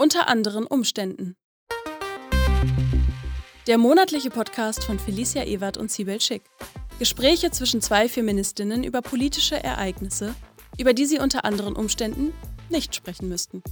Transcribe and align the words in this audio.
Unter 0.00 0.28
anderen 0.28 0.66
Umständen. 0.66 1.36
Der 3.66 3.76
monatliche 3.76 4.30
Podcast 4.30 4.82
von 4.82 4.98
Felicia 4.98 5.44
Ewert 5.44 5.76
und 5.76 5.90
Sibel 5.90 6.18
Schick. 6.22 6.40
Gespräche 6.98 7.50
zwischen 7.50 7.82
zwei 7.82 8.08
Feministinnen 8.08 8.82
über 8.82 9.02
politische 9.02 9.62
Ereignisse, 9.62 10.34
über 10.78 10.94
die 10.94 11.04
sie 11.04 11.18
unter 11.18 11.44
anderen 11.44 11.76
Umständen 11.76 12.32
nicht 12.70 12.94
sprechen 12.94 13.28
müssten. 13.28 13.62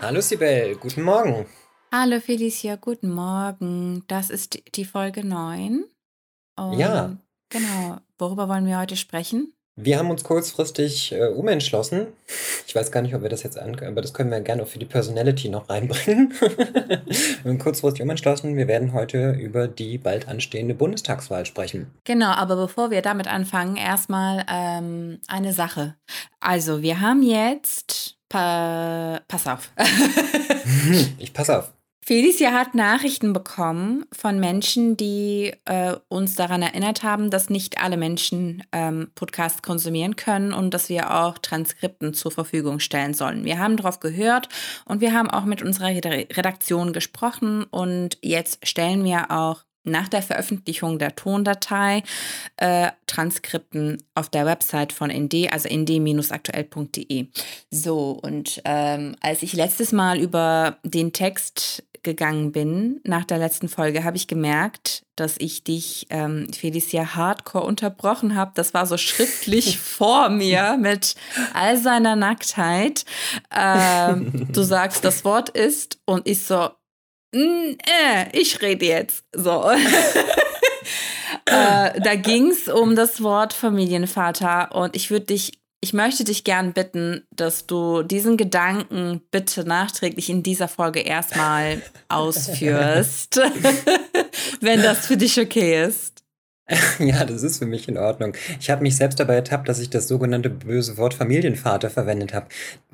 Hallo 0.00 0.20
Sibel, 0.20 0.76
guten 0.76 1.02
Morgen. 1.02 1.46
Hallo 1.90 2.20
Felicia, 2.20 2.76
guten 2.76 3.10
Morgen. 3.10 4.04
Das 4.06 4.30
ist 4.30 4.62
die 4.76 4.84
Folge 4.84 5.26
9. 5.26 5.84
Und 6.56 6.78
Ja, 6.78 7.16
Genau. 7.48 7.98
Worüber 8.18 8.48
wollen 8.48 8.66
wir 8.66 8.78
heute 8.78 8.96
sprechen? 8.96 9.52
Wir 9.76 9.98
haben 9.98 10.10
uns 10.10 10.24
kurzfristig 10.24 11.12
äh, 11.12 11.28
umentschlossen. 11.28 12.08
Ich 12.66 12.74
weiß 12.74 12.92
gar 12.92 13.02
nicht, 13.02 13.14
ob 13.14 13.22
wir 13.22 13.28
das 13.28 13.42
jetzt 13.42 13.58
an, 13.58 13.78
aber 13.80 14.02
das 14.02 14.12
können 14.12 14.30
wir 14.30 14.40
gerne 14.40 14.62
auch 14.62 14.68
für 14.68 14.78
die 14.78 14.86
Personality 14.86 15.48
noch 15.48 15.68
reinbringen. 15.68 16.32
wir 16.40 17.50
haben 17.50 17.58
kurzfristig 17.58 18.02
umentschlossen. 18.02 18.56
Wir 18.56 18.68
werden 18.68 18.92
heute 18.92 19.32
über 19.32 19.68
die 19.68 19.98
bald 19.98 20.28
anstehende 20.28 20.74
Bundestagswahl 20.74 21.46
sprechen. 21.46 21.90
Genau, 22.04 22.30
aber 22.30 22.56
bevor 22.56 22.90
wir 22.90 23.02
damit 23.02 23.28
anfangen, 23.28 23.76
erstmal 23.76 24.44
ähm, 24.50 25.18
eine 25.28 25.52
Sache. 25.52 25.96
Also, 26.40 26.82
wir 26.82 27.00
haben 27.00 27.22
jetzt. 27.22 28.16
Pa 28.28 29.20
pass 29.26 29.46
auf. 29.46 29.72
Ich 31.18 31.32
pass 31.32 31.50
auf. 31.50 31.72
Felicia 32.10 32.50
hat 32.50 32.74
Nachrichten 32.74 33.32
bekommen 33.32 34.04
von 34.10 34.40
Menschen, 34.40 34.96
die 34.96 35.52
äh, 35.64 35.94
uns 36.08 36.34
daran 36.34 36.60
erinnert 36.60 37.04
haben, 37.04 37.30
dass 37.30 37.50
nicht 37.50 37.80
alle 37.80 37.96
Menschen 37.96 38.64
ähm, 38.72 39.12
Podcasts 39.14 39.62
konsumieren 39.62 40.16
können 40.16 40.52
und 40.52 40.74
dass 40.74 40.88
wir 40.88 41.14
auch 41.14 41.38
Transkripten 41.38 42.12
zur 42.12 42.32
Verfügung 42.32 42.80
stellen 42.80 43.14
sollen. 43.14 43.44
Wir 43.44 43.60
haben 43.60 43.76
darauf 43.76 44.00
gehört 44.00 44.48
und 44.86 45.00
wir 45.00 45.12
haben 45.12 45.30
auch 45.30 45.44
mit 45.44 45.62
unserer 45.62 45.90
Reda- 45.90 46.34
Redaktion 46.36 46.92
gesprochen 46.92 47.62
und 47.70 48.18
jetzt 48.22 48.66
stellen 48.66 49.04
wir 49.04 49.30
auch 49.30 49.62
nach 49.84 50.08
der 50.08 50.22
Veröffentlichung 50.22 50.98
der 50.98 51.14
Tondatei 51.16 52.02
äh, 52.56 52.90
Transkripten 53.06 54.02
auf 54.14 54.28
der 54.28 54.46
Website 54.46 54.92
von 54.92 55.10
ND, 55.10 55.52
also 55.52 55.68
nd-aktuell.de. 55.68 57.28
So, 57.70 58.10
und 58.22 58.60
ähm, 58.64 59.16
als 59.20 59.42
ich 59.42 59.52
letztes 59.52 59.92
Mal 59.92 60.18
über 60.18 60.78
den 60.84 61.12
Text 61.12 61.84
gegangen 62.02 62.52
bin, 62.52 63.00
nach 63.04 63.24
der 63.24 63.38
letzten 63.38 63.68
Folge, 63.68 64.04
habe 64.04 64.16
ich 64.16 64.26
gemerkt, 64.26 65.02
dass 65.16 65.36
ich 65.38 65.64
dich, 65.64 66.06
ähm, 66.10 66.46
Felicia, 66.52 67.14
hardcore 67.14 67.64
unterbrochen 67.64 68.34
habe. 68.36 68.52
Das 68.54 68.74
war 68.74 68.86
so 68.86 68.96
schriftlich 68.96 69.78
vor 69.80 70.28
mir 70.28 70.76
mit 70.80 71.14
all 71.52 71.76
seiner 71.76 72.16
Nacktheit. 72.16 73.04
Ähm, 73.54 74.48
du 74.52 74.62
sagst, 74.62 75.04
das 75.04 75.24
Wort 75.24 75.50
ist 75.50 75.98
und 76.06 76.26
ich 76.26 76.42
so, 76.42 76.70
"Mm, 77.32 77.76
äh, 77.78 78.28
ich 78.32 78.60
rede 78.62 78.86
jetzt. 78.86 79.24
So. 79.34 79.70
äh, 81.46 82.00
da 82.00 82.14
ging 82.16 82.50
es 82.50 82.68
um 82.68 82.96
das 82.96 83.22
Wort 83.22 83.52
Familienvater 83.52 84.74
und 84.74 84.96
ich 84.96 85.10
würde 85.10 85.26
dich, 85.26 85.59
ich 85.80 85.92
möchte 85.94 86.24
dich 86.24 86.44
gern 86.44 86.72
bitten, 86.72 87.22
dass 87.30 87.66
du 87.66 88.02
diesen 88.02 88.36
Gedanken 88.36 89.22
bitte 89.30 89.64
nachträglich 89.64 90.28
in 90.28 90.42
dieser 90.42 90.68
Folge 90.68 91.00
erstmal 91.00 91.82
ausführst, 92.08 93.40
wenn 94.60 94.82
das 94.82 95.06
für 95.06 95.16
dich 95.16 95.40
okay 95.40 95.84
ist. 95.84 96.20
Ja, 97.00 97.24
das 97.24 97.42
ist 97.42 97.58
für 97.58 97.66
mich 97.66 97.88
in 97.88 97.98
Ordnung. 97.98 98.32
Ich 98.60 98.70
habe 98.70 98.82
mich 98.82 98.96
selbst 98.96 99.18
dabei 99.18 99.34
ertappt, 99.34 99.68
dass 99.68 99.80
ich 99.80 99.90
das 99.90 100.06
sogenannte 100.06 100.50
böse 100.50 100.96
Wort 100.98 101.14
Familienvater 101.14 101.90
verwendet 101.90 102.32
habe. 102.32 102.46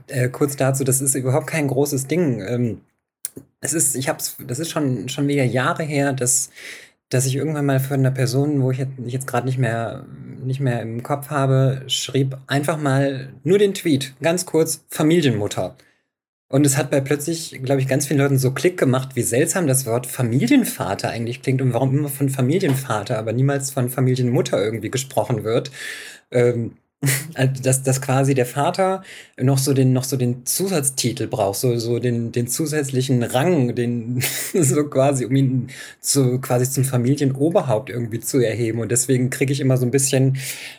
Äh, 0.07 0.31
kurz 0.31 0.57
dazu, 0.57 0.83
das 0.83 1.03
ist 1.03 1.15
überhaupt 1.15 1.47
kein 1.47 1.69
großes 1.69 2.07
Ding. 2.07 2.41
Ähm, 2.41 2.81
es 3.61 3.75
ist, 3.75 3.95
ich 3.95 4.09
hab's, 4.09 4.37
das 4.47 4.59
ist 4.61 4.71
schon, 4.71 5.11
schon 5.11 5.29
wieder 5.29 5.45
Jahre 5.45 5.83
her, 5.83 6.13
dass, 6.13 6.51
dass 7.09 7.27
ich 7.27 7.37
irgendwann 7.37 7.67
mal 7.67 7.81
von 7.81 8.01
einer 8.01 8.11
Person, 8.11 8.63
wo 8.63 8.71
ich 8.71 8.79
jetzt, 8.79 8.93
jetzt 9.07 9.27
gerade 9.27 9.47
nicht 9.47 9.59
mehr, 9.59 10.07
nicht 10.45 10.61
mehr 10.61 10.83
im 10.83 11.03
Kopf 11.03 11.31
habe, 11.31 11.83
schrieb 11.87 12.37
einfach 12.47 12.79
mal 12.79 13.33
nur 13.45 13.59
den 13.59 13.75
Tweet, 13.75 14.15
ganz 14.21 14.47
kurz, 14.47 14.85
Familienmutter. 14.89 15.77
Und 16.49 16.65
es 16.65 16.77
hat 16.77 16.91
bei 16.91 17.01
plötzlich, 17.01 17.61
glaube 17.65 17.81
ich, 17.81 17.89
ganz 17.89 18.07
vielen 18.07 18.21
Leuten 18.21 18.39
so 18.39 18.53
Klick 18.53 18.79
gemacht, 18.79 19.17
wie 19.17 19.23
seltsam 19.23 19.67
das 19.67 19.85
Wort 19.85 20.07
Familienvater 20.07 21.11
eigentlich 21.11 21.43
klingt 21.43 21.61
und 21.61 21.73
warum 21.73 21.97
immer 21.97 22.09
von 22.09 22.29
Familienvater, 22.29 23.19
aber 23.19 23.33
niemals 23.33 23.73
von 23.73 23.89
Familienmutter 23.89 24.63
irgendwie 24.63 24.91
gesprochen 24.91 25.43
wird. 25.43 25.73
Ähm, 26.31 26.77
also, 27.35 27.63
dass, 27.63 27.83
dass 27.83 28.01
quasi 28.01 28.35
der 28.35 28.47
Vater 28.47 29.03
noch 29.39 29.59
so 29.59 29.75
den, 29.75 29.93
noch 29.93 30.05
so 30.05 30.17
den 30.17 30.47
Zusatztitel 30.47 31.27
braucht, 31.27 31.59
so, 31.59 31.77
so 31.77 31.99
den, 31.99 32.33
den 32.33 32.49
zusätzlichen 32.49 33.23
Rang, 33.23 33.75
den, 33.75 34.23
so 34.55 34.85
quasi, 34.89 35.27
um 35.27 35.37
ihn 35.37 35.67
zu, 36.01 36.41
quasi 36.41 36.71
zum 36.71 36.85
Familienoberhaupt 36.85 37.91
irgendwie 37.91 38.21
zu 38.21 38.39
erheben. 38.39 38.81
Und 38.81 38.91
deswegen 38.91 39.31
kriege 39.31 39.53
ich 39.53 39.61
immer 39.61 39.77
so 39.77 39.85
ein 39.85 39.91
bisschen, 39.91 40.39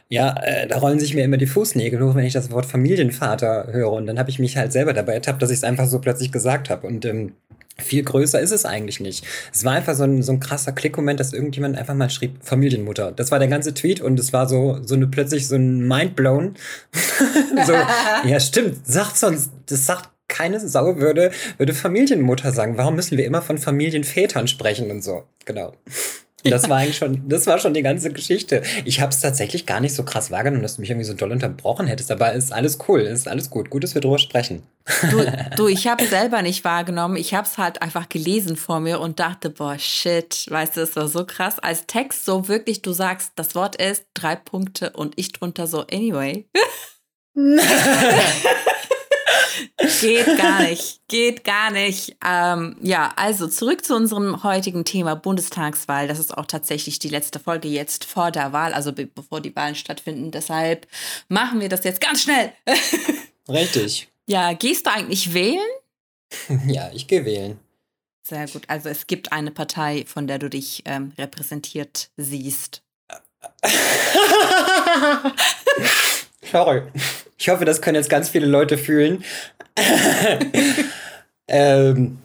ja, 0.10 0.36
äh, 0.44 0.68
da 0.68 0.80
rollen 0.80 1.00
sich 1.00 1.14
mir 1.14 1.24
immer 1.24 1.38
die 1.38 1.46
Fußnägel 1.46 2.02
hoch, 2.04 2.16
wenn 2.16 2.26
ich 2.26 2.34
das 2.34 2.52
Wort 2.52 2.66
Familienvater 2.66 3.68
höre. 3.72 3.92
Und 3.92 4.08
dann 4.08 4.18
habe 4.20 4.30
ich 4.30 4.40
mich 4.40 4.58
halt 4.58 4.72
selber 4.72 4.94
dabei 4.94 5.14
ertappt, 5.14 5.42
dass 5.42 5.52
ich 5.52 5.58
es 5.58 5.64
einfach 5.64 5.88
so 5.88 6.00
plötzlich 6.00 6.32
gesagt 6.32 6.70
habe. 6.70 6.88
Und 6.88 7.06
ähm, 7.06 7.34
viel 7.82 8.04
größer 8.04 8.40
ist 8.40 8.52
es 8.52 8.66
eigentlich 8.66 9.00
nicht. 9.00 9.26
Es 9.54 9.64
war 9.66 9.74
einfach 9.74 9.96
so 9.96 10.04
ein, 10.04 10.24
so 10.24 10.32
ein 10.32 10.40
krasser 10.40 10.72
Klickmoment, 10.72 11.20
dass 11.20 11.34
irgendjemand 11.34 11.78
einfach 11.78 11.94
mal 11.94 12.10
schrieb, 12.10 12.38
Familienmutter. 12.42 13.12
Das 13.12 13.32
war 13.32 13.40
der 13.40 13.48
ganze 13.48 13.74
Tweet 13.74 14.02
und 14.02 14.20
es 14.20 14.34
war 14.34 14.48
so, 14.48 14.80
so 14.84 14.96
eine 14.96 15.08
plötzlich 15.08 15.48
so 15.48 15.56
ein 15.56 15.88
Mindblown. 15.88 16.56
so, 17.66 17.74
ja, 18.28 18.40
stimmt, 18.40 18.88
sagt 18.88 19.18
sonst, 19.18 19.52
das 19.68 19.86
sagt 19.86 20.10
keine 20.28 20.60
Sau 20.60 20.98
würde, 20.98 21.32
würde 21.58 21.74
Familienmutter 21.74 22.52
sagen. 22.52 22.78
Warum 22.78 22.96
müssen 22.96 23.18
wir 23.18 23.26
immer 23.26 23.42
von 23.42 23.58
Familienvätern 23.58 24.48
sprechen 24.48 24.92
und 24.92 25.04
so? 25.04 25.24
Genau. 25.46 25.74
Das 26.50 26.70
war 26.70 26.78
eigentlich 26.78 26.98
schon, 26.98 27.28
das 27.28 27.48
war 27.48 27.60
schon 27.60 27.74
die 27.74 27.82
ganze 27.82 28.12
Geschichte. 28.12 28.62
Ich 28.86 29.02
habe 29.02 29.12
es 29.12 29.20
tatsächlich 29.20 29.66
gar 29.66 29.80
nicht 29.80 29.94
so 29.94 30.04
krass 30.04 30.32
wahrgenommen, 30.32 30.64
dass 30.64 30.76
du 30.76 30.82
mich 30.82 30.90
irgendwie 30.90 31.06
so 31.06 31.14
doll 31.14 31.32
unterbrochen 31.32 31.88
hättest, 31.88 32.12
aber 32.12 32.34
ist 32.34 32.54
alles 32.54 32.80
cool, 32.88 33.02
ist 33.02 33.28
alles 33.28 33.50
gut. 33.50 33.70
Gut, 33.70 33.84
dass 33.84 33.94
wir 33.94 34.02
drüber 34.02 34.20
sprechen. 34.20 34.64
Du, 35.12 35.26
du 35.56 35.68
ich 35.78 35.88
habe 35.88 36.04
es 36.04 36.10
selber 36.10 36.42
nicht 36.42 36.64
wahrgenommen. 36.64 37.18
Ich 37.18 37.34
habe 37.34 37.48
es 37.48 37.58
halt 37.58 37.82
einfach 37.82 38.10
gelesen 38.10 38.56
vor 38.56 38.80
mir 38.80 39.00
und 39.00 39.20
dachte, 39.20 39.50
boah, 39.50 39.78
shit, 39.78 40.46
weißt 40.50 40.78
du, 40.78 40.82
das 40.82 40.96
war 40.96 41.08
so 41.08 41.26
krass. 41.26 41.60
Als 41.60 41.86
Text 41.88 42.26
so 42.26 42.48
wirklich, 42.48 42.82
du 42.82 42.92
sagst, 42.94 43.32
das 43.36 43.56
Wort 43.56 43.76
ist 43.82 44.06
drei 44.14 44.36
Punkte 44.36 44.92
und 44.92 45.14
ich 45.18 45.32
drunter 45.32 45.68
so, 45.68 45.82
anyway. 45.88 46.48
Geht 50.02 50.26
gar 50.38 50.62
nicht. 50.62 51.02
Geht 51.08 51.44
gar 51.44 51.72
nicht. 51.72 52.16
Ähm, 52.26 52.76
ja, 52.82 53.14
also 53.16 53.48
zurück 53.48 53.86
zu 53.86 53.96
unserem 53.96 54.44
heutigen 54.44 54.86
Thema 54.86 55.16
Bundestagswahl. 55.16 56.08
Das 56.08 56.20
ist 56.20 56.38
auch 56.38 56.46
tatsächlich 56.46 57.00
die 57.00 57.10
letzte 57.10 57.40
Folge 57.40 57.68
jetzt 57.68 58.06
vor 58.06 58.32
der 58.32 58.54
Wahl, 58.54 58.74
also 58.74 58.94
be 58.94 59.06
bevor 59.06 59.42
die 59.42 59.56
Wahlen 59.56 59.76
stattfinden. 59.76 60.32
Deshalb 60.32 60.88
machen 61.28 61.60
wir 61.60 61.70
das 61.70 61.84
jetzt 61.84 62.02
ganz 62.02 62.24
schnell. 62.24 62.52
Richtig. 63.50 64.10
ja, 64.26 64.54
gehst 64.54 64.86
du 64.86 64.92
eigentlich 64.92 65.34
wählen? 65.34 65.60
Ja, 66.68 66.90
ich 66.94 67.08
gehe 67.08 67.24
wählen. 67.24 67.58
Sehr 68.22 68.48
gut. 68.48 68.64
Also 68.68 68.90
es 68.90 69.08
gibt 69.08 69.32
eine 69.32 69.52
Partei, 69.52 70.04
von 70.06 70.28
der 70.28 70.38
du 70.40 70.50
dich 70.50 70.84
ähm, 70.86 71.14
repräsentiert 71.18 72.10
siehst. 72.18 72.84
Sorry. 76.52 76.82
Ich 77.38 77.50
hoffe, 77.50 77.66
das 77.66 77.82
können 77.82 77.96
jetzt 77.96 78.10
ganz 78.10 78.30
viele 78.30 78.48
Leute 78.48 78.78
fühlen. 78.78 79.24
ähm, 81.48 82.18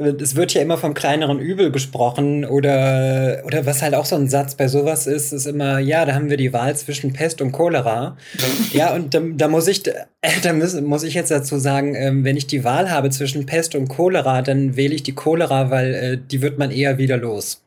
es 0.00 0.34
wird 0.34 0.54
ja 0.54 0.62
immer 0.62 0.78
vom 0.78 0.94
kleineren 0.94 1.38
Übel 1.38 1.70
gesprochen 1.70 2.46
oder, 2.46 3.42
oder 3.44 3.66
was 3.66 3.82
halt 3.82 3.94
auch 3.94 4.06
so 4.06 4.16
ein 4.16 4.28
Satz 4.28 4.54
bei 4.54 4.66
sowas 4.66 5.06
ist, 5.06 5.32
ist 5.32 5.46
immer, 5.46 5.78
ja, 5.78 6.06
da 6.06 6.14
haben 6.14 6.30
wir 6.30 6.38
die 6.38 6.54
Wahl 6.54 6.74
zwischen 6.74 7.12
Pest 7.12 7.42
und 7.42 7.52
Cholera. 7.52 8.16
ja, 8.72 8.94
und 8.94 9.12
da, 9.12 9.20
da 9.20 9.48
muss 9.48 9.68
ich, 9.68 9.82
da 10.42 10.52
muss, 10.54 10.80
muss 10.80 11.02
ich 11.02 11.14
jetzt 11.14 11.30
dazu 11.30 11.58
sagen, 11.58 11.94
ähm, 11.94 12.24
wenn 12.24 12.36
ich 12.36 12.46
die 12.46 12.64
Wahl 12.64 12.90
habe 12.90 13.10
zwischen 13.10 13.44
Pest 13.44 13.74
und 13.74 13.88
Cholera, 13.88 14.40
dann 14.40 14.74
wähle 14.74 14.94
ich 14.94 15.02
die 15.02 15.14
Cholera, 15.14 15.70
weil 15.70 15.94
äh, 15.94 16.18
die 16.18 16.40
wird 16.40 16.58
man 16.58 16.70
eher 16.70 16.96
wieder 16.96 17.18
los. 17.18 17.62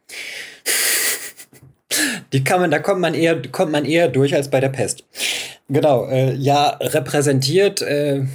Die 2.34 2.44
kann 2.44 2.60
man, 2.60 2.72
da 2.72 2.80
kommt 2.80 3.00
man 3.00 3.14
eher, 3.14 3.40
kommt 3.52 3.72
man 3.72 3.86
eher 3.86 4.08
durch 4.08 4.34
als 4.34 4.50
bei 4.50 4.60
der 4.60 4.70
Pest. 4.70 5.06
Genau, 5.70 6.06
äh, 6.08 6.34
ja, 6.36 6.78
repräsentiert. 6.82 7.82
Äh, 7.82 8.26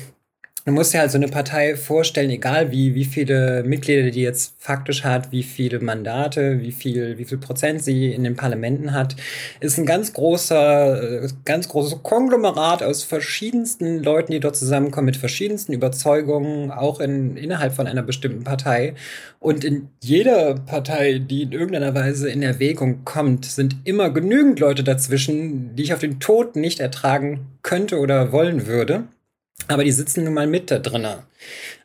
du 0.69 0.75
musst 0.75 0.93
dir 0.93 1.00
halt 1.00 1.11
so 1.11 1.17
eine 1.19 1.29
Partei 1.29 1.76
vorstellen, 1.76 2.31
egal 2.31 2.70
wie, 2.70 2.94
wie 2.94 3.05
viele 3.05 3.62
Mitglieder 3.65 4.11
die 4.11 4.20
jetzt 4.20 4.55
faktisch 4.59 5.03
hat, 5.03 5.32
wie 5.32 5.43
viele 5.43 5.81
Mandate, 5.81 6.61
wie 6.61 6.73
viel, 6.73 7.17
wie 7.17 7.25
viel 7.25 7.38
Prozent 7.38 7.82
sie 7.82 8.12
in 8.12 8.23
den 8.23 8.37
Parlamenten 8.37 8.93
hat, 8.93 9.17
ist 9.61 9.79
ein 9.79 9.87
ganz 9.87 10.12
großer, 10.12 11.25
äh, 11.25 11.29
ganz 11.47 11.69
großes 11.69 12.03
Konglomerat 12.03 12.82
aus 12.82 13.03
verschiedensten 13.03 14.03
Leuten, 14.03 14.32
die 14.32 14.41
dort 14.41 14.56
zusammenkommen, 14.56 15.06
mit 15.06 15.17
verschiedensten 15.17 15.73
Überzeugungen, 15.73 16.71
auch 16.71 17.00
in, 17.00 17.37
innerhalb 17.37 17.75
von 17.75 17.87
einer 17.87 18.03
bestimmten 18.03 18.44
Partei. 18.44 18.94
Und 19.41 19.64
in 19.64 19.88
jeder 20.03 20.55
Partei, 20.55 21.19
die 21.19 21.43
in 21.43 21.53
irgendeiner 21.53 21.94
Weise 21.94 22.29
in 22.29 22.43
Erwägung 22.43 23.05
kommt, 23.05 23.47
sind 23.47 23.76
immer 23.85 24.11
genügend 24.11 24.61
Leute 24.61 24.85
dazwischen, 24.85 25.76
die 25.76 25.85
ich 25.85 25.94
auf 25.94 26.00
den 26.00 26.21
Tod 26.21 26.56
nicht 26.56 26.81
ertragen 26.81 27.47
könnte 27.62 27.99
oder 27.99 28.32
wollen 28.32 28.67
würde. 28.67 29.05
Aber 29.69 29.85
die 29.85 29.93
sitzen 29.93 30.25
nun 30.25 30.35
mal 30.35 30.47
mit 30.47 30.70
da 30.70 30.79
drinnen. 30.79 31.19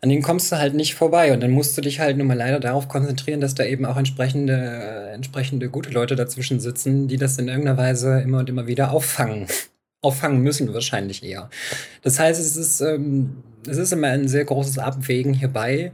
An 0.02 0.10
denen 0.10 0.22
kommst 0.22 0.52
du 0.52 0.58
halt 0.58 0.74
nicht 0.74 0.96
vorbei. 0.96 1.34
Und 1.34 1.42
dann 1.42 1.52
musst 1.52 1.78
du 1.78 1.82
dich 1.82 2.00
halt 2.00 2.18
nun 2.18 2.28
mal 2.28 2.38
leider 2.38 2.60
darauf 2.60 2.88
konzentrieren, 2.88 3.42
dass 3.42 3.56
da 3.56 3.66
eben 3.66 3.86
auch 3.86 3.98
entsprechende, 3.98 4.54
äh, 4.54 5.14
entsprechende 5.14 5.70
gute 5.70 5.90
Leute 5.90 6.16
dazwischen 6.16 6.62
sitzen, 6.62 7.08
die 7.10 7.18
das 7.18 7.38
in 7.38 7.50
irgendeiner 7.50 7.78
Weise 7.78 8.22
immer 8.22 8.40
und 8.40 8.50
immer 8.50 8.68
wieder 8.68 8.92
auffangen. 8.92 9.48
Auffangen 10.02 10.42
müssen 10.42 10.74
wahrscheinlich 10.74 11.24
eher. 11.24 11.50
Das 12.02 12.20
heißt, 12.20 12.40
es 12.40 12.58
ist, 12.58 12.82
ähm, 12.82 13.38
es 13.66 13.78
ist 13.78 13.94
immer 13.94 14.08
ein 14.08 14.28
sehr 14.28 14.44
großes 14.44 14.78
Abwägen 14.78 15.34
hierbei, 15.34 15.94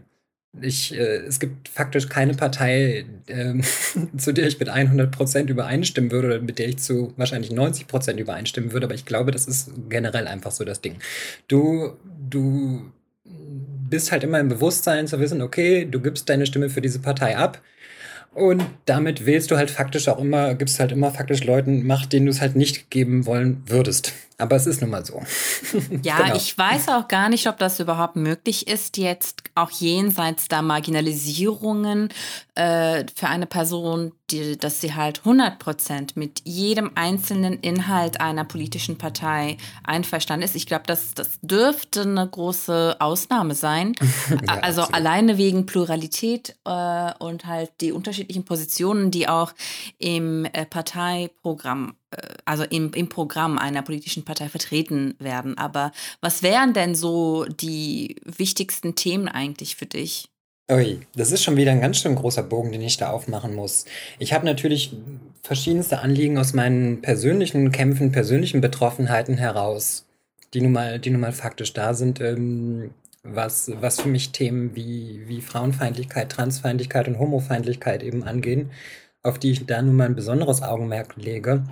ich, 0.62 0.94
äh, 0.94 1.18
es 1.28 1.40
gibt 1.40 1.70
faktisch 1.70 2.10
keine 2.10 2.34
Partei, 2.34 3.06
äh, 3.28 3.54
zu 4.18 4.34
der 4.34 4.48
ich 4.48 4.60
mit 4.60 4.70
100% 4.70 5.48
übereinstimmen 5.48 6.12
würde 6.12 6.28
oder 6.28 6.42
mit 6.42 6.60
der 6.60 6.70
ich 6.70 6.78
zu 6.78 7.14
wahrscheinlich 7.18 7.52
90% 7.52 8.18
übereinstimmen 8.18 8.72
würde, 8.72 8.88
aber 8.88 8.96
ich 8.96 9.06
glaube, 9.06 9.32
das 9.32 9.48
ist 9.48 9.72
generell 9.90 10.28
einfach 10.28 10.52
so 10.52 10.64
das 10.64 10.82
Ding. 10.82 10.96
Du, 11.48 11.98
du 12.30 12.92
bist 13.90 14.12
halt 14.12 14.24
immer 14.24 14.40
im 14.40 14.50
Bewusstsein 14.50 15.08
zu 15.08 15.20
wissen, 15.20 15.42
okay, 15.42 15.86
du 15.86 16.00
gibst 16.00 16.30
deine 16.30 16.46
Stimme 16.46 16.70
für 16.70 16.82
diese 16.82 17.00
Partei 17.00 17.38
ab 17.38 17.62
und 18.34 18.64
damit 18.86 19.26
wählst 19.26 19.52
du 19.52 19.58
halt 19.58 19.72
faktisch 19.72 20.08
auch 20.08 20.20
immer, 20.20 20.56
gibst 20.56 20.80
halt 20.80 20.92
immer 20.92 21.12
faktisch 21.12 21.44
Leuten 21.44 21.86
Macht, 21.86 22.14
denen 22.14 22.26
du 22.26 22.32
es 22.32 22.42
halt 22.42 22.56
nicht 22.56 22.90
geben 22.90 23.26
wollen 23.26 23.64
würdest. 23.66 24.14
Aber 24.40 24.56
es 24.56 24.66
ist 24.66 24.82
nun 24.82 24.90
mal 24.90 25.06
so. 25.06 25.22
Ja, 26.02 26.18
genau. 26.18 26.36
ich 26.36 26.58
weiß 26.58 26.88
auch 26.90 27.08
gar 27.08 27.30
nicht, 27.30 27.48
ob 27.48 27.58
das 27.58 27.80
überhaupt 27.80 28.16
möglich 28.16 28.68
ist, 28.68 28.98
jetzt 28.98 29.44
auch 29.56 29.70
jenseits 29.70 30.48
der 30.48 30.62
Marginalisierungen 30.62 32.10
äh, 32.56 33.04
für 33.16 33.28
eine 33.28 33.46
Person, 33.46 34.14
die, 34.32 34.58
dass 34.58 34.80
sie 34.80 34.94
halt 34.94 35.20
100 35.20 35.60
Prozent 35.60 36.16
mit 36.16 36.42
jedem 36.46 36.92
einzelnen 36.96 37.60
Inhalt 37.60 38.22
einer 38.22 38.46
politischen 38.46 38.98
Partei 38.98 39.58
einverstanden 39.84 40.46
ist. 40.46 40.56
Ich 40.56 40.68
glaube, 40.68 40.84
das, 40.88 41.14
das 41.14 41.40
dürfte 41.42 42.04
eine 42.04 42.28
große 42.28 42.96
Ausnahme 43.00 43.56
sein. 43.56 43.94
ja, 44.30 44.54
also 44.62 44.82
absolut. 44.82 44.94
alleine 44.94 45.38
wegen 45.38 45.66
Pluralität 45.66 46.56
äh, 46.66 47.12
und 47.20 47.46
halt 47.46 47.72
die 47.82 47.92
unterschiedlichen 47.92 48.46
Positionen, 48.46 49.12
die 49.12 49.28
auch 49.28 49.54
im 49.98 50.46
äh, 50.46 50.66
Parteiprogramm 50.66 51.96
also 52.46 52.64
im, 52.64 52.92
im 52.94 53.10
Programm 53.10 53.58
einer 53.58 53.82
politischen 53.82 54.26
Partei 54.26 54.50
vertreten 54.50 55.16
werden. 55.20 55.58
Aber 55.58 55.92
was 56.22 56.44
wären 56.44 56.74
denn 56.74 56.96
so 56.96 57.46
die 57.46 58.16
wichtigsten 58.26 58.96
Themen 58.96 59.28
eigentlich 59.28 59.76
für 59.76 59.86
dich? 59.86 60.30
Ui, 60.72 61.00
das 61.16 61.32
ist 61.32 61.44
schon 61.44 61.58
wieder 61.58 61.72
ein 61.72 61.82
ganz 61.82 61.98
schön 61.98 62.14
großer 62.14 62.44
Bogen, 62.44 62.72
den 62.72 62.82
ich 62.82 62.98
da 62.98 63.10
aufmachen 63.10 63.56
muss. 63.56 63.86
Ich 64.20 64.34
habe 64.34 64.46
natürlich 64.46 64.94
verschiedenste 65.42 66.00
Anliegen 66.00 66.38
aus 66.38 66.54
meinen 66.54 67.02
persönlichen 67.02 67.72
Kämpfen, 67.72 68.12
persönlichen 68.12 68.62
Betroffenheiten 68.62 69.38
heraus, 69.38 70.06
die 70.54 70.62
nun 70.62 70.74
mal, 70.74 71.00
die 71.00 71.10
nun 71.10 71.22
mal 71.22 71.32
faktisch 71.32 71.74
da 71.74 71.96
sind, 71.96 72.22
ähm, 72.22 72.92
was, 73.24 73.72
was 73.82 74.02
für 74.02 74.10
mich 74.10 74.32
Themen 74.32 74.76
wie, 74.76 75.24
wie 75.28 75.42
Frauenfeindlichkeit, 75.42 76.32
Transfeindlichkeit 76.32 77.08
und 77.08 77.18
Homofeindlichkeit 77.18 78.04
eben 78.04 78.24
angehen, 78.24 78.70
auf 79.24 79.40
die 79.40 79.52
ich 79.52 79.66
da 79.66 79.82
nun 79.82 79.96
mal 79.96 80.06
ein 80.06 80.16
besonderes 80.16 80.62
Augenmerk 80.62 81.16
lege. 81.18 81.64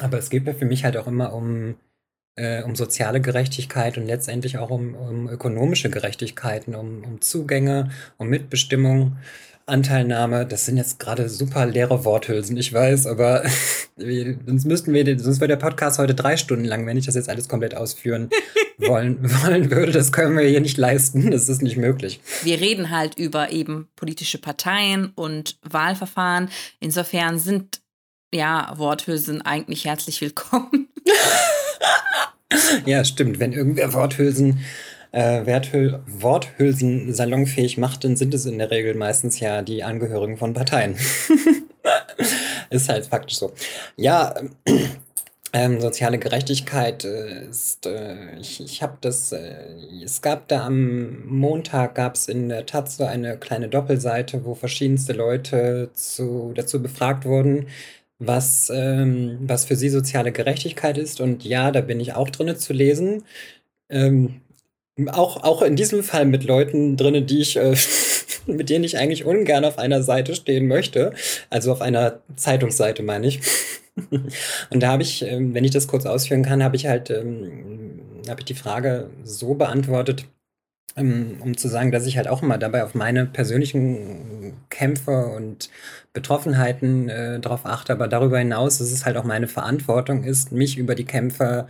Aber 0.00 0.18
es 0.18 0.30
geht 0.30 0.46
ja 0.46 0.54
für 0.54 0.66
mich 0.66 0.84
halt 0.84 0.96
auch 0.96 1.06
immer 1.06 1.32
um, 1.32 1.76
äh, 2.36 2.62
um 2.62 2.76
soziale 2.76 3.20
Gerechtigkeit 3.20 3.96
und 3.96 4.06
letztendlich 4.06 4.58
auch 4.58 4.70
um, 4.70 4.94
um 4.94 5.28
ökonomische 5.28 5.90
Gerechtigkeiten, 5.90 6.74
um, 6.74 7.02
um 7.04 7.20
Zugänge, 7.20 7.90
um 8.18 8.28
Mitbestimmung. 8.28 9.16
Anteilnahme, 9.68 10.46
das 10.46 10.64
sind 10.64 10.76
jetzt 10.76 11.00
gerade 11.00 11.28
super 11.28 11.66
leere 11.66 12.04
Worthülsen, 12.04 12.56
ich 12.56 12.72
weiß, 12.72 13.08
aber 13.08 13.42
sonst 13.96 14.64
müssten 14.64 14.92
wir, 14.92 15.18
sonst 15.18 15.40
wäre 15.40 15.48
der 15.48 15.56
Podcast 15.56 15.98
heute 15.98 16.14
drei 16.14 16.36
Stunden 16.36 16.64
lang, 16.64 16.86
wenn 16.86 16.96
ich 16.96 17.06
das 17.06 17.16
jetzt 17.16 17.28
alles 17.28 17.48
komplett 17.48 17.76
ausführen 17.76 18.30
wollen, 18.78 19.18
wollen 19.42 19.68
würde. 19.72 19.90
Das 19.90 20.12
können 20.12 20.36
wir 20.36 20.46
hier 20.46 20.60
nicht 20.60 20.78
leisten, 20.78 21.30
das 21.32 21.48
ist 21.48 21.62
nicht 21.62 21.76
möglich. 21.76 22.20
Wir 22.44 22.60
reden 22.60 22.90
halt 22.90 23.18
über 23.18 23.50
eben 23.50 23.88
politische 23.96 24.38
Parteien 24.38 25.10
und 25.16 25.58
Wahlverfahren. 25.62 26.48
Insofern 26.78 27.40
sind 27.40 27.80
ja, 28.36 28.72
Worthülsen 28.76 29.42
eigentlich 29.42 29.86
herzlich 29.86 30.20
willkommen. 30.20 30.88
ja, 32.86 33.02
stimmt. 33.04 33.40
Wenn 33.40 33.52
irgendwer 33.52 33.94
Worthülsen, 33.94 34.60
äh, 35.12 35.46
Werthül 35.46 36.00
Worthülsen 36.06 37.14
salonfähig 37.14 37.78
macht, 37.78 38.04
dann 38.04 38.16
sind 38.16 38.34
es 38.34 38.44
in 38.44 38.58
der 38.58 38.70
Regel 38.70 38.94
meistens 38.94 39.40
ja 39.40 39.62
die 39.62 39.82
Angehörigen 39.82 40.36
von 40.36 40.52
Parteien. 40.52 40.96
ist 42.70 42.88
halt 42.90 43.06
faktisch 43.06 43.38
so. 43.38 43.52
Ja, 43.96 44.34
ähm, 45.52 45.80
soziale 45.80 46.18
Gerechtigkeit 46.18 47.06
äh, 47.06 47.46
ist, 47.48 47.86
äh, 47.86 48.36
ich, 48.38 48.60
ich 48.62 48.82
habe 48.82 48.98
das, 49.00 49.32
äh, 49.32 49.54
es 50.04 50.20
gab 50.20 50.48
da 50.48 50.66
am 50.66 51.24
Montag, 51.26 51.94
gab 51.94 52.16
es 52.16 52.28
in 52.28 52.50
der 52.50 52.66
Taz 52.66 52.98
so 52.98 53.04
eine 53.04 53.38
kleine 53.38 53.70
Doppelseite, 53.70 54.44
wo 54.44 54.54
verschiedenste 54.54 55.14
Leute 55.14 55.88
zu, 55.94 56.52
dazu 56.54 56.82
befragt 56.82 57.24
wurden, 57.24 57.68
was, 58.18 58.70
ähm, 58.74 59.38
was 59.42 59.64
für 59.64 59.76
sie 59.76 59.88
soziale 59.88 60.32
Gerechtigkeit 60.32 60.98
ist. 60.98 61.20
Und 61.20 61.44
ja, 61.44 61.70
da 61.70 61.80
bin 61.80 62.00
ich 62.00 62.14
auch 62.14 62.30
drinne 62.30 62.56
zu 62.56 62.72
lesen. 62.72 63.24
Ähm, 63.90 64.40
auch, 65.08 65.42
auch 65.42 65.62
in 65.62 65.76
diesem 65.76 66.02
Fall 66.02 66.24
mit 66.24 66.44
Leuten 66.44 66.96
drinne, 66.96 67.22
die 67.22 67.40
ich, 67.40 67.56
äh, 67.56 67.76
mit 68.46 68.70
denen 68.70 68.84
ich 68.84 68.98
eigentlich 68.98 69.24
ungern 69.24 69.64
auf 69.64 69.78
einer 69.78 70.02
Seite 70.02 70.34
stehen 70.34 70.66
möchte. 70.68 71.12
Also 71.50 71.72
auf 71.72 71.82
einer 71.82 72.20
Zeitungsseite 72.36 73.02
meine 73.02 73.26
ich. 73.26 73.40
Und 74.70 74.82
da 74.82 74.88
habe 74.88 75.02
ich, 75.02 75.22
ähm, 75.22 75.54
wenn 75.54 75.64
ich 75.64 75.70
das 75.70 75.88
kurz 75.88 76.06
ausführen 76.06 76.42
kann, 76.42 76.62
habe 76.62 76.76
ich 76.76 76.86
halt, 76.86 77.10
ähm, 77.10 78.00
habe 78.28 78.40
ich 78.40 78.46
die 78.46 78.54
Frage 78.54 79.10
so 79.24 79.54
beantwortet, 79.54 80.26
um 80.96 81.56
zu 81.56 81.68
sagen, 81.68 81.92
dass 81.92 82.06
ich 82.06 82.16
halt 82.16 82.28
auch 82.28 82.42
immer 82.42 82.58
dabei 82.58 82.82
auf 82.84 82.94
meine 82.94 83.26
persönlichen 83.26 84.54
Kämpfe 84.70 85.26
und 85.26 85.68
Betroffenheiten 86.12 87.08
äh, 87.08 87.40
darauf 87.40 87.66
achte, 87.66 87.92
aber 87.92 88.08
darüber 88.08 88.38
hinaus 88.38 88.80
ist 88.80 88.92
es 88.92 89.04
halt 89.04 89.16
auch 89.18 89.24
meine 89.24 89.48
Verantwortung 89.48 90.24
ist, 90.24 90.52
mich 90.52 90.78
über 90.78 90.94
die 90.94 91.04
Kämpfe 91.04 91.68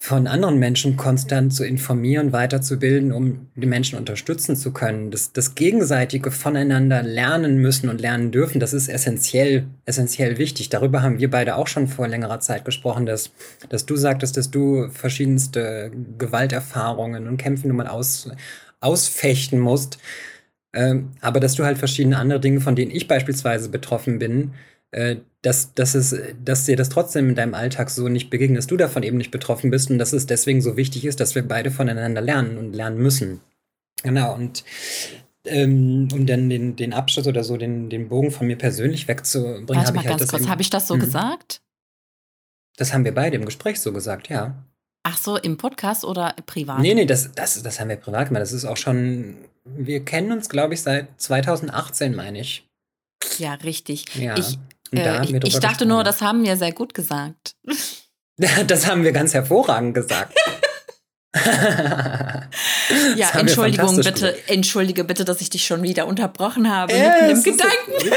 von 0.00 0.28
anderen 0.28 0.58
Menschen 0.60 0.96
konstant 0.96 1.52
zu 1.52 1.64
informieren, 1.64 2.32
weiterzubilden, 2.32 3.10
um 3.12 3.48
die 3.56 3.66
Menschen 3.66 3.98
unterstützen 3.98 4.54
zu 4.54 4.72
können. 4.72 5.10
Das, 5.10 5.32
das 5.32 5.56
gegenseitige 5.56 6.30
voneinander 6.30 7.02
lernen 7.02 7.58
müssen 7.58 7.88
und 7.88 8.00
lernen 8.00 8.30
dürfen, 8.30 8.60
das 8.60 8.72
ist 8.72 8.88
essentiell, 8.88 9.66
essentiell 9.86 10.38
wichtig. 10.38 10.68
Darüber 10.68 11.02
haben 11.02 11.18
wir 11.18 11.28
beide 11.28 11.56
auch 11.56 11.66
schon 11.66 11.88
vor 11.88 12.06
längerer 12.06 12.38
Zeit 12.38 12.64
gesprochen, 12.64 13.06
dass, 13.06 13.32
dass 13.70 13.86
du 13.86 13.96
sagtest, 13.96 14.36
dass 14.36 14.52
du 14.52 14.88
verschiedenste 14.88 15.90
Gewalterfahrungen 16.16 17.26
und 17.26 17.36
Kämpfe 17.36 17.66
nun 17.66 17.78
mal 17.78 17.88
aus, 17.88 18.30
ausfechten 18.80 19.58
musst. 19.58 19.98
Ähm, 20.72 21.10
aber 21.20 21.40
dass 21.40 21.54
du 21.54 21.64
halt 21.64 21.76
verschiedene 21.76 22.18
andere 22.18 22.38
Dinge, 22.38 22.60
von 22.60 22.76
denen 22.76 22.92
ich 22.92 23.08
beispielsweise 23.08 23.68
betroffen 23.68 24.20
bin, 24.20 24.52
dass, 24.90 25.74
dass, 25.74 25.94
es, 25.94 26.16
dass 26.42 26.64
dir 26.64 26.76
das 26.76 26.88
trotzdem 26.88 27.30
in 27.30 27.34
deinem 27.34 27.54
Alltag 27.54 27.90
so 27.90 28.08
nicht 28.08 28.30
begegnet, 28.30 28.58
dass 28.58 28.66
du 28.66 28.76
davon 28.76 29.02
eben 29.02 29.18
nicht 29.18 29.30
betroffen 29.30 29.70
bist 29.70 29.90
und 29.90 29.98
dass 29.98 30.12
es 30.12 30.26
deswegen 30.26 30.62
so 30.62 30.76
wichtig 30.76 31.04
ist, 31.04 31.20
dass 31.20 31.34
wir 31.34 31.46
beide 31.46 31.70
voneinander 31.70 32.20
lernen 32.20 32.56
und 32.58 32.72
lernen 32.72 32.98
müssen. 32.98 33.40
Genau, 34.02 34.34
und 34.34 34.64
ähm, 35.44 36.08
um 36.12 36.26
dann 36.26 36.48
den, 36.48 36.76
den 36.76 36.92
Abschluss 36.92 37.26
oder 37.26 37.44
so, 37.44 37.56
den, 37.56 37.90
den 37.90 38.08
Bogen 38.08 38.30
von 38.30 38.46
mir 38.46 38.56
persönlich 38.56 39.08
wegzubringen, 39.08 39.86
habe 39.86 39.98
ich 39.98 40.06
halt 40.06 40.18
ganz 40.18 40.30
kurz, 40.30 40.48
habe 40.48 40.62
ich 40.62 40.70
das 40.70 40.88
so 40.88 40.94
mh. 40.94 41.04
gesagt? 41.04 41.60
Das 42.76 42.92
haben 42.92 43.04
wir 43.04 43.14
beide 43.14 43.36
im 43.36 43.44
Gespräch 43.44 43.80
so 43.80 43.92
gesagt, 43.92 44.28
ja. 44.28 44.54
Ach 45.02 45.18
so, 45.18 45.36
im 45.36 45.56
Podcast 45.56 46.04
oder 46.04 46.34
privat? 46.46 46.80
Nee, 46.80 46.94
nee, 46.94 47.06
das, 47.06 47.32
das, 47.32 47.62
das 47.62 47.80
haben 47.80 47.88
wir 47.88 47.96
privat 47.96 48.28
gemacht. 48.28 48.42
Das 48.42 48.52
ist 48.52 48.64
auch 48.64 48.76
schon, 48.76 49.36
wir 49.64 50.04
kennen 50.04 50.32
uns, 50.32 50.48
glaube 50.48 50.74
ich, 50.74 50.82
seit 50.82 51.08
2018, 51.20 52.14
meine 52.14 52.40
ich. 52.40 52.68
Ja, 53.38 53.54
richtig. 53.54 54.14
Ja. 54.14 54.36
Ich, 54.36 54.58
äh, 54.92 55.24
ich, 55.24 55.34
ich 55.44 55.58
dachte 55.60 55.86
nur, 55.86 56.04
das 56.04 56.20
haben 56.20 56.42
wir 56.44 56.56
sehr 56.56 56.72
gut 56.72 56.94
gesagt. 56.94 57.54
das 58.66 58.86
haben 58.86 59.04
wir 59.04 59.12
ganz 59.12 59.34
hervorragend 59.34 59.94
gesagt. 59.94 60.34
ja, 63.16 63.30
Entschuldigung 63.34 63.96
bitte, 63.96 64.34
entschuldige 64.48 65.04
bitte, 65.04 65.24
dass 65.24 65.40
ich 65.40 65.50
dich 65.50 65.66
schon 65.66 65.82
wieder 65.82 66.06
unterbrochen 66.06 66.70
habe 66.70 66.92
äh, 66.92 67.28
mit 67.32 67.36
dem 67.36 67.42
Gedanken. 67.42 68.14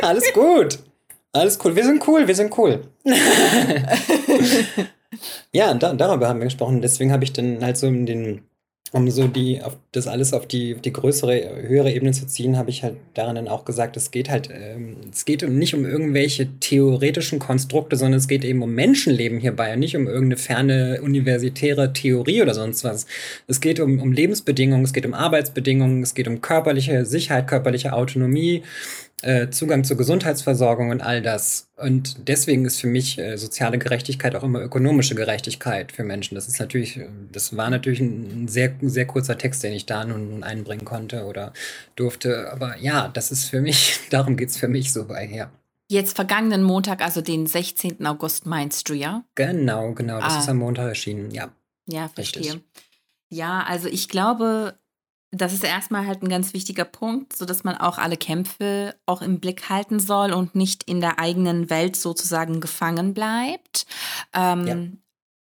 Alles 0.02 0.32
gut. 0.32 0.78
Alles 1.32 1.58
cool. 1.64 1.76
Wir 1.76 1.84
sind 1.84 2.06
cool, 2.06 2.26
wir 2.26 2.34
sind 2.34 2.56
cool. 2.56 2.88
ja, 5.52 5.74
da, 5.74 5.92
darüber 5.92 6.28
haben 6.28 6.38
wir 6.38 6.46
gesprochen. 6.46 6.80
Deswegen 6.80 7.12
habe 7.12 7.24
ich 7.24 7.32
dann 7.32 7.62
halt 7.62 7.76
so 7.76 7.90
den 7.90 8.42
um 8.92 9.10
so 9.10 9.26
die, 9.26 9.62
auf 9.62 9.76
das 9.92 10.06
alles 10.06 10.32
auf 10.32 10.46
die, 10.46 10.74
die 10.74 10.92
größere, 10.92 11.66
höhere 11.66 11.92
Ebene 11.92 12.12
zu 12.12 12.26
ziehen, 12.26 12.56
habe 12.56 12.70
ich 12.70 12.82
halt 12.82 12.96
daran 13.14 13.34
dann 13.34 13.48
auch 13.48 13.64
gesagt, 13.64 13.96
es 13.96 14.10
geht 14.10 14.30
halt, 14.30 14.48
ähm, 14.52 14.96
es 15.12 15.24
geht 15.24 15.46
nicht 15.48 15.74
um 15.74 15.84
irgendwelche 15.84 16.48
theoretischen 16.60 17.38
Konstrukte, 17.38 17.96
sondern 17.96 18.18
es 18.18 18.28
geht 18.28 18.44
eben 18.44 18.62
um 18.62 18.72
Menschenleben 18.74 19.38
hierbei 19.38 19.72
und 19.72 19.80
nicht 19.80 19.96
um 19.96 20.06
irgendeine 20.06 20.36
ferne 20.36 21.00
universitäre 21.02 21.92
Theorie 21.92 22.42
oder 22.42 22.54
sonst 22.54 22.84
was. 22.84 23.06
Es 23.48 23.60
geht 23.60 23.80
um, 23.80 24.00
um 24.00 24.12
Lebensbedingungen, 24.12 24.84
es 24.84 24.92
geht 24.92 25.06
um 25.06 25.14
Arbeitsbedingungen, 25.14 26.02
es 26.02 26.14
geht 26.14 26.28
um 26.28 26.40
körperliche 26.40 27.04
Sicherheit, 27.04 27.48
körperliche 27.48 27.92
Autonomie, 27.92 28.62
äh, 29.22 29.48
Zugang 29.48 29.84
zur 29.84 29.96
Gesundheitsversorgung 29.96 30.90
und 30.90 31.00
all 31.00 31.22
das. 31.22 31.68
Und 31.76 32.28
deswegen 32.28 32.64
ist 32.66 32.80
für 32.80 32.86
mich 32.86 33.18
äh, 33.18 33.36
soziale 33.38 33.78
Gerechtigkeit 33.78 34.34
auch 34.36 34.42
immer 34.42 34.60
ökonomische 34.60 35.14
Gerechtigkeit 35.14 35.92
für 35.92 36.04
Menschen. 36.04 36.34
Das 36.34 36.48
ist 36.48 36.60
natürlich, 36.60 36.98
äh, 36.98 37.08
das 37.32 37.56
war 37.56 37.70
natürlich 37.70 38.00
ein 38.00 38.46
sehr, 38.46 38.74
sehr 38.82 39.06
kurzer 39.06 39.38
Text, 39.38 39.62
den 39.62 39.72
ich 39.72 39.86
da 39.86 40.04
nun 40.04 40.42
einbringen 40.42 40.84
konnte 40.84 41.24
oder 41.24 41.54
durfte. 41.96 42.52
Aber 42.52 42.76
ja, 42.78 43.08
das 43.08 43.30
ist 43.30 43.44
für 43.44 43.60
mich, 43.60 44.00
darum 44.10 44.36
geht 44.36 44.50
es 44.50 44.58
für 44.58 44.68
mich 44.68 44.92
so 44.92 45.06
bei 45.06 45.26
her. 45.26 45.50
Jetzt 45.88 46.16
vergangenen 46.16 46.62
Montag, 46.62 47.00
also 47.00 47.20
den 47.20 47.46
16. 47.46 48.04
August, 48.06 48.44
meinst 48.44 48.88
du, 48.88 48.94
ja? 48.94 49.24
Genau, 49.34 49.92
genau. 49.92 50.20
Das 50.20 50.34
ah. 50.34 50.38
ist 50.40 50.48
am 50.48 50.58
Montag 50.58 50.88
erschienen, 50.88 51.30
ja. 51.30 51.48
Ja, 51.86 52.08
verstehe. 52.08 52.42
Richtig. 52.42 52.64
Ja, 53.28 53.64
also 53.66 53.88
ich 53.88 54.08
glaube, 54.08 54.74
das 55.32 55.52
ist 55.52 55.64
erstmal 55.64 56.06
halt 56.06 56.22
ein 56.22 56.28
ganz 56.28 56.54
wichtiger 56.54 56.84
Punkt, 56.84 57.34
sodass 57.34 57.64
man 57.64 57.76
auch 57.76 57.98
alle 57.98 58.16
Kämpfe 58.16 58.94
auch 59.06 59.22
im 59.22 59.40
Blick 59.40 59.68
halten 59.68 59.98
soll 60.00 60.32
und 60.32 60.54
nicht 60.54 60.84
in 60.84 61.00
der 61.00 61.18
eigenen 61.18 61.68
Welt 61.68 61.96
sozusagen 61.96 62.60
gefangen 62.60 63.12
bleibt. 63.12 63.86
Ähm, 64.32 64.66
ja. 64.66 64.76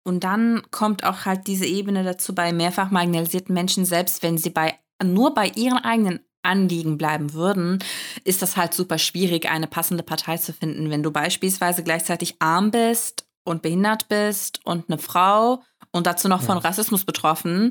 Und 0.05 0.25
dann 0.25 0.63
kommt 0.71 1.05
auch 1.05 1.25
halt 1.25 1.47
diese 1.47 1.67
Ebene 1.67 2.05
dazu 2.05 2.35
bei 2.35 2.53
mehrfach 2.53 2.91
marginalisierten 2.91 3.55
Menschen, 3.55 3.85
selbst 3.85 4.23
wenn 4.23 4.39
sie 4.39 4.51
bei 4.51 4.75
nur 5.03 5.35
bei 5.35 5.49
ihren 5.49 5.79
eigenen 5.79 6.21
Anliegen 6.43 6.97
bleiben 6.97 7.35
würden, 7.35 7.81
ist 8.25 8.41
das 8.41 8.57
halt 8.57 8.73
super 8.73 8.99
schwierig, 8.99 9.51
eine 9.51 9.67
passende 9.67 10.03
Partei 10.03 10.39
zu 10.39 10.53
finden. 10.53 10.91
Wenn 10.91 11.03
du 11.03 11.11
beispielsweise 11.11 11.83
gleichzeitig 11.83 12.37
arm 12.39 12.71
bist 12.71 13.27
und 13.45 13.63
behindert 13.63 14.09
bist 14.09 14.61
und 14.65 14.89
eine 14.89 14.99
Frau 14.99 15.63
und 15.97 16.07
dazu 16.07 16.29
noch 16.29 16.43
von 16.43 16.59
Rassismus 16.59 17.05
betroffen, 17.05 17.71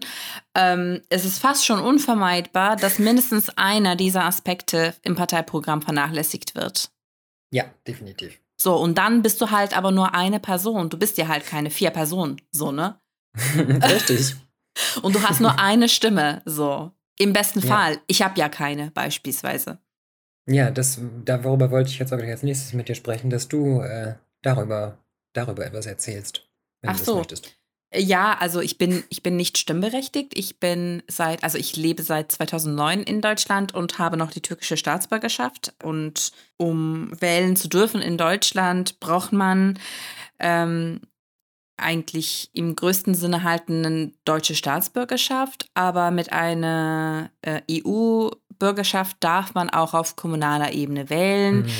ähm, 0.55 1.01
es 1.09 1.25
ist 1.25 1.39
fast 1.39 1.65
schon 1.65 1.79
unvermeidbar, 1.79 2.75
dass 2.75 2.99
mindestens 2.99 3.49
einer 3.57 3.95
dieser 3.95 4.25
Aspekte 4.25 4.93
im 5.03 5.15
Parteiprogramm 5.15 5.81
vernachlässigt 5.81 6.55
wird. 6.55 6.91
Ja, 7.51 7.65
definitiv. 7.87 8.39
So, 8.57 8.75
und 8.75 8.97
dann 8.97 9.21
bist 9.21 9.39
du 9.41 9.51
halt 9.51 9.77
aber 9.77 9.91
nur 9.91 10.13
eine 10.13 10.39
Person. 10.39 10.89
Du 10.89 10.97
bist 10.97 11.17
ja 11.17 11.27
halt 11.27 11.45
keine 11.45 11.69
vier 11.69 11.91
Personen, 11.91 12.41
so, 12.51 12.71
ne? 12.71 12.99
Richtig. 13.55 14.35
und 15.01 15.15
du 15.15 15.21
hast 15.23 15.41
nur 15.41 15.59
eine 15.59 15.89
Stimme, 15.89 16.41
so. 16.45 16.91
Im 17.17 17.31
besten 17.31 17.59
ja. 17.59 17.67
Fall. 17.67 18.01
Ich 18.07 18.21
habe 18.21 18.39
ja 18.39 18.49
keine, 18.49 18.91
beispielsweise. 18.91 19.79
Ja, 20.47 20.69
das, 20.69 20.99
darüber 21.23 21.71
wollte 21.71 21.89
ich 21.89 21.99
jetzt 21.99 22.13
aber 22.13 22.23
als 22.23 22.43
nächstes 22.43 22.73
mit 22.73 22.87
dir 22.87 22.95
sprechen, 22.95 23.29
dass 23.29 23.47
du 23.47 23.81
äh, 23.81 24.15
darüber, 24.41 24.97
darüber 25.33 25.65
etwas 25.65 25.85
erzählst, 25.85 26.47
wenn 26.81 26.91
Ach 26.91 26.97
du 26.99 27.03
so. 27.03 27.17
möchtest. 27.17 27.57
Ja, 27.93 28.37
also 28.39 28.59
ich 28.59 28.77
bin, 28.77 29.03
ich 29.09 29.23
bin 29.23 29.37
nicht 29.37 29.57
stimmberechtigt. 29.57 30.37
Ich 30.37 30.59
bin 30.59 31.01
seit, 31.07 31.43
also 31.43 31.57
ich 31.57 31.75
lebe 31.77 32.03
seit 32.03 32.31
2009 32.31 33.03
in 33.03 33.21
Deutschland 33.21 33.73
und 33.73 33.99
habe 33.99 34.17
noch 34.17 34.31
die 34.31 34.41
türkische 34.41 34.75
Staatsbürgerschaft. 34.77 35.73
Und 35.83 36.31
um 36.57 37.09
wählen 37.21 37.55
zu 37.55 37.69
dürfen 37.69 38.01
in 38.01 38.17
Deutschland, 38.17 38.99
braucht 38.99 39.31
man 39.31 39.79
ähm, 40.39 41.01
eigentlich 41.77 42.49
im 42.53 42.75
größten 42.75 43.15
Sinne 43.15 43.43
halt 43.43 43.69
eine 43.69 44.11
deutsche 44.25 44.55
Staatsbürgerschaft, 44.55 45.69
aber 45.73 46.11
mit 46.11 46.31
einer 46.31 47.31
äh, 47.41 47.61
EU 47.71 48.29
Bürgerschaft 48.59 49.17
darf 49.19 49.53
man 49.53 49.69
auch 49.69 49.93
auf 49.93 50.15
kommunaler 50.15 50.73
Ebene 50.73 51.09
wählen. 51.09 51.63
Mhm. 51.63 51.71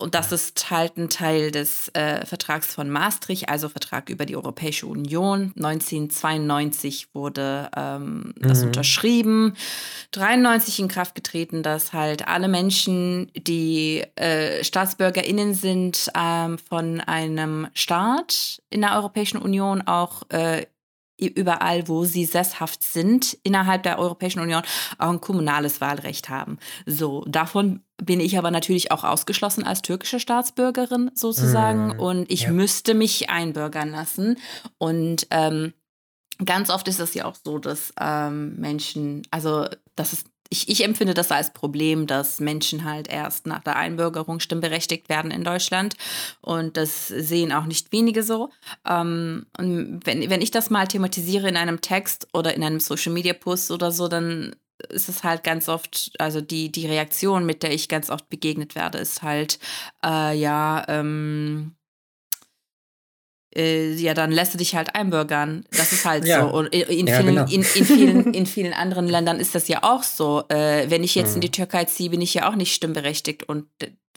Und 0.00 0.14
das 0.14 0.30
ist 0.30 0.70
halt 0.70 0.96
ein 0.96 1.10
Teil 1.10 1.50
des 1.50 1.88
äh, 1.94 2.24
Vertrags 2.24 2.72
von 2.72 2.88
Maastricht, 2.88 3.48
also 3.48 3.68
Vertrag 3.68 4.10
über 4.10 4.26
die 4.26 4.36
Europäische 4.36 4.86
Union. 4.86 5.52
1992 5.56 7.14
wurde 7.14 7.68
ähm, 7.76 8.34
mhm. 8.36 8.48
das 8.48 8.62
unterschrieben, 8.62 9.54
93 10.12 10.78
in 10.78 10.88
Kraft 10.88 11.16
getreten, 11.16 11.64
dass 11.64 11.92
halt 11.92 12.28
alle 12.28 12.46
Menschen, 12.46 13.32
die 13.36 14.04
äh, 14.14 14.62
StaatsbürgerInnen 14.62 15.54
sind 15.54 16.10
ähm, 16.16 16.58
von 16.58 17.00
einem 17.00 17.66
Staat 17.74 18.62
in 18.70 18.82
der 18.82 18.94
Europäischen 18.94 19.38
Union, 19.38 19.82
auch 19.82 20.22
äh, 20.30 20.66
überall, 21.18 21.88
wo 21.88 22.04
sie 22.04 22.24
sesshaft 22.24 22.82
sind 22.82 23.36
innerhalb 23.42 23.82
der 23.82 23.98
Europäischen 23.98 24.40
Union, 24.40 24.62
auch 24.98 25.10
ein 25.10 25.20
kommunales 25.20 25.80
Wahlrecht 25.80 26.28
haben. 26.28 26.58
So, 26.86 27.24
davon 27.26 27.80
bin 28.02 28.20
ich 28.20 28.38
aber 28.38 28.50
natürlich 28.50 28.92
auch 28.92 29.04
ausgeschlossen 29.04 29.64
als 29.64 29.82
türkische 29.82 30.20
Staatsbürgerin 30.20 31.10
sozusagen 31.14 31.96
mm, 31.96 32.00
und 32.00 32.30
ich 32.30 32.42
ja. 32.42 32.52
müsste 32.52 32.94
mich 32.94 33.28
einbürgern 33.28 33.90
lassen 33.90 34.38
und 34.78 35.26
ähm, 35.30 35.72
ganz 36.44 36.70
oft 36.70 36.86
ist 36.88 37.00
es 37.00 37.14
ja 37.14 37.24
auch 37.24 37.34
so, 37.34 37.58
dass 37.58 37.92
ähm, 38.00 38.56
Menschen, 38.56 39.22
also 39.30 39.66
das 39.96 40.12
ist 40.12 40.26
ich, 40.50 40.68
ich 40.68 40.84
empfinde 40.84 41.14
das 41.14 41.30
als 41.30 41.52
Problem, 41.52 42.06
dass 42.06 42.40
Menschen 42.40 42.84
halt 42.84 43.08
erst 43.08 43.46
nach 43.46 43.62
der 43.62 43.76
Einbürgerung 43.76 44.40
stimmberechtigt 44.40 45.08
werden 45.08 45.30
in 45.30 45.44
Deutschland. 45.44 45.94
Und 46.40 46.76
das 46.76 47.08
sehen 47.08 47.52
auch 47.52 47.66
nicht 47.66 47.92
wenige 47.92 48.22
so. 48.22 48.50
Ähm, 48.86 49.46
und 49.58 50.00
wenn, 50.04 50.30
wenn 50.30 50.40
ich 50.40 50.50
das 50.50 50.70
mal 50.70 50.86
thematisiere 50.86 51.48
in 51.48 51.56
einem 51.56 51.80
Text 51.80 52.28
oder 52.32 52.54
in 52.54 52.64
einem 52.64 52.80
Social 52.80 53.12
Media 53.12 53.34
Post 53.34 53.70
oder 53.70 53.92
so, 53.92 54.08
dann 54.08 54.56
ist 54.88 55.08
es 55.08 55.24
halt 55.24 55.44
ganz 55.44 55.68
oft, 55.68 56.12
also 56.18 56.40
die, 56.40 56.70
die 56.70 56.86
Reaktion, 56.86 57.44
mit 57.44 57.62
der 57.62 57.74
ich 57.74 57.88
ganz 57.88 58.10
oft 58.10 58.28
begegnet 58.30 58.74
werde, 58.74 58.98
ist 58.98 59.22
halt, 59.22 59.58
äh, 60.04 60.38
ja, 60.38 60.84
ähm, 60.88 61.74
äh, 63.58 63.92
ja, 63.94 64.14
dann 64.14 64.30
lässt 64.30 64.54
du 64.54 64.58
dich 64.58 64.76
halt 64.76 64.94
einbürgern. 64.94 65.64
Das 65.72 65.92
ist 65.92 66.04
halt 66.04 66.24
ja. 66.24 66.42
so. 66.42 66.56
Und 66.56 66.68
in, 66.68 67.06
ja, 67.06 67.20
vielen, 67.20 67.34
genau. 67.34 67.46
in, 67.46 67.62
in, 67.62 67.64
vielen, 67.64 68.34
in 68.34 68.46
vielen 68.46 68.72
anderen 68.72 69.08
Ländern 69.08 69.40
ist 69.40 69.54
das 69.54 69.68
ja 69.68 69.82
auch 69.82 70.04
so. 70.04 70.44
Äh, 70.48 70.88
wenn 70.88 71.02
ich 71.02 71.14
jetzt 71.14 71.30
mhm. 71.30 71.36
in 71.36 71.40
die 71.42 71.50
Türkei 71.50 71.84
ziehe, 71.84 72.10
bin 72.10 72.20
ich 72.20 72.34
ja 72.34 72.48
auch 72.48 72.54
nicht 72.54 72.72
stimmberechtigt. 72.72 73.48
Und, 73.48 73.66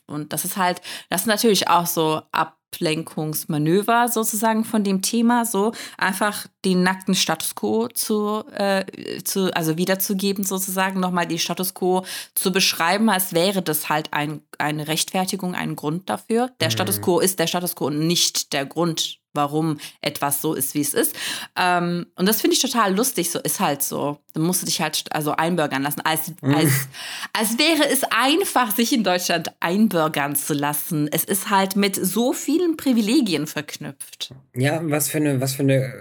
und 0.05 0.31
das 0.31 0.45
ist 0.45 0.57
halt, 0.57 0.81
das 1.09 1.21
ist 1.21 1.27
natürlich 1.27 1.67
auch 1.69 1.87
so 1.87 2.21
Ablenkungsmanöver 2.31 4.09
sozusagen 4.09 4.63
von 4.63 4.83
dem 4.83 5.01
Thema, 5.01 5.45
so 5.45 5.71
einfach 5.97 6.45
den 6.63 6.83
nackten 6.83 7.15
Status 7.15 7.55
quo 7.55 7.87
zu, 7.87 8.43
äh, 8.51 8.85
zu 9.23 9.51
also 9.55 9.77
wiederzugeben, 9.77 10.43
sozusagen, 10.43 10.99
nochmal 10.99 11.25
die 11.25 11.39
Status 11.39 11.73
quo 11.73 12.05
zu 12.35 12.51
beschreiben, 12.51 13.09
als 13.09 13.33
wäre 13.33 13.63
das 13.63 13.89
halt 13.89 14.13
ein, 14.13 14.41
eine 14.59 14.87
Rechtfertigung, 14.87 15.55
ein 15.55 15.75
Grund 15.75 16.09
dafür. 16.11 16.51
Der 16.59 16.67
mhm. 16.67 16.73
Status 16.73 17.01
quo 17.01 17.19
ist 17.19 17.39
der 17.39 17.47
Status 17.47 17.75
quo 17.75 17.87
und 17.87 18.05
nicht 18.05 18.53
der 18.53 18.67
Grund 18.67 19.20
warum 19.33 19.79
etwas 20.01 20.41
so 20.41 20.53
ist, 20.53 20.73
wie 20.75 20.81
es 20.81 20.93
ist. 20.93 21.15
Ähm, 21.55 22.07
und 22.15 22.27
das 22.27 22.41
finde 22.41 22.55
ich 22.55 22.61
total 22.61 22.95
lustig, 22.95 23.31
so 23.31 23.39
ist 23.39 23.59
halt 23.59 23.81
so. 23.81 24.19
Dann 24.33 24.43
musst 24.43 24.61
du 24.61 24.65
dich 24.65 24.81
halt 24.81 25.05
also 25.11 25.31
einbürgern 25.31 25.83
lassen, 25.83 26.01
als, 26.01 26.33
mhm. 26.41 26.55
als, 26.55 26.87
als 27.33 27.57
wäre 27.57 27.89
es 27.89 28.03
einfach, 28.03 28.75
sich 28.75 28.93
in 28.93 29.03
Deutschland 29.03 29.51
einbürgern 29.59 30.35
zu 30.35 30.53
lassen. 30.53 31.09
Es 31.11 31.23
ist 31.23 31.49
halt 31.49 31.75
mit 31.75 31.95
so 31.95 32.33
vielen 32.33 32.77
Privilegien 32.77 33.47
verknüpft. 33.47 34.33
Ja, 34.55 34.81
was 34.83 35.09
für 35.09 35.17
eine, 35.17 35.41
was 35.41 35.53
für 35.53 35.63
eine 35.63 35.75
äh, 35.75 35.93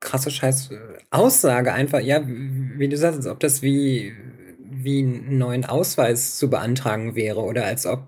krasse 0.00 0.30
Scheiß 0.30 0.70
Aussage 1.10 1.72
einfach. 1.72 2.00
Ja, 2.00 2.22
wie 2.24 2.88
du 2.88 2.96
sagst, 2.96 3.18
als 3.18 3.26
ob 3.26 3.40
das 3.40 3.62
wie 3.62 4.14
wie 4.82 5.00
einen 5.00 5.38
neuen 5.38 5.64
Ausweis 5.64 6.38
zu 6.38 6.48
beantragen 6.48 7.14
wäre 7.14 7.40
oder 7.40 7.64
als 7.64 7.86
ob 7.86 8.06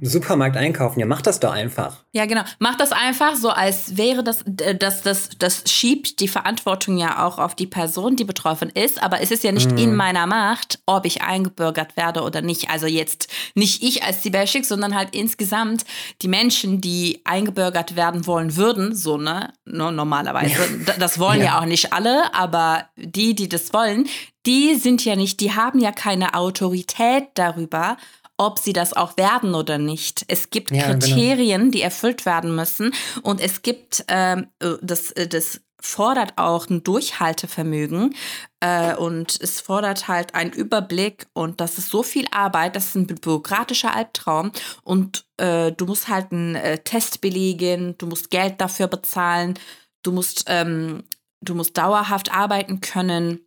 Supermarkt 0.00 0.56
einkaufen. 0.56 1.00
Ja, 1.00 1.06
mach 1.06 1.22
das 1.22 1.40
doch 1.40 1.52
einfach. 1.52 1.96
Ja, 2.12 2.26
genau. 2.26 2.42
Mach 2.58 2.76
das 2.76 2.92
einfach 2.92 3.36
so, 3.36 3.50
als 3.50 3.96
wäre 3.96 4.24
das, 4.24 4.44
das, 4.46 5.02
das, 5.02 5.30
das 5.38 5.64
schiebt 5.66 6.20
die 6.20 6.28
Verantwortung 6.28 6.96
ja 6.96 7.24
auch 7.24 7.38
auf 7.38 7.54
die 7.54 7.66
Person, 7.66 8.16
die 8.16 8.24
betroffen 8.24 8.70
ist. 8.70 9.02
Aber 9.02 9.20
es 9.20 9.30
ist 9.30 9.44
ja 9.44 9.52
nicht 9.52 9.70
mhm. 9.70 9.78
in 9.78 9.94
meiner 9.96 10.26
Macht, 10.26 10.78
ob 10.86 11.04
ich 11.04 11.22
eingebürgert 11.22 11.96
werde 11.96 12.22
oder 12.22 12.40
nicht. 12.42 12.70
Also 12.70 12.86
jetzt 12.86 13.28
nicht 13.54 13.82
ich 13.82 14.02
als 14.02 14.22
Sibelschik, 14.22 14.64
sondern 14.64 14.94
halt 14.94 15.14
insgesamt 15.14 15.84
die 16.22 16.28
Menschen, 16.28 16.80
die 16.80 17.20
eingebürgert 17.24 17.96
werden 17.96 18.26
wollen 18.26 18.56
würden, 18.56 18.94
so, 18.94 19.18
ne, 19.18 19.52
normalerweise. 19.64 20.56
Ja. 20.86 20.94
Das 20.98 21.18
wollen 21.18 21.40
ja. 21.40 21.44
ja 21.44 21.60
auch 21.60 21.66
nicht 21.66 21.92
alle, 21.92 22.34
aber 22.34 22.86
die, 22.96 23.34
die 23.34 23.48
das 23.48 23.72
wollen, 23.72 24.08
die 24.46 24.74
sind 24.74 25.04
ja 25.04 25.16
nicht, 25.16 25.40
die 25.40 25.52
haben 25.52 25.78
ja 25.78 25.92
keine 25.92 26.34
Autorität 26.34 27.28
darüber, 27.34 27.96
ob 28.36 28.58
sie 28.58 28.72
das 28.72 28.92
auch 28.92 29.16
werden 29.16 29.54
oder 29.54 29.78
nicht. 29.78 30.24
Es 30.28 30.50
gibt 30.50 30.70
ja, 30.70 30.88
genau. 30.88 30.98
Kriterien, 30.98 31.60
genau. 31.62 31.72
die 31.72 31.82
erfüllt 31.82 32.26
werden 32.26 32.54
müssen 32.54 32.92
und 33.22 33.40
es 33.40 33.62
gibt 33.62 34.04
ähm, 34.08 34.48
äh, 34.60 34.74
das, 34.82 35.10
äh, 35.12 35.28
das 35.28 35.60
fordert 35.84 36.32
auch 36.36 36.68
ein 36.70 36.82
Durchhaltevermögen 36.82 38.14
äh, 38.60 38.94
und 38.94 39.38
es 39.40 39.60
fordert 39.60 40.08
halt 40.08 40.34
einen 40.34 40.50
Überblick 40.50 41.26
und 41.34 41.60
das 41.60 41.76
ist 41.76 41.90
so 41.90 42.02
viel 42.02 42.26
Arbeit, 42.30 42.74
das 42.74 42.86
ist 42.86 42.94
ein 42.94 43.06
bürokratischer 43.06 43.94
Albtraum 43.94 44.50
und 44.82 45.26
äh, 45.36 45.72
du 45.72 45.84
musst 45.84 46.08
halt 46.08 46.32
einen 46.32 46.54
äh, 46.54 46.78
Test 46.78 47.20
belegen, 47.20 47.96
du 47.98 48.06
musst 48.06 48.30
Geld 48.30 48.60
dafür 48.62 48.86
bezahlen, 48.86 49.58
du 50.02 50.12
musst, 50.12 50.44
ähm, 50.48 51.04
du 51.42 51.54
musst 51.54 51.76
dauerhaft 51.76 52.32
arbeiten 52.34 52.80
können. 52.80 53.40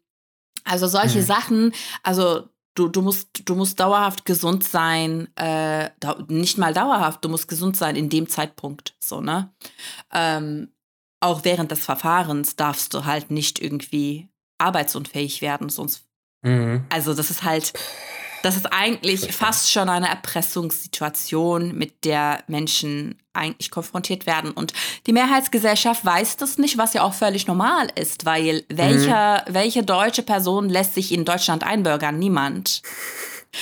Also 0.63 0.88
solche 0.88 1.20
mhm. 1.20 1.25
Sachen, 1.25 1.74
also 2.03 2.50
du, 2.77 2.88
du, 2.88 3.01
musst, 3.01 3.50
du 3.50 3.55
musst 3.55 3.79
dauerhaft 3.79 4.25
gesund 4.25 4.63
sein, 4.63 5.27
äh, 5.36 5.89
da, 6.00 6.17
nicht 6.27 6.57
mal 6.57 6.74
dauerhaft, 6.74 7.25
du 7.25 7.29
musst 7.29 7.48
gesund 7.48 7.75
sein 7.75 7.96
in 7.96 8.10
dem 8.10 8.29
Zeitpunkt, 8.29 8.96
so, 9.00 9.22
ne? 9.22 9.51
Ähm, 10.13 10.69
auch 11.19 11.43
während 11.43 11.72
des 11.72 11.84
Verfahrens 11.84 12.55
darfst 12.55 12.93
du 12.93 13.05
halt 13.05 13.31
nicht 13.31 13.60
irgendwie 13.60 14.29
arbeitsunfähig 14.60 15.41
werden, 15.41 15.69
sonst. 15.69 16.05
Mhm. 16.43 16.86
Also, 16.89 17.13
das 17.13 17.31
ist 17.31 17.43
halt. 17.43 17.74
Das 18.44 18.56
ist 18.56 18.67
eigentlich 18.67 19.34
fast 19.34 19.72
schon 19.72 19.89
eine 19.89 20.10
Erpressungssituation, 20.10 21.75
mit 21.75 22.06
der 22.06 22.44
Menschen 22.48 23.17
eigentlich 23.34 23.72
konfrontiert 23.72 24.25
werden. 24.25 24.51
Und 24.51 24.74
die 25.06 25.13
Mehrheitsgesellschaft 25.13 26.03
weiß 26.06 26.38
das 26.38 26.58
nicht, 26.58 26.77
was 26.77 26.94
ja 26.94 27.03
auch 27.03 27.13
völlig 27.13 27.48
normal 27.48 27.88
ist, 27.96 28.25
weil 28.25 28.63
welcher, 28.70 29.46
mhm. 29.48 29.53
welche 29.53 29.84
deutsche 29.84 30.24
Person 30.24 30.70
lässt 30.70 30.96
sich 30.96 31.12
in 31.12 31.25
Deutschland 31.25 31.63
einbürgern? 31.63 32.17
Niemand. 32.17 32.82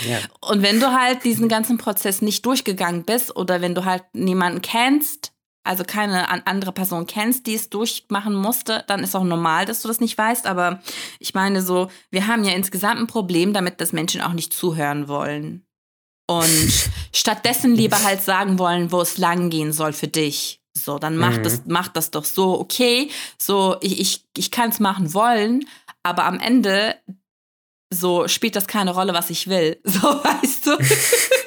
Ja. 0.08 0.20
Und 0.42 0.62
wenn 0.62 0.80
du 0.80 0.92
halt 0.92 1.24
diesen 1.24 1.48
ganzen 1.48 1.78
Prozess 1.78 2.22
nicht 2.22 2.46
durchgegangen 2.46 3.04
bist 3.04 3.36
oder 3.36 3.62
wenn 3.62 3.76
du 3.76 3.86
halt 3.86 4.04
niemanden 4.14 4.62
kennst, 4.62 5.32
also 5.66 5.84
keine 5.84 6.48
andere 6.48 6.72
Person 6.72 7.08
kennst, 7.08 7.48
die 7.48 7.56
es 7.56 7.70
durchmachen 7.70 8.36
musste, 8.36 8.84
dann 8.88 9.04
ist 9.04 9.16
auch 9.16 9.24
normal, 9.24 9.66
dass 9.66 9.82
du 9.82 9.88
das 9.88 10.00
nicht 10.00 10.18
weißt. 10.18 10.46
Aber 10.46 10.82
ich 11.20 11.34
meine 11.34 11.62
so, 11.62 11.90
wir 12.12 12.28
haben 12.28 12.44
ja 12.44 12.54
insgesamt 12.54 13.00
ein 13.00 13.08
Problem 13.08 13.54
damit, 13.54 13.82
dass 13.82 13.92
Menschen 13.92 14.22
auch 14.22 14.34
nicht 14.34 14.54
zuhören 14.54 15.08
wollen. 15.08 15.66
Und 16.28 16.90
stattdessen 17.14 17.76
lieber 17.76 18.04
halt 18.04 18.22
sagen 18.22 18.60
wollen, 18.60 18.92
wo 18.92 19.02
es 19.02 19.18
lang 19.18 19.50
gehen 19.50 19.74
soll 19.74 19.94
für 19.94 20.08
dich. 20.08 20.62
So, 20.78 21.00
dann 21.00 21.18
mach, 21.18 21.38
mhm. 21.38 21.44
das, 21.44 21.64
mach 21.66 21.88
das 21.88 22.12
doch 22.12 22.26
so, 22.26 22.60
okay. 22.60 23.10
So, 23.38 23.78
ich, 23.82 24.00
ich, 24.00 24.26
ich 24.38 24.52
kann 24.52 24.70
es 24.70 24.80
machen 24.80 25.14
wollen, 25.14 25.66
aber 26.04 26.26
am 26.26 26.40
Ende 26.40 26.96
so 27.92 28.28
spielt 28.28 28.56
das 28.56 28.68
keine 28.68 28.94
Rolle, 28.94 29.14
was 29.14 29.30
ich 29.30 29.48
will. 29.48 29.80
So, 29.86 30.02
weißt 30.02 30.68
du? 30.68 30.78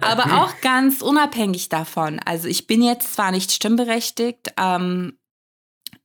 Aber 0.00 0.42
auch 0.42 0.60
ganz 0.60 1.02
unabhängig 1.02 1.68
davon. 1.68 2.20
Also 2.24 2.48
ich 2.48 2.66
bin 2.66 2.82
jetzt 2.82 3.14
zwar 3.14 3.30
nicht 3.30 3.52
stimmberechtigt, 3.52 4.52
ähm, 4.58 5.18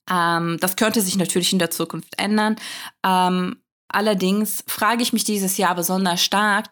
ähm, 0.09 0.57
das 0.59 0.75
könnte 0.75 1.01
sich 1.01 1.17
natürlich 1.17 1.53
in 1.53 1.59
der 1.59 1.71
Zukunft 1.71 2.19
ändern. 2.19 2.55
Ähm, 3.05 3.61
allerdings 3.87 4.63
frage 4.67 5.03
ich 5.03 5.13
mich 5.13 5.23
dieses 5.23 5.57
Jahr 5.57 5.75
besonders 5.75 6.21
stark, 6.21 6.67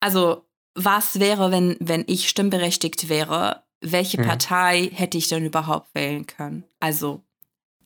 also 0.00 0.46
was 0.74 1.20
wäre, 1.20 1.50
wenn, 1.50 1.76
wenn 1.80 2.04
ich 2.06 2.28
stimmberechtigt 2.28 3.08
wäre? 3.08 3.64
Welche 3.80 4.18
hm. 4.18 4.26
Partei 4.26 4.90
hätte 4.92 5.18
ich 5.18 5.28
denn 5.28 5.44
überhaupt 5.44 5.94
wählen 5.94 6.26
können? 6.26 6.64
Also 6.80 7.22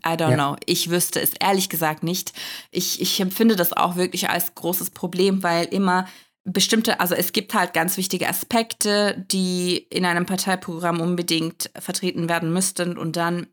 I 0.06 0.10
don't 0.10 0.30
ja. 0.30 0.34
know. 0.34 0.56
Ich 0.66 0.90
wüsste 0.90 1.20
es 1.20 1.32
ehrlich 1.40 1.68
gesagt 1.68 2.02
nicht. 2.02 2.34
Ich, 2.70 3.00
ich 3.00 3.18
empfinde 3.20 3.56
das 3.56 3.72
auch 3.72 3.96
wirklich 3.96 4.28
als 4.28 4.54
großes 4.54 4.90
Problem, 4.90 5.42
weil 5.42 5.64
immer 5.66 6.06
bestimmte, 6.44 7.00
also 7.00 7.14
es 7.14 7.32
gibt 7.32 7.54
halt 7.54 7.72
ganz 7.72 7.96
wichtige 7.96 8.28
Aspekte, 8.28 9.24
die 9.30 9.78
in 9.90 10.04
einem 10.04 10.26
Parteiprogramm 10.26 11.00
unbedingt 11.00 11.70
vertreten 11.78 12.28
werden 12.28 12.52
müssten 12.52 12.98
und 12.98 13.16
dann 13.16 13.46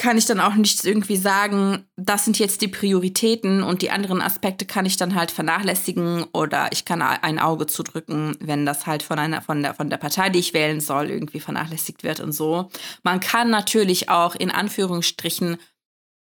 kann 0.00 0.16
ich 0.16 0.24
dann 0.24 0.40
auch 0.40 0.54
nicht 0.54 0.82
irgendwie 0.86 1.18
sagen, 1.18 1.84
das 1.96 2.24
sind 2.24 2.38
jetzt 2.38 2.62
die 2.62 2.68
Prioritäten 2.68 3.62
und 3.62 3.82
die 3.82 3.90
anderen 3.90 4.22
Aspekte 4.22 4.64
kann 4.64 4.86
ich 4.86 4.96
dann 4.96 5.14
halt 5.14 5.30
vernachlässigen 5.30 6.24
oder 6.32 6.72
ich 6.72 6.86
kann 6.86 7.02
ein 7.02 7.38
Auge 7.38 7.66
zudrücken, 7.66 8.34
wenn 8.40 8.64
das 8.64 8.86
halt 8.86 9.02
von 9.02 9.18
einer 9.18 9.42
von 9.42 9.62
der 9.62 9.74
von 9.74 9.90
der 9.90 9.98
Partei, 9.98 10.30
die 10.30 10.38
ich 10.38 10.54
wählen 10.54 10.80
soll, 10.80 11.10
irgendwie 11.10 11.40
vernachlässigt 11.40 12.02
wird 12.02 12.20
und 12.20 12.32
so. 12.32 12.70
Man 13.02 13.20
kann 13.20 13.50
natürlich 13.50 14.08
auch 14.08 14.34
in 14.34 14.50
Anführungsstrichen 14.50 15.58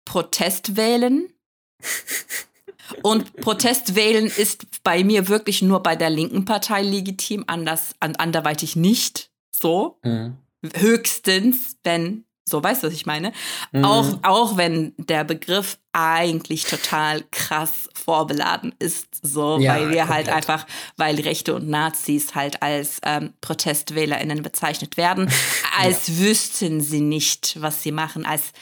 Protest 0.05 0.77
wählen. 0.77 1.29
Und 3.03 3.37
Protest 3.37 3.95
wählen 3.95 4.27
ist 4.27 4.83
bei 4.83 5.05
mir 5.05 5.29
wirklich 5.29 5.63
nur 5.63 5.83
bei 5.83 5.97
der 5.97 6.11
linken 6.11 6.45
Partei 6.45 6.83
legitim, 6.83 7.45
anders, 7.47 7.95
anderweitig 8.01 8.77
nicht. 8.77 9.31
So. 9.51 9.99
Mhm. 10.03 10.39
Höchstens, 10.75 11.77
wenn 11.85 12.25
so, 12.47 12.63
weißt 12.63 12.83
du, 12.83 12.89
was 12.89 12.95
ich 12.95 13.07
meine? 13.07 13.33
Mhm. 13.73 13.85
Auch, 13.85 14.19
auch 14.23 14.57
wenn 14.59 14.93
der 14.99 15.25
Begriff 15.25 15.79
eigentlich 15.93 16.65
total 16.65 17.25
krass 17.31 17.89
vorbeladen 17.95 18.75
ist, 18.79 19.07
so, 19.23 19.59
ja, 19.59 19.75
weil 19.75 19.91
wir 19.91 20.09
halt 20.09 20.27
komplett. 20.27 20.35
halt 20.35 20.37
einfach, 20.37 20.67
weil 20.99 21.19
Rechte 21.21 21.55
und 21.55 21.69
Nazis 21.69 22.35
halt 22.35 22.63
als 22.63 23.01
ähm, 23.03 23.33
ProtestwählerInnen 23.41 24.43
bezeichnet 24.43 24.99
werden, 24.99 25.31
als 25.79 26.09
ja. 26.09 26.19
wüssten 26.19 26.83
sie 26.83 27.01
nicht, 27.01 27.61
was 27.63 27.83
sie 27.83 27.93
machen, 27.93 28.27
als, 28.27 28.53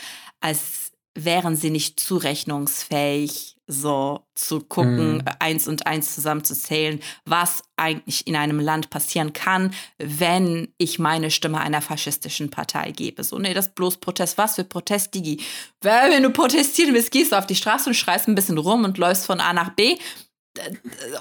als 0.41 0.82
wären 1.15 1.57
sie 1.57 1.71
nicht 1.71 2.01
zurechnungsfähig 2.01 3.57
so 3.67 4.27
zu 4.35 4.61
gucken, 4.61 5.17
mhm. 5.17 5.25
eins 5.39 5.67
und 5.67 5.87
eins 5.87 6.15
zusammenzuzählen, 6.15 7.01
was 7.25 7.63
eigentlich 7.77 8.27
in 8.27 8.37
einem 8.37 8.61
Land 8.61 8.91
passieren 8.91 9.33
kann, 9.33 9.73
wenn 9.99 10.69
ich 10.79 10.99
meine 10.99 11.31
Stimme 11.31 11.61
einer 11.61 11.81
faschistischen 11.81 12.51
Partei 12.51 12.91
gebe. 12.91 13.25
So, 13.25 13.39
nee, 13.39 13.55
das 13.55 13.69
ist 13.69 13.75
bloß 13.75 13.99
Protest. 13.99 14.37
Was 14.37 14.57
für 14.57 14.65
Protest, 14.65 15.15
Digi? 15.15 15.41
Wenn 15.81 16.23
du 16.23 16.31
protestieren 16.31 16.95
willst, 16.95 17.11
gehst 17.11 17.33
du 17.33 17.37
auf 17.37 17.47
die 17.47 17.57
Straße 17.57 17.89
und 17.89 17.95
schreist 17.95 18.29
ein 18.29 18.35
bisschen 18.35 18.59
rum 18.59 18.85
und 18.85 18.99
läufst 18.99 19.27
von 19.27 19.41
A 19.41 19.53
nach 19.53 19.71
B 19.71 19.97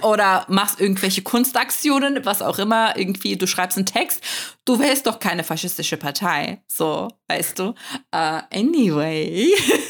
oder 0.01 0.45
machst 0.49 0.81
irgendwelche 0.81 1.21
Kunstaktionen, 1.21 2.25
was 2.25 2.41
auch 2.41 2.59
immer, 2.59 2.97
irgendwie, 2.97 3.37
du 3.37 3.47
schreibst 3.47 3.77
einen 3.77 3.85
Text, 3.85 4.21
du 4.65 4.79
wählst 4.79 5.07
doch 5.07 5.19
keine 5.19 5.43
faschistische 5.43 5.97
Partei. 5.97 6.61
So, 6.67 7.07
weißt 7.27 7.59
du? 7.59 7.69
Uh, 8.13 8.41
anyway. 8.51 9.47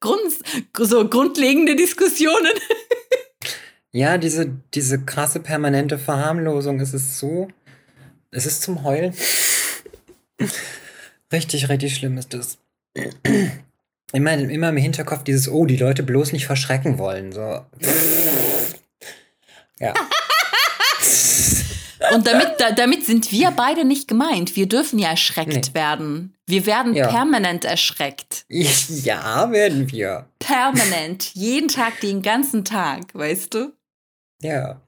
Grund, 0.00 0.32
so 0.78 1.08
grundlegende 1.08 1.74
Diskussionen. 1.76 2.52
ja, 3.92 4.18
diese, 4.18 4.56
diese 4.74 5.04
krasse 5.04 5.40
permanente 5.40 5.98
Verharmlosung, 5.98 6.80
es 6.80 6.94
ist 6.94 7.18
so, 7.18 7.48
es 8.30 8.46
ist 8.46 8.62
zum 8.62 8.84
Heulen. 8.84 9.14
richtig, 11.32 11.68
richtig 11.68 11.96
schlimm 11.96 12.18
ist 12.18 12.32
das. 12.34 12.58
Immer, 14.12 14.32
immer 14.38 14.70
im 14.70 14.78
Hinterkopf 14.78 15.22
dieses, 15.24 15.50
oh, 15.50 15.66
die 15.66 15.76
Leute 15.76 16.02
bloß 16.02 16.32
nicht 16.32 16.46
verschrecken 16.46 16.96
wollen. 16.96 17.30
So. 17.30 17.40
ja. 19.80 19.92
Und 22.14 22.26
damit, 22.26 22.54
da, 22.58 22.72
damit 22.72 23.04
sind 23.04 23.30
wir 23.32 23.50
beide 23.50 23.84
nicht 23.84 24.08
gemeint. 24.08 24.56
Wir 24.56 24.66
dürfen 24.66 24.98
ja 24.98 25.10
erschreckt 25.10 25.68
nee. 25.68 25.74
werden. 25.74 26.34
Wir 26.46 26.66
werden 26.66 26.94
ja. 26.94 27.08
permanent 27.08 27.64
erschreckt. 27.64 28.44
Ja, 28.48 29.50
werden 29.52 29.90
wir. 29.92 30.26
Permanent. 30.38 31.34
Jeden 31.34 31.68
Tag, 31.68 32.00
den 32.00 32.22
ganzen 32.22 32.64
Tag, 32.64 33.14
weißt 33.14 33.54
du? 33.54 33.72
Ja. 34.40 34.80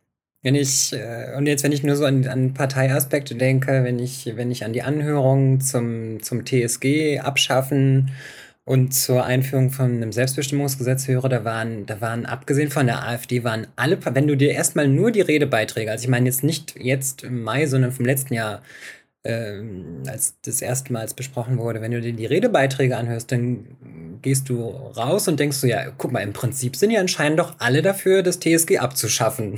Wenn 0.42 0.54
ich, 0.54 0.94
äh, 0.94 1.35
und 1.37 1.46
jetzt, 1.46 1.64
wenn 1.64 1.72
ich 1.72 1.83
nur 1.83 1.96
so 1.96 2.06
an, 2.06 2.26
an 2.26 2.54
Parteiaspekte 2.54 3.35
denke, 3.35 3.85
wenn 3.85 3.98
ich, 3.98 4.33
wenn 4.37 4.50
ich 4.50 4.64
an 4.64 4.72
die 4.72 4.83
Anhörung 4.83 5.61
zum, 5.61 6.22
zum 6.22 6.46
TSG 6.46 7.20
abschaffen 7.20 8.11
und 8.70 8.94
zur 8.94 9.24
Einführung 9.24 9.70
von 9.70 9.87
einem 9.87 10.12
Selbstbestimmungsgesetz 10.12 11.09
höre, 11.09 11.28
da 11.28 11.44
waren, 11.44 11.87
da 11.87 12.00
waren, 12.00 12.24
abgesehen 12.24 12.70
von 12.70 12.87
der 12.87 13.02
AfD, 13.02 13.42
waren 13.42 13.66
alle, 13.74 13.98
wenn 14.14 14.28
du 14.28 14.37
dir 14.37 14.52
erstmal 14.52 14.87
nur 14.87 15.11
die 15.11 15.22
Redebeiträge, 15.22 15.90
also 15.90 16.04
ich 16.04 16.09
meine 16.09 16.26
jetzt 16.26 16.44
nicht 16.44 16.76
jetzt 16.78 17.24
im 17.24 17.42
Mai, 17.42 17.66
sondern 17.66 17.90
vom 17.90 18.04
letzten 18.04 18.33
Jahr, 18.33 18.62
äh, 19.24 19.61
als 20.06 20.37
das 20.42 20.62
erste 20.62 20.92
Mal 20.92 21.04
besprochen 21.16 21.59
wurde, 21.59 21.80
wenn 21.80 21.90
du 21.90 22.00
dir 22.00 22.12
die 22.12 22.26
Redebeiträge 22.26 22.96
anhörst, 22.96 23.33
dann 23.33 23.66
gehst 24.22 24.48
du 24.48 24.68
raus 24.68 25.26
und 25.26 25.40
denkst 25.40 25.61
du, 25.62 25.66
ja, 25.66 25.90
guck 25.98 26.12
mal, 26.12 26.20
im 26.20 26.33
Prinzip 26.33 26.76
sind 26.76 26.92
ja 26.92 27.00
anscheinend 27.00 27.40
doch 27.40 27.56
alle 27.59 27.83
dafür, 27.83 28.22
das 28.22 28.38
TSG 28.38 28.78
abzuschaffen. 28.78 29.56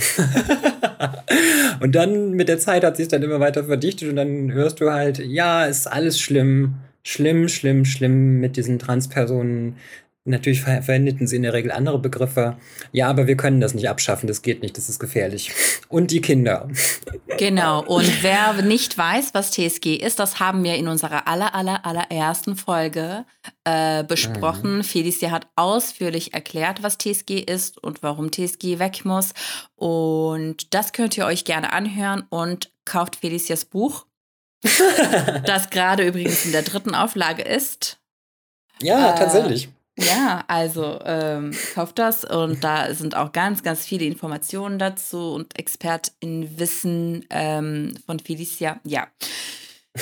und 1.80 1.94
dann 1.94 2.30
mit 2.30 2.48
der 2.48 2.60
Zeit 2.60 2.82
hat 2.82 2.96
sich 2.96 3.08
dann 3.08 3.22
immer 3.22 3.40
weiter 3.40 3.64
verdichtet 3.64 4.08
und 4.08 4.16
dann 4.16 4.52
hörst 4.52 4.80
du 4.80 4.90
halt, 4.90 5.18
ja, 5.18 5.66
ist 5.66 5.86
alles 5.86 6.18
schlimm 6.18 6.76
schlimm, 7.02 7.48
schlimm, 7.48 7.84
schlimm 7.84 8.40
mit 8.40 8.56
diesen 8.56 8.78
Transpersonen. 8.78 9.76
Natürlich 10.24 10.60
ver 10.60 10.82
verwendeten 10.82 11.26
sie 11.26 11.34
in 11.34 11.42
der 11.42 11.52
Regel 11.52 11.72
andere 11.72 11.98
Begriffe. 11.98 12.56
Ja, 12.92 13.08
aber 13.08 13.26
wir 13.26 13.36
können 13.36 13.60
das 13.60 13.74
nicht 13.74 13.88
abschaffen, 13.88 14.28
das 14.28 14.42
geht 14.42 14.62
nicht, 14.62 14.76
das 14.76 14.88
ist 14.88 15.00
gefährlich. 15.00 15.50
Und 15.88 16.12
die 16.12 16.20
Kinder. 16.20 16.68
Genau, 17.38 17.82
und 17.84 18.22
wer 18.22 18.62
nicht 18.62 18.96
weiß, 18.96 19.34
was 19.34 19.50
TSG 19.50 19.96
ist, 19.96 20.20
das 20.20 20.38
haben 20.38 20.62
wir 20.62 20.76
in 20.76 20.86
unserer 20.86 21.26
aller, 21.26 21.56
aller, 21.56 21.84
allerersten 21.84 22.54
Folge 22.54 23.24
äh, 23.64 24.04
besprochen. 24.04 24.76
Mhm. 24.76 24.84
Felicia 24.84 25.32
hat 25.32 25.48
ausführlich 25.56 26.34
erklärt, 26.34 26.84
was 26.84 26.98
TSG 26.98 27.40
ist 27.40 27.82
und 27.82 28.04
warum 28.04 28.30
TSG 28.30 28.78
weg 28.78 29.04
muss. 29.04 29.32
Und 29.74 30.72
das 30.72 30.92
könnt 30.92 31.18
ihr 31.18 31.26
euch 31.26 31.44
gerne 31.44 31.72
anhören 31.72 32.22
und 32.30 32.70
kauft 32.84 33.16
Felicias 33.16 33.64
Buch 33.64 34.06
das 35.44 35.70
gerade 35.70 36.06
übrigens 36.06 36.44
in 36.44 36.52
der 36.52 36.62
dritten 36.62 36.94
Auflage 36.94 37.42
ist. 37.42 37.98
Ja, 38.80 39.14
äh, 39.14 39.18
tatsächlich. 39.18 39.68
Ja, 39.98 40.44
also 40.48 41.00
ähm, 41.04 41.52
kauft 41.74 41.98
das 41.98 42.24
und 42.24 42.64
da 42.64 42.94
sind 42.94 43.14
auch 43.14 43.32
ganz, 43.32 43.62
ganz 43.62 43.84
viele 43.84 44.06
Informationen 44.06 44.78
dazu 44.78 45.34
und 45.34 45.58
ExpertInnen-Wissen 45.58 47.26
ähm, 47.28 47.94
von 48.06 48.18
Felicia. 48.18 48.80
Ja. 48.84 49.08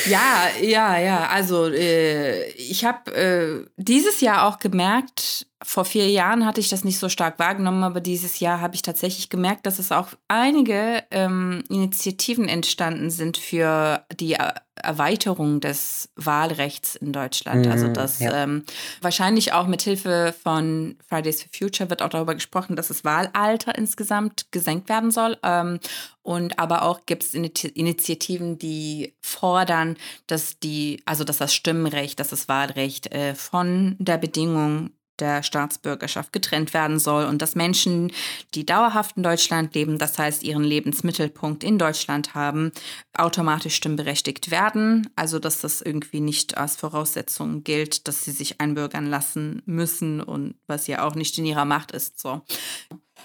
Ja, 0.07 0.49
ja, 0.63 0.99
ja. 0.99 1.27
Also 1.27 1.67
äh, 1.67 2.51
ich 2.51 2.85
habe 2.85 3.13
äh, 3.13 3.69
dieses 3.77 4.21
Jahr 4.21 4.47
auch 4.47 4.61
gemerkt, 4.61 5.47
vor 5.63 5.85
vier 5.85 6.09
Jahren 6.09 6.47
hatte 6.47 6.61
ich 6.61 6.71
das 6.71 6.85
nicht 6.85 6.99
so 6.99 7.09
stark 7.09 7.39
wahrgenommen, 7.39 7.85
aber 7.85 8.01
dieses 8.01 8.41
Jahr 8.41 8.61
habe 8.61 8.75
ich 8.75 8.83
tatsächlich 8.83 9.29
gemerkt, 9.29 9.67
dass 9.67 9.79
es 9.79 9.93
auch 9.93 10.09
einige 10.27 11.05
ähm, 11.11 11.63
Initiativen 11.69 12.49
entstanden 12.49 13.11
sind 13.11 13.37
für 13.37 14.05
die 14.19 14.39
Erweiterung 14.75 15.61
des 15.61 16.09
Wahlrechts 16.17 16.97
in 16.97 17.13
Deutschland. 17.13 17.67
Mm, 17.67 17.71
also 17.71 17.89
dass 17.89 18.21
ja. 18.21 18.43
ähm, 18.43 18.65
wahrscheinlich 19.03 19.53
auch 19.53 19.67
mit 19.67 19.83
Hilfe 19.83 20.35
von 20.43 20.97
Fridays 21.07 21.43
for 21.43 21.51
Future 21.53 21.91
wird 21.91 22.01
auch 22.01 22.09
darüber 22.09 22.35
gesprochen, 22.35 22.77
dass 22.77 22.89
das 22.89 23.05
Wahlalter 23.05 23.77
insgesamt 23.77 24.51
gesenkt 24.53 24.89
werden 24.89 25.11
soll. 25.11 25.37
Ähm, 25.43 25.79
und 26.23 26.59
aber 26.59 26.83
auch 26.83 27.05
gibt 27.05 27.25
es 27.25 27.35
Initiativen, 27.35 28.59
die 28.59 29.15
fordern, 29.21 29.97
dass 30.27 30.59
die, 30.59 31.03
also 31.05 31.25
dass 31.25 31.39
das 31.39 31.55
Stimmrecht, 31.55 32.19
dass 32.19 32.29
das 32.29 32.49
Wahlrecht 32.49 33.13
äh, 33.13 33.35
von 33.35 33.97
der 33.99 34.17
Bedingung 34.17 34.91
der 35.21 35.43
Staatsbürgerschaft 35.43 36.33
getrennt 36.33 36.75
werden 36.75 36.99
soll 36.99 37.25
und 37.25 37.43
dass 37.43 37.55
Menschen, 37.55 38.13
die 38.55 38.67
dauerhaft 38.67 39.17
in 39.17 39.23
Deutschland 39.23 39.75
leben, 39.75 39.99
das 39.99 40.19
heißt 40.19 40.43
ihren 40.43 40.65
Lebensmittelpunkt 40.65 41.65
in 41.65 41.79
Deutschland 41.79 42.35
haben, 42.35 42.73
automatisch 43.15 43.75
stimmberechtigt 43.75 44.51
werden. 44.51 45.09
Also 45.17 45.39
dass 45.39 45.61
das 45.61 45.81
irgendwie 45.81 46.21
nicht 46.21 46.57
als 46.57 46.77
Voraussetzung 46.77 47.65
gilt, 47.65 48.09
dass 48.09 48.25
sie 48.25 48.33
sich 48.33 48.61
einbürgern 48.61 49.07
lassen 49.07 49.63
müssen 49.67 50.21
und 50.21 50.55
was 50.67 50.87
ja 50.87 51.05
auch 51.07 51.15
nicht 51.15 51.37
in 51.39 51.47
ihrer 51.47 51.65
Macht 51.65 51.93
ist. 51.93 52.21
So. 52.21 52.43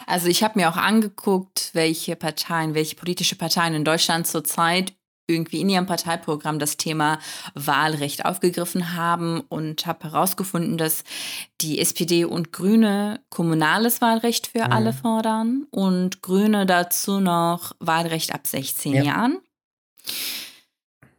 Also 0.06 0.28
ich 0.28 0.44
habe 0.44 0.60
mir 0.60 0.70
auch 0.70 0.78
angeguckt, 0.78 1.72
welche 1.74 2.16
Parteien, 2.16 2.74
welche 2.74 2.96
politische 2.96 3.36
Parteien 3.36 3.74
in 3.74 3.86
Deutschland 3.86 4.28
zurzeit 4.28 4.94
irgendwie 5.28 5.62
in 5.62 5.70
ihrem 5.70 5.86
Parteiprogramm 5.86 6.60
das 6.60 6.78
Thema 6.78 7.20
Wahlrecht 7.54 8.26
aufgegriffen 8.26 8.96
haben 8.96 9.42
und 9.50 9.86
habe 9.86 10.12
herausgefunden, 10.12 10.78
dass 10.78 11.04
die 11.62 11.80
SPD 11.80 12.26
und 12.26 12.52
Grüne 12.52 13.22
kommunales 13.30 14.02
Wahlrecht 14.02 14.48
für 14.48 14.66
mhm. 14.66 14.72
alle 14.72 14.94
fordern 14.94 15.66
und 15.72 16.22
Grüne 16.22 16.66
dazu 16.66 17.20
noch 17.20 17.74
Wahlrecht 17.80 18.34
ab 18.34 18.46
16 18.46 18.94
ja. 18.94 19.04
Jahren. 19.04 19.40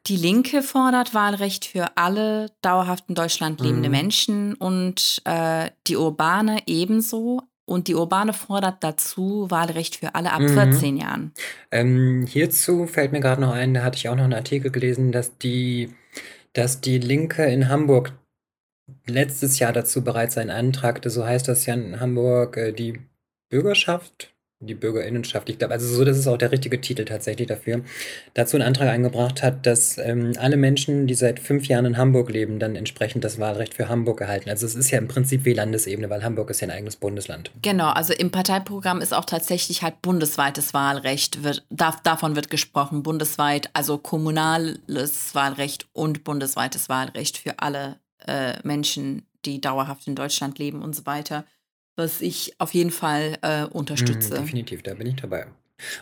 Die 0.06 0.16
Linke 0.16 0.62
fordert 0.62 1.14
Wahlrecht 1.14 1.64
für 1.64 1.96
alle 1.96 2.52
dauerhaft 2.62 3.06
in 3.08 3.16
Deutschland 3.16 3.60
lebende 3.60 3.88
mhm. 3.88 3.94
Menschen 3.94 4.54
und 4.54 5.20
äh, 5.24 5.70
die 5.88 5.96
Urbane 5.96 6.62
ebenso. 6.66 7.42
Und 7.66 7.88
die 7.88 7.96
Urbane 7.96 8.32
fordert 8.32 8.82
dazu 8.82 9.50
Wahlrecht 9.50 9.96
für 9.96 10.14
alle 10.14 10.32
ab 10.32 10.40
mhm. 10.40 10.54
14 10.54 10.96
Jahren. 10.96 11.32
Ähm, 11.72 12.24
hierzu 12.28 12.86
fällt 12.86 13.12
mir 13.12 13.20
gerade 13.20 13.40
noch 13.40 13.52
ein, 13.52 13.74
da 13.74 13.82
hatte 13.82 13.96
ich 13.96 14.08
auch 14.08 14.14
noch 14.14 14.24
einen 14.24 14.34
Artikel 14.34 14.70
gelesen, 14.70 15.10
dass 15.10 15.36
die, 15.38 15.92
dass 16.52 16.80
die 16.80 16.98
Linke 16.98 17.44
in 17.44 17.68
Hamburg 17.68 18.12
letztes 19.06 19.58
Jahr 19.58 19.72
dazu 19.72 20.04
bereits 20.04 20.38
einen 20.38 20.50
Antrag, 20.50 21.00
so 21.04 21.26
heißt 21.26 21.48
das 21.48 21.66
ja 21.66 21.74
in 21.74 21.98
Hamburg, 21.98 22.56
äh, 22.56 22.72
die 22.72 23.00
Bürgerschaft 23.50 24.35
die 24.60 24.74
Bürgerinnenschaft, 24.74 25.50
ich 25.50 25.58
glaube, 25.58 25.74
also 25.74 25.86
so, 25.86 26.04
das 26.04 26.16
ist 26.16 26.26
auch 26.26 26.38
der 26.38 26.50
richtige 26.50 26.80
Titel 26.80 27.04
tatsächlich 27.04 27.46
dafür, 27.46 27.82
dazu 28.32 28.56
einen 28.56 28.66
Antrag 28.66 28.88
eingebracht 28.88 29.42
hat, 29.42 29.66
dass 29.66 29.98
ähm, 29.98 30.32
alle 30.38 30.56
Menschen, 30.56 31.06
die 31.06 31.14
seit 31.14 31.40
fünf 31.40 31.66
Jahren 31.66 31.84
in 31.84 31.98
Hamburg 31.98 32.30
leben, 32.30 32.58
dann 32.58 32.74
entsprechend 32.74 33.22
das 33.24 33.38
Wahlrecht 33.38 33.74
für 33.74 33.90
Hamburg 33.90 34.22
erhalten. 34.22 34.48
Also 34.48 34.64
es 34.64 34.74
ist 34.74 34.90
ja 34.90 34.98
im 34.98 35.08
Prinzip 35.08 35.44
wie 35.44 35.52
Landesebene, 35.52 36.08
weil 36.08 36.24
Hamburg 36.24 36.48
ist 36.48 36.60
ja 36.60 36.68
ein 36.68 36.74
eigenes 36.74 36.96
Bundesland. 36.96 37.50
Genau, 37.60 37.90
also 37.90 38.14
im 38.14 38.30
Parteiprogramm 38.30 39.02
ist 39.02 39.12
auch 39.12 39.26
tatsächlich 39.26 39.82
halt 39.82 40.00
bundesweites 40.00 40.72
Wahlrecht, 40.72 41.44
wird, 41.44 41.66
darf, 41.68 42.02
davon 42.02 42.34
wird 42.34 42.48
gesprochen, 42.48 43.02
bundesweit, 43.02 43.68
also 43.74 43.98
kommunales 43.98 45.34
Wahlrecht 45.34 45.86
und 45.92 46.24
bundesweites 46.24 46.88
Wahlrecht 46.88 47.36
für 47.36 47.58
alle 47.58 47.96
äh, 48.26 48.54
Menschen, 48.62 49.26
die 49.44 49.60
dauerhaft 49.60 50.08
in 50.08 50.14
Deutschland 50.14 50.58
leben 50.58 50.80
und 50.80 50.96
so 50.96 51.04
weiter 51.04 51.44
was 51.96 52.20
ich 52.20 52.54
auf 52.58 52.74
jeden 52.74 52.90
Fall 52.90 53.38
äh, 53.42 53.64
unterstütze. 53.64 54.34
Mm, 54.34 54.44
definitiv, 54.44 54.82
da 54.82 54.94
bin 54.94 55.08
ich 55.08 55.16
dabei. 55.16 55.46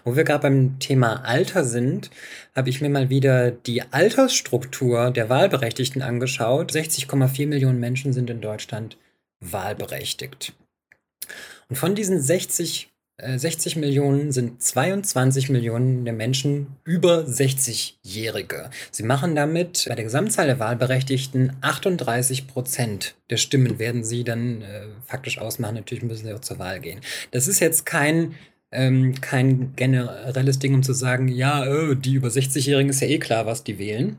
Wo 0.04 0.14
wir 0.14 0.24
gerade 0.24 0.42
beim 0.42 0.78
Thema 0.78 1.24
Alter 1.24 1.64
sind, 1.64 2.10
habe 2.54 2.68
ich 2.68 2.80
mir 2.80 2.90
mal 2.90 3.10
wieder 3.10 3.50
die 3.50 3.82
Altersstruktur 3.82 5.10
der 5.10 5.28
Wahlberechtigten 5.28 6.02
angeschaut. 6.02 6.72
60,4 6.72 7.46
Millionen 7.48 7.80
Menschen 7.80 8.12
sind 8.12 8.30
in 8.30 8.40
Deutschland 8.40 8.96
wahlberechtigt. 9.40 10.52
Und 11.68 11.76
von 11.76 11.94
diesen 11.94 12.20
60 12.20 12.93
60 13.18 13.76
äh, 13.76 13.78
Millionen 13.78 14.32
sind 14.32 14.60
22 14.62 15.48
Millionen 15.48 16.04
der 16.04 16.14
Menschen 16.14 16.76
über 16.84 17.20
60-Jährige. 17.20 18.70
Sie 18.90 19.04
machen 19.04 19.36
damit 19.36 19.84
bei 19.88 19.94
der 19.94 20.04
Gesamtzahl 20.04 20.46
der 20.46 20.58
Wahlberechtigten 20.58 21.52
38 21.60 22.48
Prozent 22.48 23.14
der 23.30 23.36
Stimmen 23.36 23.78
werden 23.78 24.04
sie 24.04 24.24
dann 24.24 24.62
äh, 24.62 24.86
faktisch 25.06 25.38
ausmachen. 25.38 25.76
Natürlich 25.76 26.04
müssen 26.04 26.26
sie 26.26 26.32
auch 26.32 26.40
zur 26.40 26.58
Wahl 26.58 26.80
gehen. 26.80 27.00
Das 27.30 27.46
ist 27.46 27.60
jetzt 27.60 27.86
kein 27.86 28.34
ähm, 28.74 29.20
kein 29.20 29.72
generelles 29.76 30.58
Ding, 30.58 30.74
um 30.74 30.82
zu 30.82 30.92
sagen, 30.92 31.28
ja, 31.28 31.64
oh, 31.64 31.94
die 31.94 32.14
über 32.14 32.28
60-Jährigen 32.28 32.90
ist 32.90 33.00
ja 33.00 33.06
eh 33.06 33.18
klar, 33.18 33.46
was 33.46 33.62
die 33.62 33.78
wählen. 33.78 34.16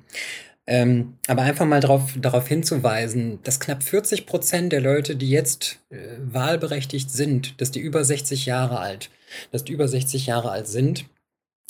Ähm, 0.68 1.18
aber 1.28 1.44
einfach 1.44 1.66
mal 1.66 1.80
darauf, 1.80 2.14
darauf 2.18 2.48
hinzuweisen, 2.48 3.40
dass 3.44 3.60
knapp 3.60 3.84
40 3.84 4.26
Prozent 4.26 4.74
der 4.74 4.82
Leute, 4.82 5.16
die 5.16 5.30
jetzt 5.30 5.80
äh, 5.92 5.98
wahlberechtigt 6.20 7.12
sind, 7.12 7.62
dass 7.62 7.70
die 7.70 7.80
über 7.80 8.04
60 8.04 8.48
Jahre 8.48 8.80
alt, 8.80 9.12
dass 9.52 9.64
die 9.64 9.74
über 9.74 9.88
60 9.88 10.26
Jahre 10.26 10.50
alt 10.50 10.68
sind, 10.68 11.06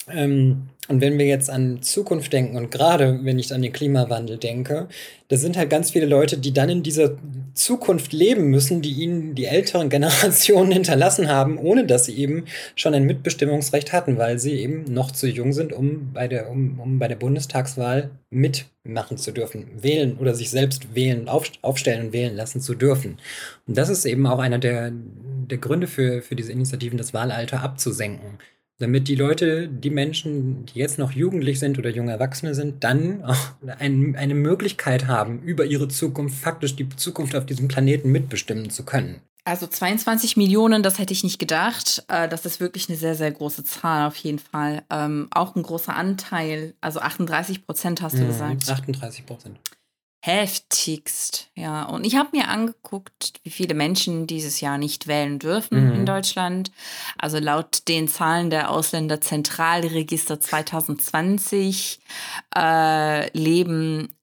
ähm, 0.07 0.69
und 0.87 1.01
wenn 1.01 1.17
wir 1.17 1.25
jetzt 1.25 1.49
an 1.49 1.81
Zukunft 1.81 2.31
denken 2.31 2.57
und 2.57 2.69
gerade 2.69 3.19
wenn 3.23 3.39
ich 3.39 3.51
an 3.51 3.63
den 3.63 3.73
Klimawandel 3.73 4.37
denke, 4.37 4.87
da 5.29 5.35
sind 5.35 5.57
halt 5.57 5.71
ganz 5.71 5.89
viele 5.89 6.05
Leute, 6.05 6.37
die 6.37 6.53
dann 6.53 6.69
in 6.69 6.83
dieser 6.83 7.17
Zukunft 7.55 8.13
leben 8.13 8.51
müssen, 8.51 8.83
die 8.83 8.91
ihnen 8.91 9.33
die 9.33 9.45
älteren 9.45 9.89
Generationen 9.95 10.71
hinterlassen 10.71 11.27
haben, 11.27 11.57
ohne 11.57 11.87
dass 11.87 12.05
sie 12.05 12.15
eben 12.15 12.45
schon 12.75 12.93
ein 12.93 13.05
Mitbestimmungsrecht 13.05 13.93
hatten, 13.93 14.19
weil 14.19 14.37
sie 14.37 14.53
eben 14.53 14.83
noch 14.83 15.09
zu 15.09 15.27
jung 15.27 15.53
sind, 15.53 15.73
um 15.73 16.13
bei 16.13 16.27
der, 16.27 16.51
um, 16.51 16.79
um 16.79 16.99
bei 16.99 17.07
der 17.07 17.15
Bundestagswahl 17.15 18.11
mitmachen 18.29 19.17
zu 19.17 19.31
dürfen, 19.31 19.65
wählen 19.81 20.17
oder 20.19 20.35
sich 20.35 20.51
selbst 20.51 20.93
wählen, 20.93 21.27
auf, 21.27 21.51
aufstellen 21.63 22.07
und 22.07 22.13
wählen 22.13 22.35
lassen 22.35 22.61
zu 22.61 22.75
dürfen. 22.75 23.17
Und 23.65 23.75
das 23.75 23.89
ist 23.89 24.05
eben 24.05 24.27
auch 24.27 24.37
einer 24.37 24.59
der, 24.59 24.91
der 24.91 25.57
Gründe 25.57 25.87
für, 25.87 26.21
für 26.21 26.35
diese 26.35 26.51
Initiativen, 26.51 26.99
das 26.99 27.15
Wahlalter 27.15 27.61
abzusenken 27.63 28.37
damit 28.77 29.07
die 29.07 29.15
Leute, 29.15 29.67
die 29.67 29.89
Menschen, 29.89 30.65
die 30.65 30.79
jetzt 30.79 30.99
noch 30.99 31.11
jugendlich 31.11 31.59
sind 31.59 31.79
oder 31.79 31.89
junge 31.89 32.11
Erwachsene 32.11 32.53
sind, 32.53 32.83
dann 32.83 33.23
auch 33.23 33.37
ein, 33.79 34.15
eine 34.15 34.35
Möglichkeit 34.35 35.07
haben, 35.07 35.41
über 35.41 35.65
ihre 35.65 35.87
Zukunft, 35.87 36.37
faktisch 36.37 36.75
die 36.75 36.89
Zukunft 36.89 37.35
auf 37.35 37.45
diesem 37.45 37.67
Planeten 37.67 38.11
mitbestimmen 38.11 38.69
zu 38.69 38.83
können. 38.83 39.21
Also 39.47 39.67
22 39.67 40.37
Millionen, 40.37 40.81
das 40.81 40.97
hätte 40.97 41.13
ich 41.13 41.23
nicht 41.23 41.37
gedacht. 41.37 42.03
Äh, 42.07 42.27
das 42.27 42.45
ist 42.47 42.59
wirklich 42.59 42.89
eine 42.89 42.97
sehr, 42.97 43.13
sehr 43.13 43.31
große 43.31 43.63
Zahl 43.63 44.07
auf 44.07 44.15
jeden 44.15 44.39
Fall. 44.39 44.83
Ähm, 44.89 45.27
auch 45.29 45.55
ein 45.55 45.61
großer 45.61 45.95
Anteil, 45.95 46.73
also 46.81 46.99
38 46.99 47.65
Prozent 47.65 48.01
hast 48.01 48.17
du 48.17 48.23
mhm, 48.23 48.27
gesagt. 48.27 48.69
38 48.69 49.25
Prozent 49.25 49.59
heftigst. 50.25 51.51
Ja, 51.53 51.83
und 51.83 52.03
ich 52.03 52.15
habe 52.15 52.29
mir 52.33 52.47
angeguckt, 52.47 53.33
wie 53.43 53.51
viele 53.51 53.75
Menschen 53.75 54.25
dieses 54.25 54.59
Jahr 54.59 54.79
nicht 54.79 55.05
wählen 55.05 55.37
dürfen 55.37 55.89
mhm. 55.89 55.93
in 55.93 56.05
Deutschland. 56.07 56.71
Also 57.19 57.37
laut 57.37 57.87
den 57.87 58.07
Zahlen 58.07 58.49
der 58.49 58.71
Ausländerzentralregister 58.71 60.39
2020 60.39 61.99
äh, 62.55 63.37
leben 63.37 64.17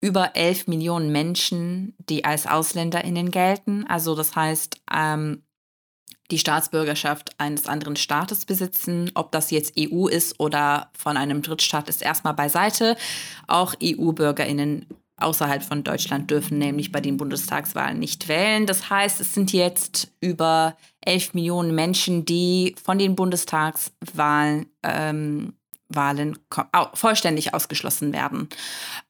über 0.00 0.36
11 0.36 0.68
Millionen 0.68 1.10
Menschen, 1.10 1.96
die 1.98 2.24
als 2.24 2.46
AusländerInnen 2.46 3.32
gelten. 3.32 3.84
Also 3.88 4.14
das 4.14 4.36
heißt, 4.36 4.80
ähm, 4.94 5.42
die 6.30 6.38
Staatsbürgerschaft 6.38 7.30
eines 7.38 7.66
anderen 7.66 7.96
Staates 7.96 8.44
besitzen. 8.44 9.10
Ob 9.14 9.32
das 9.32 9.50
jetzt 9.50 9.74
EU 9.76 10.06
ist 10.06 10.38
oder 10.38 10.90
von 10.96 11.16
einem 11.16 11.42
Drittstaat, 11.42 11.88
ist 11.88 12.02
erstmal 12.02 12.34
beiseite. 12.34 12.96
Auch 13.48 13.74
EU-Bürgerinnen 13.82 14.86
außerhalb 15.18 15.62
von 15.62 15.84
Deutschland 15.84 16.30
dürfen 16.30 16.58
nämlich 16.58 16.92
bei 16.92 17.00
den 17.00 17.16
Bundestagswahlen 17.16 17.98
nicht 17.98 18.28
wählen. 18.28 18.66
Das 18.66 18.88
heißt, 18.88 19.20
es 19.20 19.34
sind 19.34 19.52
jetzt 19.52 20.12
über 20.20 20.76
11 21.04 21.34
Millionen 21.34 21.74
Menschen, 21.74 22.24
die 22.24 22.74
von 22.82 22.98
den 22.98 23.16
Bundestagswahlen 23.16 24.66
ähm, 24.82 25.54
Wahlen 25.88 26.38
vollständig 26.94 27.54
ausgeschlossen 27.54 28.12
werden. 28.12 28.48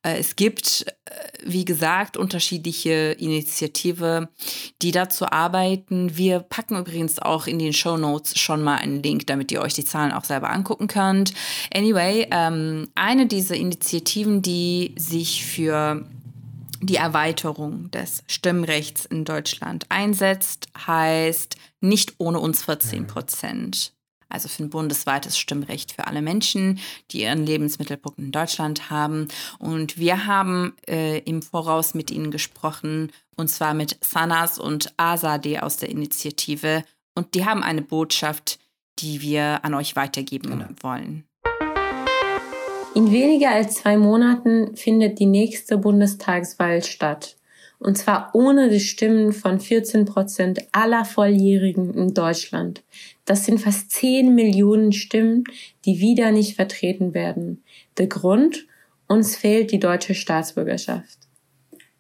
Äh, 0.02 0.18
es 0.18 0.36
gibt, 0.36 0.86
äh, 1.06 1.10
wie 1.44 1.64
gesagt, 1.64 2.16
unterschiedliche 2.16 3.16
Initiative, 3.18 4.28
die 4.80 4.92
dazu 4.92 5.26
arbeiten. 5.26 6.16
Wir 6.16 6.40
packen 6.40 6.76
übrigens 6.76 7.18
auch 7.18 7.46
in 7.46 7.58
den 7.58 7.72
Show 7.72 7.96
Notes 7.96 8.38
schon 8.38 8.62
mal 8.62 8.76
einen 8.76 9.02
Link, 9.02 9.26
damit 9.26 9.50
ihr 9.50 9.60
euch 9.60 9.74
die 9.74 9.84
Zahlen 9.84 10.12
auch 10.12 10.24
selber 10.24 10.50
angucken 10.50 10.86
könnt. 10.86 11.32
Anyway, 11.74 12.28
ähm, 12.30 12.88
eine 12.94 13.26
dieser 13.26 13.56
Initiativen, 13.56 14.42
die 14.42 14.94
sich 14.96 15.44
für 15.44 16.04
die 16.80 16.96
Erweiterung 16.96 17.90
des 17.90 18.22
Stimmrechts 18.28 19.04
in 19.04 19.24
Deutschland 19.24 19.86
einsetzt, 19.88 20.68
heißt 20.86 21.56
nicht 21.80 22.14
ohne 22.18 22.38
uns 22.38 22.64
14 22.64 23.08
Prozent 23.08 23.97
also 24.28 24.48
für 24.48 24.64
ein 24.64 24.70
bundesweites 24.70 25.38
Stimmrecht 25.38 25.92
für 25.92 26.06
alle 26.06 26.22
Menschen, 26.22 26.78
die 27.10 27.22
ihren 27.22 27.46
Lebensmittelpunkt 27.46 28.18
in 28.18 28.32
Deutschland 28.32 28.90
haben. 28.90 29.28
Und 29.58 29.98
wir 29.98 30.26
haben 30.26 30.74
äh, 30.88 31.18
im 31.20 31.42
Voraus 31.42 31.94
mit 31.94 32.10
ihnen 32.10 32.30
gesprochen 32.30 33.10
und 33.36 33.48
zwar 33.48 33.72
mit 33.72 33.98
Sanas 34.04 34.58
und 34.58 34.92
Azadeh 34.96 35.60
aus 35.60 35.76
der 35.76 35.88
Initiative. 35.90 36.84
Und 37.14 37.34
die 37.34 37.44
haben 37.44 37.62
eine 37.62 37.82
Botschaft, 37.82 38.58
die 38.98 39.22
wir 39.22 39.64
an 39.64 39.74
euch 39.74 39.96
weitergeben 39.96 40.50
genau. 40.50 40.66
wollen. 40.82 41.24
In 42.94 43.12
weniger 43.12 43.50
als 43.50 43.76
zwei 43.76 43.96
Monaten 43.96 44.76
findet 44.76 45.20
die 45.20 45.26
nächste 45.26 45.78
Bundestagswahl 45.78 46.82
statt. 46.82 47.38
Und 47.78 47.96
zwar 47.96 48.30
ohne 48.34 48.70
die 48.70 48.80
Stimmen 48.80 49.32
von 49.32 49.60
14 49.60 50.04
Prozent 50.04 50.60
aller 50.72 51.04
Volljährigen 51.04 51.94
in 51.94 52.12
Deutschland. 52.12 52.82
Das 53.24 53.44
sind 53.44 53.60
fast 53.60 53.92
10 53.92 54.34
Millionen 54.34 54.92
Stimmen, 54.92 55.44
die 55.84 56.00
wieder 56.00 56.32
nicht 56.32 56.56
vertreten 56.56 57.14
werden. 57.14 57.62
Der 57.96 58.08
Grund? 58.08 58.66
Uns 59.06 59.36
fehlt 59.36 59.72
die 59.72 59.78
deutsche 59.78 60.14
Staatsbürgerschaft. 60.14 61.18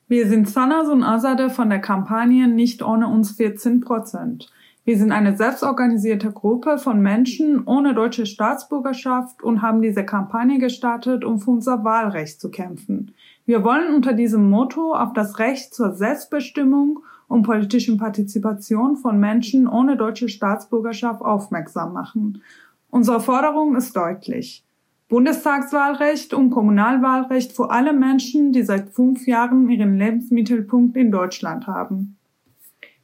Wir 0.08 0.26
sind 0.26 0.48
Sanas 0.48 0.88
und 0.88 1.02
Azade 1.02 1.48
von 1.48 1.70
der 1.70 1.80
Kampagne 1.80 2.48
Nicht 2.48 2.82
ohne 2.82 3.08
uns 3.08 3.32
14 3.32 3.80
Prozent. 3.80 4.50
Wir 4.84 4.96
sind 4.96 5.12
eine 5.12 5.36
selbstorganisierte 5.36 6.32
Gruppe 6.32 6.78
von 6.78 7.02
Menschen 7.02 7.62
ohne 7.66 7.92
deutsche 7.92 8.24
Staatsbürgerschaft 8.24 9.42
und 9.42 9.60
haben 9.60 9.82
diese 9.82 10.02
Kampagne 10.02 10.58
gestartet, 10.58 11.26
um 11.26 11.40
für 11.40 11.50
unser 11.50 11.84
Wahlrecht 11.84 12.40
zu 12.40 12.50
kämpfen. 12.50 13.12
Wir 13.48 13.64
wollen 13.64 13.94
unter 13.94 14.12
diesem 14.12 14.50
Motto 14.50 14.92
auf 14.92 15.14
das 15.14 15.38
Recht 15.38 15.72
zur 15.72 15.94
Selbstbestimmung 15.94 17.02
und 17.28 17.44
politischen 17.44 17.96
Partizipation 17.96 18.98
von 18.98 19.18
Menschen 19.18 19.66
ohne 19.66 19.96
deutsche 19.96 20.28
Staatsbürgerschaft 20.28 21.22
aufmerksam 21.22 21.94
machen. 21.94 22.42
Unsere 22.90 23.20
Forderung 23.20 23.74
ist 23.74 23.96
deutlich. 23.96 24.66
Bundestagswahlrecht 25.08 26.34
und 26.34 26.50
Kommunalwahlrecht 26.50 27.52
für 27.52 27.70
alle 27.70 27.94
Menschen, 27.94 28.52
die 28.52 28.64
seit 28.64 28.90
fünf 28.90 29.26
Jahren 29.26 29.70
ihren 29.70 29.96
Lebensmittelpunkt 29.96 30.94
in 30.98 31.10
Deutschland 31.10 31.66
haben. 31.66 32.17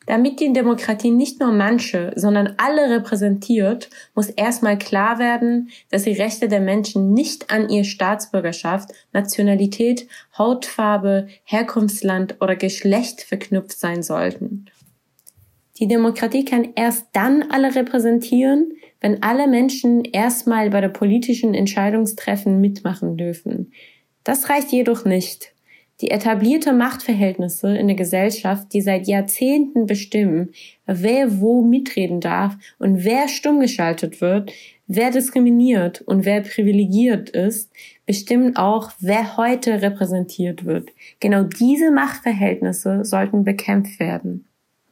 Damit 0.06 0.40
die 0.40 0.52
Demokratie 0.52 1.10
nicht 1.10 1.40
nur 1.40 1.52
manche, 1.52 2.12
sondern 2.14 2.54
alle 2.58 2.90
repräsentiert, 2.90 3.88
muss 4.14 4.28
erstmal 4.28 4.78
klar 4.78 5.18
werden, 5.18 5.70
dass 5.90 6.04
die 6.04 6.12
Rechte 6.12 6.48
der 6.48 6.60
Menschen 6.60 7.14
nicht 7.14 7.50
an 7.50 7.68
ihr 7.68 7.84
Staatsbürgerschaft, 7.84 8.90
Nationalität, 9.12 10.06
Hautfarbe, 10.36 11.28
Herkunftsland 11.44 12.36
oder 12.40 12.56
Geschlecht 12.56 13.22
verknüpft 13.22 13.78
sein 13.78 14.02
sollten. 14.02 14.66
Die 15.78 15.88
Demokratie 15.88 16.44
kann 16.44 16.68
erst 16.76 17.06
dann 17.12 17.50
alle 17.50 17.74
repräsentieren, 17.74 18.74
wenn 19.00 19.22
alle 19.22 19.48
Menschen 19.48 20.04
erstmal 20.04 20.70
bei 20.70 20.80
der 20.80 20.88
politischen 20.88 21.54
Entscheidungstreffen 21.54 22.60
mitmachen 22.60 23.16
dürfen. 23.16 23.72
Das 24.22 24.48
reicht 24.48 24.70
jedoch 24.70 25.04
nicht. 25.04 25.53
Die 26.00 26.11
etablierte 26.11 26.72
Machtverhältnisse 26.72 27.76
in 27.76 27.87
der 27.87 27.96
Gesellschaft, 27.96 28.72
die 28.72 28.80
seit 28.80 29.07
Jahrzehnten 29.07 29.87
bestimmen, 29.87 30.50
wer 30.87 31.40
wo 31.40 31.62
mitreden 31.62 32.20
darf 32.20 32.57
und 32.78 33.04
wer 33.04 33.28
stumm 33.28 33.61
geschaltet 33.61 34.20
wird, 34.20 34.52
wer 34.88 35.12
diskriminiert 35.12 36.02
und 36.02 36.24
wer 36.24 36.40
privilegiert 36.40 37.30
ist, 37.30 37.70
bestimmen 38.07 38.57
auch, 38.57 38.90
wer 38.98 39.37
heute 39.37 39.83
repräsentiert 39.83 40.64
wird. 40.64 40.90
Genau 41.20 41.44
diese 41.44 41.92
Machtverhältnisse 41.92 43.04
sollten 43.04 43.44
bekämpft 43.44 44.00
werden. 44.00 44.46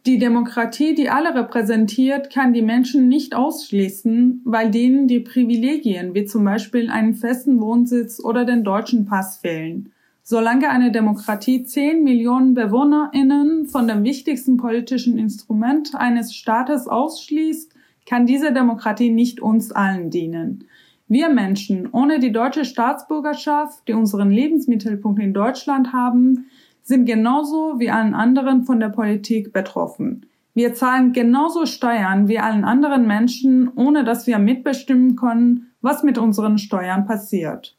Die 0.07 0.19
Demokratie, 0.19 0.95
die 0.95 1.11
alle 1.11 1.35
repräsentiert, 1.35 2.33
kann 2.33 2.53
die 2.53 2.63
Menschen 2.63 3.09
nicht 3.09 3.37
ausschließen, 3.37 4.43
weil 4.45 4.71
denen 4.71 5.07
die 5.07 5.21
Privilegien 5.21 6.15
wie 6.15 6.25
zum 6.25 6.45
Beispiel 6.45 6.91
einen 6.91 7.15
festen 7.15 7.61
Wohnsitz 7.61 8.19
oder 8.23 8.45
den 8.45 8.65
deutschen 8.65 9.05
Pass 9.05 9.39
fehlen. 9.39 9.93
Solange 10.25 10.71
eine 10.71 10.93
Demokratie 10.93 11.65
zehn 11.65 12.05
Millionen 12.05 12.55
BewohnerInnen 12.55 13.67
von 13.67 13.89
dem 13.89 14.05
wichtigsten 14.05 14.57
politischen 14.57 15.19
Instrument 15.19 15.97
eines 15.97 16.33
Staates 16.33 16.87
ausschließt, 16.87 17.75
kann 18.07 18.27
diese 18.27 18.53
Demokratie 18.53 19.11
nicht 19.11 19.41
uns 19.41 19.73
allen 19.73 20.11
dienen. 20.11 20.65
Wir 21.09 21.29
Menschen 21.29 21.89
ohne 21.91 22.21
die 22.21 22.31
deutsche 22.31 22.65
Staatsbürgerschaft, 22.65 23.87
die 23.89 23.95
unseren 23.95 24.31
Lebensmittelpunkt 24.31 25.21
in 25.21 25.35
Deutschland 25.35 25.93
haben, 25.93 26.47
sind 26.85 27.05
genauso 27.05 27.81
wie 27.81 27.91
allen 27.91 28.15
anderen 28.15 28.63
von 28.65 28.79
der 28.79 28.89
Politik 28.91 29.53
betroffen. 29.53 30.27
Wir 30.55 30.75
zahlen 30.75 31.13
genauso 31.13 31.67
Steuern 31.67 32.29
wie 32.29 32.39
allen 32.39 32.65
anderen 32.65 33.07
Menschen, 33.07 33.71
ohne 33.75 34.05
dass 34.05 34.27
wir 34.27 34.39
mitbestimmen 34.39 35.17
können, 35.17 35.73
was 35.81 36.05
mit 36.05 36.17
unseren 36.17 36.59
Steuern 36.59 37.07
passiert. 37.07 37.77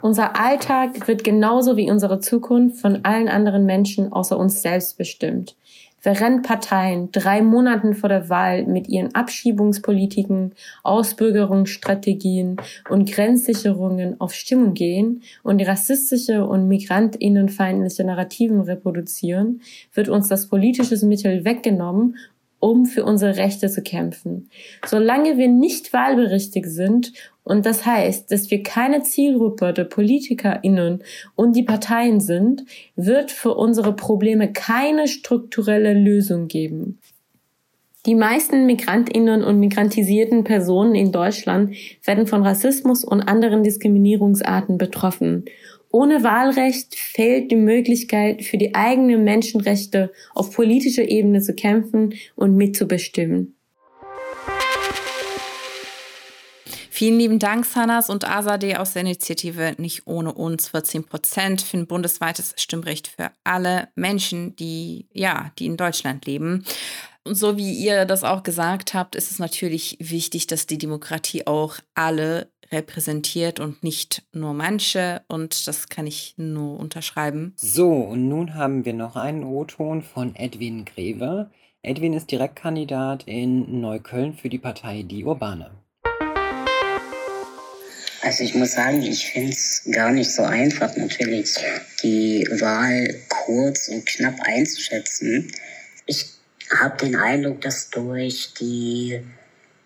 Unser 0.00 0.38
Alltag 0.38 1.08
wird 1.08 1.24
genauso 1.24 1.76
wie 1.76 1.90
unsere 1.90 2.20
Zukunft 2.20 2.80
von 2.80 3.04
allen 3.04 3.28
anderen 3.28 3.64
Menschen 3.64 4.12
außer 4.12 4.36
uns 4.36 4.60
selbst 4.60 4.98
bestimmt. 4.98 5.56
Während 6.04 6.46
Parteien 6.46 7.10
drei 7.12 7.40
Monaten 7.40 7.94
vor 7.94 8.10
der 8.10 8.28
Wahl 8.28 8.66
mit 8.66 8.88
ihren 8.88 9.14
Abschiebungspolitiken, 9.14 10.52
Ausbürgerungsstrategien 10.82 12.58
und 12.90 13.10
Grenzsicherungen 13.10 14.20
auf 14.20 14.34
Stimmung 14.34 14.74
gehen 14.74 15.22
und 15.42 15.66
rassistische 15.66 16.46
und 16.46 16.68
migrantinnenfeindliche 16.68 18.04
Narrativen 18.04 18.60
reproduzieren, 18.60 19.62
wird 19.94 20.10
uns 20.10 20.28
das 20.28 20.48
politische 20.48 21.06
Mittel 21.06 21.46
weggenommen 21.46 22.16
um 22.60 22.86
für 22.86 23.04
unsere 23.04 23.36
Rechte 23.36 23.68
zu 23.68 23.82
kämpfen. 23.82 24.48
Solange 24.86 25.36
wir 25.36 25.48
nicht 25.48 25.92
wahlberichtig 25.92 26.64
sind 26.66 27.12
und 27.44 27.66
das 27.66 27.86
heißt, 27.86 28.30
dass 28.32 28.50
wir 28.50 28.62
keine 28.62 29.02
Zielgruppe 29.02 29.72
der 29.72 29.84
PolitikerInnen 29.84 31.04
und 31.36 31.54
die 31.54 31.62
Parteien 31.62 32.20
sind, 32.20 32.64
wird 32.96 33.30
für 33.30 33.54
unsere 33.54 33.94
Probleme 33.94 34.52
keine 34.52 35.06
strukturelle 35.06 35.94
Lösung 35.94 36.48
geben. 36.48 36.98
Die 38.06 38.14
meisten 38.14 38.66
Migrantinnen 38.66 39.42
und 39.42 39.60
migrantisierten 39.60 40.44
Personen 40.44 40.94
in 40.94 41.12
Deutschland 41.12 41.74
werden 42.04 42.26
von 42.26 42.42
Rassismus 42.42 43.02
und 43.02 43.22
anderen 43.22 43.62
Diskriminierungsarten 43.62 44.76
betroffen 44.76 45.44
ohne 45.94 46.24
Wahlrecht 46.24 46.96
fehlt 46.96 47.52
die 47.52 47.56
Möglichkeit, 47.56 48.42
für 48.42 48.58
die 48.58 48.74
eigenen 48.74 49.22
Menschenrechte 49.22 50.10
auf 50.34 50.50
politischer 50.52 51.08
Ebene 51.08 51.40
zu 51.40 51.54
kämpfen 51.54 52.14
und 52.34 52.56
mitzubestimmen. 52.56 53.53
Vielen 56.96 57.18
lieben 57.18 57.40
Dank, 57.40 57.66
Sanas 57.66 58.08
und 58.08 58.24
Azadeh 58.24 58.76
aus 58.76 58.92
der 58.92 59.02
Initiative 59.02 59.74
Nicht 59.78 60.06
ohne 60.06 60.32
uns 60.32 60.68
14 60.68 61.02
Prozent 61.02 61.60
für 61.60 61.78
ein 61.78 61.88
bundesweites 61.88 62.54
Stimmrecht 62.56 63.08
für 63.08 63.32
alle 63.42 63.88
Menschen, 63.96 64.54
die, 64.54 65.08
ja, 65.12 65.50
die 65.58 65.66
in 65.66 65.76
Deutschland 65.76 66.24
leben. 66.24 66.64
Und 67.24 67.34
so 67.34 67.56
wie 67.56 67.72
ihr 67.72 68.04
das 68.04 68.22
auch 68.22 68.44
gesagt 68.44 68.94
habt, 68.94 69.16
ist 69.16 69.32
es 69.32 69.40
natürlich 69.40 69.96
wichtig, 69.98 70.46
dass 70.46 70.68
die 70.68 70.78
Demokratie 70.78 71.48
auch 71.48 71.78
alle 71.96 72.46
repräsentiert 72.70 73.58
und 73.58 73.82
nicht 73.82 74.22
nur 74.32 74.54
manche. 74.54 75.22
Und 75.26 75.66
das 75.66 75.88
kann 75.88 76.06
ich 76.06 76.34
nur 76.36 76.78
unterschreiben. 76.78 77.54
So, 77.56 77.90
und 77.90 78.28
nun 78.28 78.54
haben 78.54 78.84
wir 78.84 78.94
noch 78.94 79.16
einen 79.16 79.42
O-Ton 79.42 80.02
von 80.02 80.36
Edwin 80.36 80.84
Greve. 80.84 81.50
Edwin 81.82 82.12
ist 82.12 82.30
Direktkandidat 82.30 83.24
in 83.24 83.80
Neukölln 83.80 84.34
für 84.34 84.48
die 84.48 84.58
Partei 84.58 85.02
Die 85.02 85.24
Urbane. 85.24 85.72
Also 88.24 88.42
ich 88.42 88.54
muss 88.54 88.72
sagen, 88.72 89.02
ich 89.02 89.30
finde 89.30 89.50
es 89.50 89.82
gar 89.92 90.10
nicht 90.10 90.32
so 90.32 90.44
einfach, 90.44 90.96
natürlich 90.96 91.56
die 92.02 92.48
Wahl 92.52 93.14
kurz 93.28 93.88
und 93.88 94.06
knapp 94.06 94.36
einzuschätzen. 94.40 95.52
Ich 96.06 96.30
habe 96.74 96.96
den 97.04 97.16
Eindruck, 97.16 97.60
dass 97.60 97.90
durch 97.90 98.54
die 98.54 99.20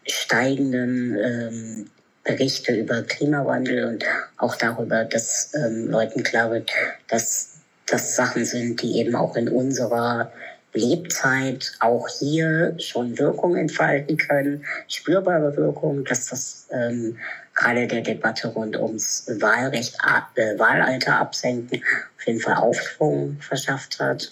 steigenden 0.07 1.17
ähm, 1.17 1.91
Berichte 2.23 2.77
über 2.77 3.03
Klimawandel 3.03 3.87
und 3.87 4.05
auch 4.37 4.55
darüber, 4.55 5.05
dass 5.05 5.51
ähm, 5.55 5.89
Leuten 5.89 6.23
klar 6.23 6.53
wird, 6.53 6.71
dass 7.09 7.55
das 7.87 8.15
Sachen 8.15 8.45
sind, 8.45 8.81
die 8.83 9.01
eben 9.01 9.17
auch 9.17 9.35
in 9.35 9.49
unserer 9.49 10.31
Lebzeit 10.75 11.73
auch 11.81 12.07
hier 12.21 12.77
schon 12.79 13.19
Wirkung 13.19 13.57
entfalten 13.57 14.17
können, 14.17 14.65
spürbare 14.87 15.57
Wirkung, 15.57 16.05
dass 16.05 16.27
das 16.27 16.69
ähm, 16.71 17.17
gerade 17.59 17.87
der 17.87 18.01
Debatte 18.01 18.49
rund 18.49 18.77
ums 18.77 19.25
Wahlrecht, 19.41 19.97
äh, 20.37 20.59
Wahlalter 20.59 21.17
absenken 21.17 21.83
auf 22.17 22.27
jeden 22.27 22.41
Fall 22.41 22.55
Aufschwung 22.55 23.37
verschafft 23.41 23.99
hat, 24.01 24.31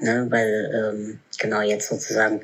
ne, 0.00 0.26
weil 0.30 0.70
ähm, 0.74 1.20
genau 1.38 1.60
jetzt 1.60 1.88
sozusagen 1.88 2.40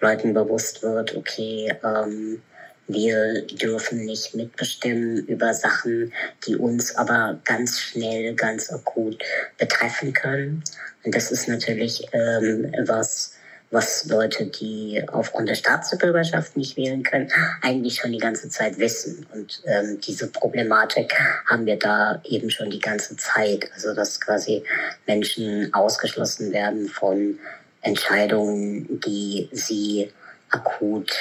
Leuten 0.00 0.34
bewusst 0.34 0.82
wird, 0.82 1.16
okay, 1.16 1.72
ähm, 1.84 2.42
wir 2.88 3.42
dürfen 3.46 4.04
nicht 4.04 4.34
mitbestimmen 4.34 5.24
über 5.26 5.54
Sachen, 5.54 6.12
die 6.44 6.56
uns 6.56 6.96
aber 6.96 7.38
ganz 7.44 7.78
schnell, 7.78 8.34
ganz 8.34 8.72
akut 8.72 9.22
betreffen 9.58 10.12
können. 10.12 10.64
Und 11.04 11.14
das 11.14 11.30
ist 11.30 11.46
natürlich 11.46 12.04
ähm, 12.12 12.74
was, 12.86 13.34
was 13.70 14.06
Leute, 14.06 14.46
die 14.46 15.02
aufgrund 15.12 15.48
der 15.48 15.54
Staatsbürgerschaft 15.54 16.56
nicht 16.56 16.76
wählen 16.76 17.02
können, 17.02 17.30
eigentlich 17.62 17.96
schon 17.96 18.12
die 18.12 18.18
ganze 18.18 18.48
Zeit 18.48 18.78
wissen. 18.78 19.26
Und 19.32 19.62
ähm, 19.64 20.00
diese 20.00 20.26
Problematik 20.26 21.14
haben 21.46 21.66
wir 21.66 21.78
da 21.78 22.20
eben 22.24 22.50
schon 22.50 22.70
die 22.70 22.80
ganze 22.80 23.16
Zeit. 23.16 23.70
Also 23.74 23.94
dass 23.94 24.20
quasi 24.20 24.64
Menschen 25.06 25.72
ausgeschlossen 25.72 26.52
werden 26.52 26.88
von 26.88 27.38
Entscheidungen, 27.82 29.00
die 29.00 29.48
sie 29.52 30.10
akut 30.50 31.12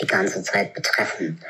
die 0.00 0.06
ganze 0.06 0.42
Zeit 0.42 0.74
betreffen. 0.74 1.40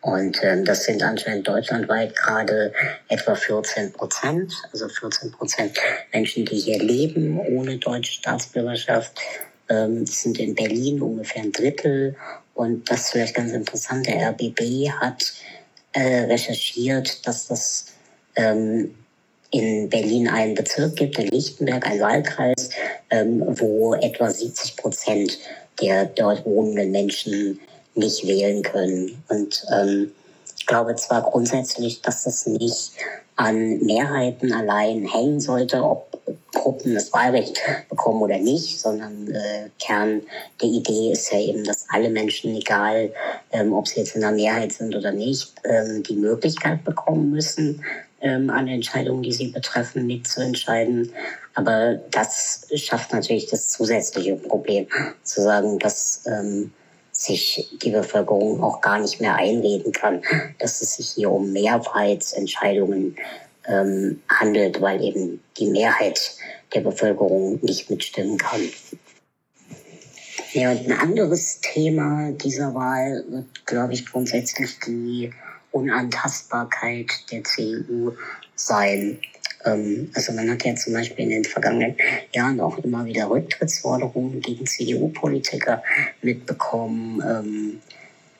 Und 0.00 0.38
ähm, 0.44 0.64
das 0.64 0.84
sind 0.84 1.02
anscheinend 1.02 1.48
deutschlandweit 1.48 2.14
gerade 2.14 2.72
etwa 3.08 3.34
14 3.34 3.92
Prozent, 3.92 4.54
also 4.70 4.88
14 4.88 5.32
Prozent 5.32 5.76
Menschen, 6.12 6.44
die 6.44 6.58
hier 6.58 6.78
leben 6.78 7.40
ohne 7.40 7.78
deutsche 7.78 8.12
Staatsbürgerschaft. 8.12 9.20
Ähm, 9.68 10.06
sind 10.06 10.38
in 10.38 10.54
Berlin 10.54 11.02
ungefähr 11.02 11.42
ein 11.42 11.52
Drittel. 11.52 12.16
Und 12.54 12.90
das 12.90 13.02
ist 13.02 13.10
vielleicht 13.10 13.34
ganz 13.34 13.52
interessant, 13.52 14.06
der 14.06 14.30
RBB 14.30 14.90
hat 14.90 15.32
äh, 15.92 16.24
recherchiert, 16.24 17.26
dass 17.26 17.48
das 17.48 17.86
ähm, 18.36 18.94
in 19.50 19.88
Berlin 19.88 20.28
einen 20.28 20.54
Bezirk 20.54 20.96
gibt, 20.96 21.18
in 21.18 21.28
Lichtenberg, 21.28 21.86
ein 21.86 22.00
Wahlkreis, 22.00 22.70
ähm, 23.10 23.42
wo 23.46 23.94
etwa 23.94 24.30
70 24.30 24.76
Prozent 24.76 25.38
der 25.80 26.06
dort 26.06 26.44
wohnenden 26.46 26.90
Menschen 26.90 27.58
nicht 27.94 28.26
wählen 28.26 28.62
können. 28.62 29.22
Und 29.28 29.64
ähm, 29.72 30.12
ich 30.66 30.68
glaube 30.68 30.96
zwar 30.96 31.22
grundsätzlich, 31.22 32.02
dass 32.02 32.24
das 32.24 32.44
nicht 32.44 32.90
an 33.36 33.78
Mehrheiten 33.84 34.52
allein 34.52 35.06
hängen 35.06 35.38
sollte, 35.38 35.84
ob 35.84 36.20
Gruppen 36.52 36.94
das 36.94 37.12
Wahlrecht 37.12 37.60
bekommen 37.88 38.20
oder 38.20 38.38
nicht, 38.38 38.80
sondern 38.80 39.30
äh, 39.30 39.68
Kern 39.78 40.22
der 40.60 40.68
Idee 40.68 41.12
ist 41.12 41.32
ja 41.32 41.38
eben, 41.38 41.62
dass 41.62 41.86
alle 41.90 42.10
Menschen, 42.10 42.56
egal 42.56 43.12
ähm, 43.52 43.72
ob 43.74 43.86
sie 43.86 44.00
jetzt 44.00 44.16
in 44.16 44.22
der 44.22 44.32
Mehrheit 44.32 44.72
sind 44.72 44.96
oder 44.96 45.12
nicht, 45.12 45.52
ähm, 45.62 46.02
die 46.02 46.16
Möglichkeit 46.16 46.82
bekommen 46.82 47.30
müssen, 47.30 47.84
ähm, 48.20 48.50
an 48.50 48.66
Entscheidungen, 48.66 49.22
die 49.22 49.32
sie 49.32 49.52
betreffen, 49.52 50.04
mitzuentscheiden. 50.08 51.12
Aber 51.54 52.00
das 52.10 52.66
schafft 52.74 53.12
natürlich 53.12 53.46
das 53.46 53.68
zusätzliche 53.68 54.34
Problem, 54.34 54.88
zu 55.22 55.42
sagen, 55.42 55.78
dass 55.78 56.24
ähm, 56.26 56.72
sich 57.16 57.76
die 57.82 57.90
Bevölkerung 57.90 58.62
auch 58.62 58.80
gar 58.80 58.98
nicht 58.98 59.20
mehr 59.20 59.34
einreden 59.36 59.92
kann, 59.92 60.22
dass 60.58 60.82
es 60.82 60.96
sich 60.96 61.08
hier 61.10 61.30
um 61.30 61.52
Mehrheitsentscheidungen 61.52 63.16
ähm, 63.66 64.22
handelt, 64.28 64.80
weil 64.80 65.02
eben 65.02 65.42
die 65.58 65.66
Mehrheit 65.66 66.36
der 66.74 66.80
Bevölkerung 66.80 67.58
nicht 67.62 67.90
mitstimmen 67.90 68.38
kann. 68.38 68.60
Ja, 70.52 70.70
und 70.70 70.86
ein 70.86 70.98
anderes 70.98 71.60
Thema 71.60 72.32
dieser 72.32 72.74
Wahl 72.74 73.24
wird, 73.28 73.66
glaube 73.66 73.92
ich, 73.92 74.06
grundsätzlich 74.06 74.78
die 74.86 75.32
Unantastbarkeit 75.72 77.10
der 77.30 77.44
CDU 77.44 78.12
sein. 78.54 79.18
Ähm, 79.66 80.10
also 80.14 80.32
man 80.32 80.50
hat 80.50 80.64
ja 80.64 80.74
zum 80.74 80.92
Beispiel 80.94 81.24
in 81.24 81.30
den 81.30 81.44
vergangenen 81.44 81.96
Jahren 82.32 82.60
auch 82.60 82.78
immer 82.78 83.04
wieder 83.04 83.28
Rücktrittsforderungen 83.28 84.40
gegen 84.40 84.66
CDU-Politiker 84.66 85.82
mitbekommen. 86.22 87.22
Ähm, 87.26 87.80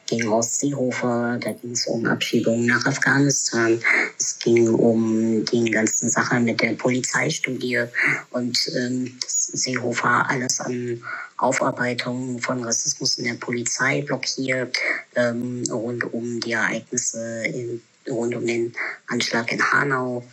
gegen 0.07 0.31
Horst 0.31 0.61
Seehofer, 0.61 1.39
da 1.41 1.53
ging 1.53 1.73
es 1.73 1.87
um 1.87 2.07
Abschiebungen 2.07 2.67
nach 2.67 2.87
Afghanistan, 2.87 3.81
es 4.19 4.39
ging 4.39 4.69
um 4.69 5.45
die 5.45 5.71
ganzen 5.71 6.09
Sachen 6.09 6.45
mit 6.45 6.61
der 6.63 6.75
Polizeistudie 6.75 7.85
und 8.31 8.71
ähm, 8.77 9.19
Seehofer 9.27 10.29
alles 10.29 10.61
an 10.61 11.03
Aufarbeitung 11.39 12.39
von 12.39 12.65
Rassismus 12.65 13.19
in 13.19 13.25
der 13.25 13.35
Polizei 13.35 14.03
blockiert, 14.03 14.77
ähm, 15.17 15.65
rund 15.71 16.13
um 16.15 16.41
die 16.41 16.53
Ereignisse 16.53 17.45
in, 17.47 17.83
rund 18.09 18.35
um 18.35 18.47
den 18.47 18.75
Anschlag 19.09 19.51
in 19.53 19.73
Hanau. 19.73 20.25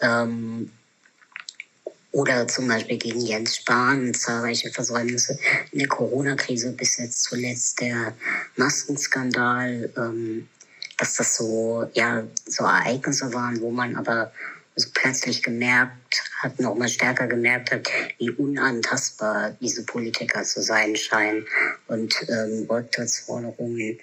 Ähm, 0.00 0.70
oder 2.12 2.48
zum 2.48 2.66
Beispiel 2.66 2.98
gegen 2.98 3.20
Jens 3.20 3.56
Spahn, 3.56 4.12
zahlreiche 4.14 4.70
Versäumnisse 4.70 5.38
in 5.70 5.78
der 5.78 5.88
Corona-Krise, 5.88 6.72
bis 6.72 6.98
jetzt 6.98 7.22
zuletzt 7.22 7.80
der 7.80 8.14
Maskenskandal, 8.56 9.90
ähm, 9.96 10.48
dass 10.98 11.14
das 11.14 11.36
so, 11.36 11.88
ja, 11.94 12.24
so 12.46 12.64
Ereignisse 12.64 13.32
waren, 13.32 13.60
wo 13.60 13.70
man 13.70 13.96
aber 13.96 14.32
so 14.76 14.88
plötzlich 14.92 15.42
gemerkt 15.42 16.22
hat, 16.40 16.58
noch 16.58 16.74
mal 16.74 16.88
stärker 16.88 17.26
gemerkt 17.26 17.70
hat, 17.70 17.88
wie 18.18 18.30
unantastbar 18.30 19.56
diese 19.60 19.84
Politiker 19.84 20.42
zu 20.42 20.62
sein 20.62 20.96
scheinen 20.96 21.46
und 21.86 22.14
ähm, 22.28 22.66
Rücktrittsforderungen 22.68 23.98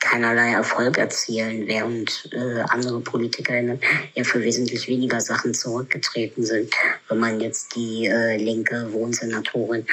keinerlei 0.00 0.52
Erfolg 0.52 0.98
erzielen, 0.98 1.66
während 1.66 2.30
äh, 2.32 2.60
andere 2.68 3.00
PolitikerInnen 3.00 3.80
ja 4.14 4.24
für 4.24 4.42
wesentlich 4.42 4.88
weniger 4.88 5.20
Sachen 5.20 5.54
zurückgetreten 5.54 6.44
sind. 6.44 6.72
Wenn 7.08 7.18
man 7.18 7.40
jetzt 7.40 7.74
die 7.74 8.06
äh, 8.06 8.36
linke 8.36 8.92
Wohnsenatorin 8.92 9.86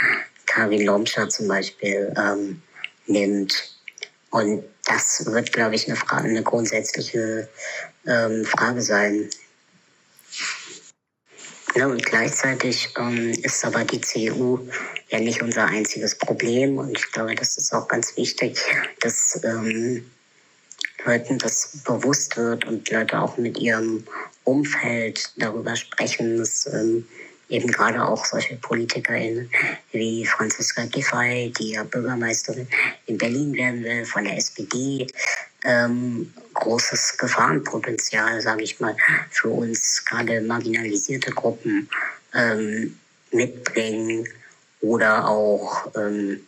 Karin 0.45 0.85
Lomscher 0.85 1.27
zum 1.29 1.47
Beispiel 1.47 2.13
ähm, 2.17 2.61
nimmt. 3.07 3.75
Und 4.29 4.63
das 4.85 5.25
wird, 5.25 5.51
glaube 5.51 5.75
ich, 5.75 5.87
eine, 5.87 5.95
Frage, 5.95 6.29
eine 6.29 6.43
grundsätzliche 6.43 7.49
ähm, 8.05 8.45
Frage 8.45 8.81
sein. 8.81 9.29
Ja, 11.75 11.87
und 11.87 12.05
gleichzeitig 12.05 12.89
ähm, 12.97 13.31
ist 13.43 13.65
aber 13.65 13.83
die 13.83 13.99
CDU 13.99 14.59
ja 15.09 15.19
nicht 15.19 15.41
unser 15.41 15.65
einziges 15.65 16.17
Problem. 16.17 16.77
Und 16.77 16.97
ich 16.97 17.11
glaube, 17.11 17.35
das 17.35 17.57
ist 17.57 17.73
auch 17.73 17.89
ganz 17.89 18.15
wichtig, 18.15 18.57
dass 19.01 19.41
ähm, 19.43 20.09
Leuten 21.05 21.37
das 21.37 21.81
bewusst 21.85 22.37
wird 22.37 22.65
und 22.65 22.89
Leute 22.89 23.19
auch 23.19 23.37
mit 23.37 23.59
ihrem 23.59 24.05
Umfeld 24.45 25.33
darüber 25.35 25.75
sprechen, 25.75 26.37
dass 26.37 26.65
ähm, 26.67 27.05
eben 27.49 27.67
gerade 27.67 28.03
auch 28.05 28.23
solche 28.23 28.55
PolitikerInnen 28.55 29.51
wie 29.91 30.25
Franziska 30.25 30.85
Giffey, 30.85 31.51
die 31.59 31.71
ja 31.73 31.83
Bürgermeisterin 31.83 32.67
in 33.05 33.17
Berlin 33.17 33.53
werden 33.53 33.83
will, 33.83 34.05
von 34.05 34.23
der 34.23 34.37
SPD, 34.37 35.07
ähm, 35.65 36.33
großes 36.55 37.17
Gefahrenpotenzial, 37.17 38.41
sage 38.41 38.63
ich 38.63 38.79
mal, 38.79 38.95
für 39.29 39.49
uns 39.49 40.03
gerade 40.05 40.41
marginalisierte 40.41 41.31
Gruppen 41.31 41.89
ähm, 42.33 42.97
mitbringen 43.31 44.27
oder 44.81 45.27
auch 45.27 45.91
ähm, 45.95 46.41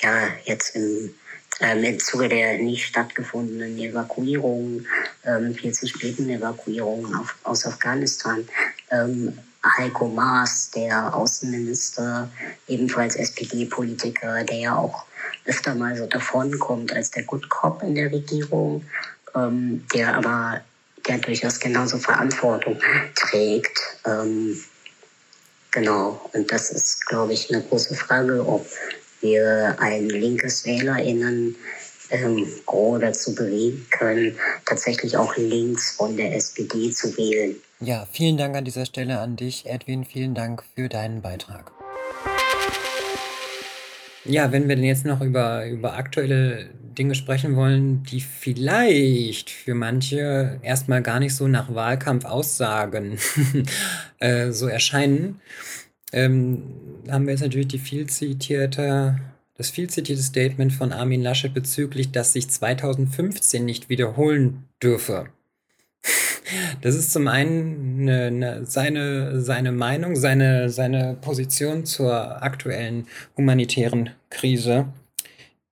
ja, 0.00 0.28
jetzt 0.44 0.76
im, 0.76 1.14
ähm, 1.60 1.84
im 1.84 1.98
Zuge 1.98 2.28
der 2.28 2.58
nicht 2.58 2.86
stattgefundenen 2.86 3.78
Evakuierung, 3.78 4.84
ähm, 5.24 5.54
viel 5.54 5.72
zu 5.72 5.86
späten 5.86 6.28
Evakuierung 6.28 7.14
auf, 7.14 7.36
aus 7.44 7.66
Afghanistan, 7.66 8.46
ähm, 8.90 9.38
Heiko 9.78 10.08
Maas, 10.08 10.70
der 10.72 11.14
Außenminister, 11.14 12.30
ebenfalls 12.68 13.16
SPD-Politiker, 13.16 14.44
der 14.44 14.56
ja 14.56 14.76
auch 14.76 15.06
öfter 15.46 15.74
mal 15.74 15.96
so 15.96 16.06
davonkommt 16.06 16.92
als 16.92 17.10
der 17.10 17.22
Good 17.24 17.48
Cop 17.48 17.82
in 17.82 17.94
der 17.94 18.12
Regierung, 18.12 18.84
ähm, 19.34 19.84
der 19.94 20.16
aber 20.16 20.60
der 21.06 21.18
durchaus 21.18 21.60
genauso 21.60 21.98
Verantwortung 21.98 22.78
trägt. 23.14 23.78
Ähm, 24.06 24.58
genau, 25.70 26.30
und 26.32 26.50
das 26.50 26.70
ist, 26.70 27.06
glaube 27.06 27.34
ich, 27.34 27.52
eine 27.52 27.62
große 27.62 27.94
Frage, 27.94 28.46
ob 28.46 28.66
wir 29.20 29.76
ein 29.78 30.08
linkes 30.08 30.64
WählerInnen 30.64 31.56
ähm, 32.10 32.46
Gros 32.66 33.00
dazu 33.00 33.34
bewegen 33.34 33.86
können, 33.90 34.36
tatsächlich 34.66 35.16
auch 35.16 35.36
links 35.36 35.92
von 35.92 36.16
der 36.16 36.34
SPD 36.34 36.90
zu 36.90 37.16
wählen. 37.16 37.56
Ja, 37.80 38.06
vielen 38.10 38.36
Dank 38.36 38.56
an 38.56 38.64
dieser 38.64 38.86
Stelle 38.86 39.18
an 39.18 39.36
dich, 39.36 39.66
Edwin. 39.66 40.04
Vielen 40.04 40.34
Dank 40.34 40.62
für 40.74 40.88
deinen 40.88 41.22
Beitrag. 41.22 41.72
Ja, 44.24 44.52
wenn 44.52 44.68
wir 44.68 44.76
denn 44.76 44.84
jetzt 44.84 45.04
noch 45.04 45.20
über, 45.20 45.66
über 45.66 45.94
aktuelle 45.96 46.70
Dinge 46.96 47.14
sprechen 47.14 47.56
wollen, 47.56 48.04
die 48.04 48.20
vielleicht 48.20 49.50
für 49.50 49.74
manche 49.74 50.58
erstmal 50.62 51.02
gar 51.02 51.20
nicht 51.20 51.34
so 51.34 51.46
nach 51.46 51.74
Wahlkampfaussagen 51.74 53.18
äh, 54.18 54.50
so 54.50 54.66
erscheinen, 54.66 55.40
ähm, 56.12 56.62
haben 57.10 57.26
wir 57.26 57.32
jetzt 57.32 57.42
natürlich 57.42 57.68
die 57.68 57.78
viel 57.78 58.06
zitierte, 58.06 59.18
das 59.56 59.70
viel 59.70 59.90
zitierte 59.90 60.22
Statement 60.22 60.72
von 60.72 60.92
Armin 60.92 61.22
Laschet 61.22 61.52
bezüglich, 61.52 62.12
dass 62.12 62.32
sich 62.32 62.48
2015 62.48 63.64
nicht 63.64 63.88
wiederholen 63.88 64.64
dürfe. 64.82 65.26
Das 66.82 66.94
ist 66.94 67.12
zum 67.12 67.28
einen 67.28 68.08
eine, 68.08 68.26
eine, 68.26 68.66
seine, 68.66 69.40
seine 69.40 69.72
Meinung, 69.72 70.16
seine, 70.16 70.68
seine 70.68 71.16
Position 71.20 71.86
zur 71.86 72.42
aktuellen 72.42 73.06
humanitären 73.36 74.10
Krise, 74.30 74.86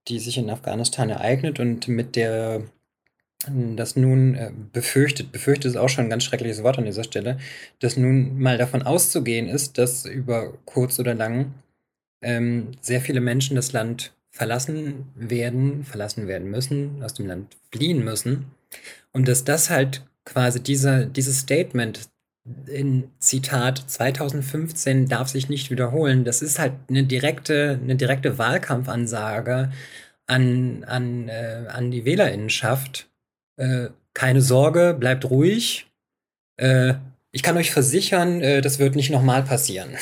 die 0.08 0.18
sich 0.18 0.38
in 0.38 0.50
Afghanistan 0.50 1.10
ereignet 1.10 1.60
und 1.60 1.88
mit 1.88 2.16
der 2.16 2.62
das 3.48 3.96
nun 3.96 4.34
äh, 4.34 4.52
befürchtet, 4.72 5.32
befürchtet 5.32 5.72
ist 5.72 5.76
auch 5.76 5.88
schon 5.88 6.04
ein 6.04 6.10
ganz 6.10 6.24
schreckliches 6.24 6.62
Wort 6.62 6.78
an 6.78 6.84
dieser 6.84 7.04
Stelle, 7.04 7.38
dass 7.80 7.96
nun 7.96 8.38
mal 8.38 8.56
davon 8.56 8.82
auszugehen 8.82 9.48
ist, 9.48 9.78
dass 9.78 10.04
über 10.06 10.52
kurz 10.64 11.00
oder 11.00 11.14
lang 11.14 11.52
ähm, 12.22 12.68
sehr 12.80 13.00
viele 13.00 13.20
Menschen 13.20 13.56
das 13.56 13.72
Land 13.72 14.12
verlassen 14.30 15.06
werden, 15.16 15.84
verlassen 15.84 16.28
werden 16.28 16.50
müssen, 16.50 17.02
aus 17.02 17.14
dem 17.14 17.26
Land 17.26 17.56
fliehen 17.72 18.04
müssen. 18.04 18.46
Und 19.12 19.28
dass 19.28 19.44
das 19.44 19.68
halt 19.68 20.04
quasi 20.24 20.62
dieser, 20.62 21.06
dieses 21.06 21.40
Statement 21.40 22.08
in 22.66 23.10
Zitat 23.18 23.84
2015 23.86 25.08
darf 25.08 25.28
sich 25.28 25.48
nicht 25.48 25.70
wiederholen. 25.70 26.24
Das 26.24 26.42
ist 26.42 26.58
halt 26.58 26.72
eine 26.88 27.04
direkte, 27.04 27.78
eine 27.82 27.96
direkte 27.96 28.38
Wahlkampfansage 28.38 29.70
an, 30.26 30.84
an, 30.84 31.28
äh, 31.28 31.66
an 31.68 31.90
die 31.90 32.04
Wählerinnenschaft. 32.04 33.08
Äh, 33.56 33.88
keine 34.14 34.42
Sorge, 34.42 34.96
bleibt 34.98 35.30
ruhig. 35.30 35.86
Äh, 36.56 36.94
ich 37.30 37.42
kann 37.42 37.56
euch 37.56 37.70
versichern, 37.70 38.40
äh, 38.40 38.60
das 38.60 38.78
wird 38.78 38.96
nicht 38.96 39.10
nochmal 39.10 39.42
passieren. 39.42 39.90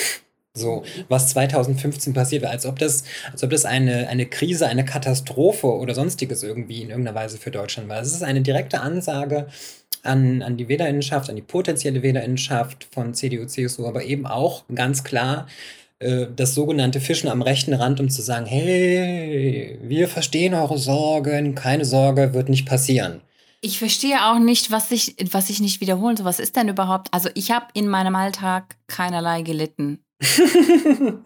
So, 0.52 0.82
was 1.08 1.28
2015 1.28 2.12
passiert 2.12 2.42
war, 2.42 2.50
als 2.50 2.66
ob 2.66 2.76
das, 2.80 3.04
als 3.30 3.44
ob 3.44 3.50
das 3.50 3.64
eine, 3.64 4.08
eine 4.08 4.26
Krise, 4.26 4.66
eine 4.66 4.84
Katastrophe 4.84 5.68
oder 5.68 5.94
sonstiges 5.94 6.42
irgendwie 6.42 6.82
in 6.82 6.90
irgendeiner 6.90 7.16
Weise 7.16 7.38
für 7.38 7.52
Deutschland 7.52 7.88
war. 7.88 8.00
Es 8.00 8.12
ist 8.12 8.24
eine 8.24 8.40
direkte 8.40 8.80
Ansage 8.80 9.46
an, 10.02 10.42
an 10.42 10.56
die 10.56 10.68
Wählerinnenschaft, 10.68 11.30
an 11.30 11.36
die 11.36 11.42
potenzielle 11.42 12.02
Wählerinnenschaft 12.02 12.86
von 12.92 13.14
CDU, 13.14 13.46
CSU, 13.46 13.86
aber 13.86 14.04
eben 14.04 14.26
auch 14.26 14.64
ganz 14.74 15.04
klar 15.04 15.46
äh, 16.00 16.26
das 16.34 16.54
sogenannte 16.54 17.00
Fischen 17.00 17.28
am 17.28 17.42
rechten 17.42 17.74
Rand, 17.74 18.00
um 18.00 18.08
zu 18.08 18.22
sagen, 18.22 18.46
hey, 18.46 19.78
wir 19.82 20.08
verstehen 20.08 20.54
eure 20.54 20.78
Sorgen, 20.78 21.54
keine 21.54 21.84
Sorge, 21.84 22.34
wird 22.34 22.48
nicht 22.48 22.66
passieren. 22.66 23.20
Ich 23.62 23.78
verstehe 23.78 24.24
auch 24.24 24.38
nicht, 24.38 24.70
was 24.70 24.90
ich, 24.90 25.16
was 25.30 25.50
ich 25.50 25.60
nicht 25.60 25.82
wiederholen 25.82 26.16
soll. 26.16 26.24
Was 26.24 26.40
ist 26.40 26.56
denn 26.56 26.68
überhaupt? 26.68 27.08
Also 27.12 27.28
ich 27.34 27.50
habe 27.50 27.66
in 27.74 27.88
meinem 27.88 28.16
Alltag 28.16 28.76
keinerlei 28.86 29.42
gelitten. 29.42 30.02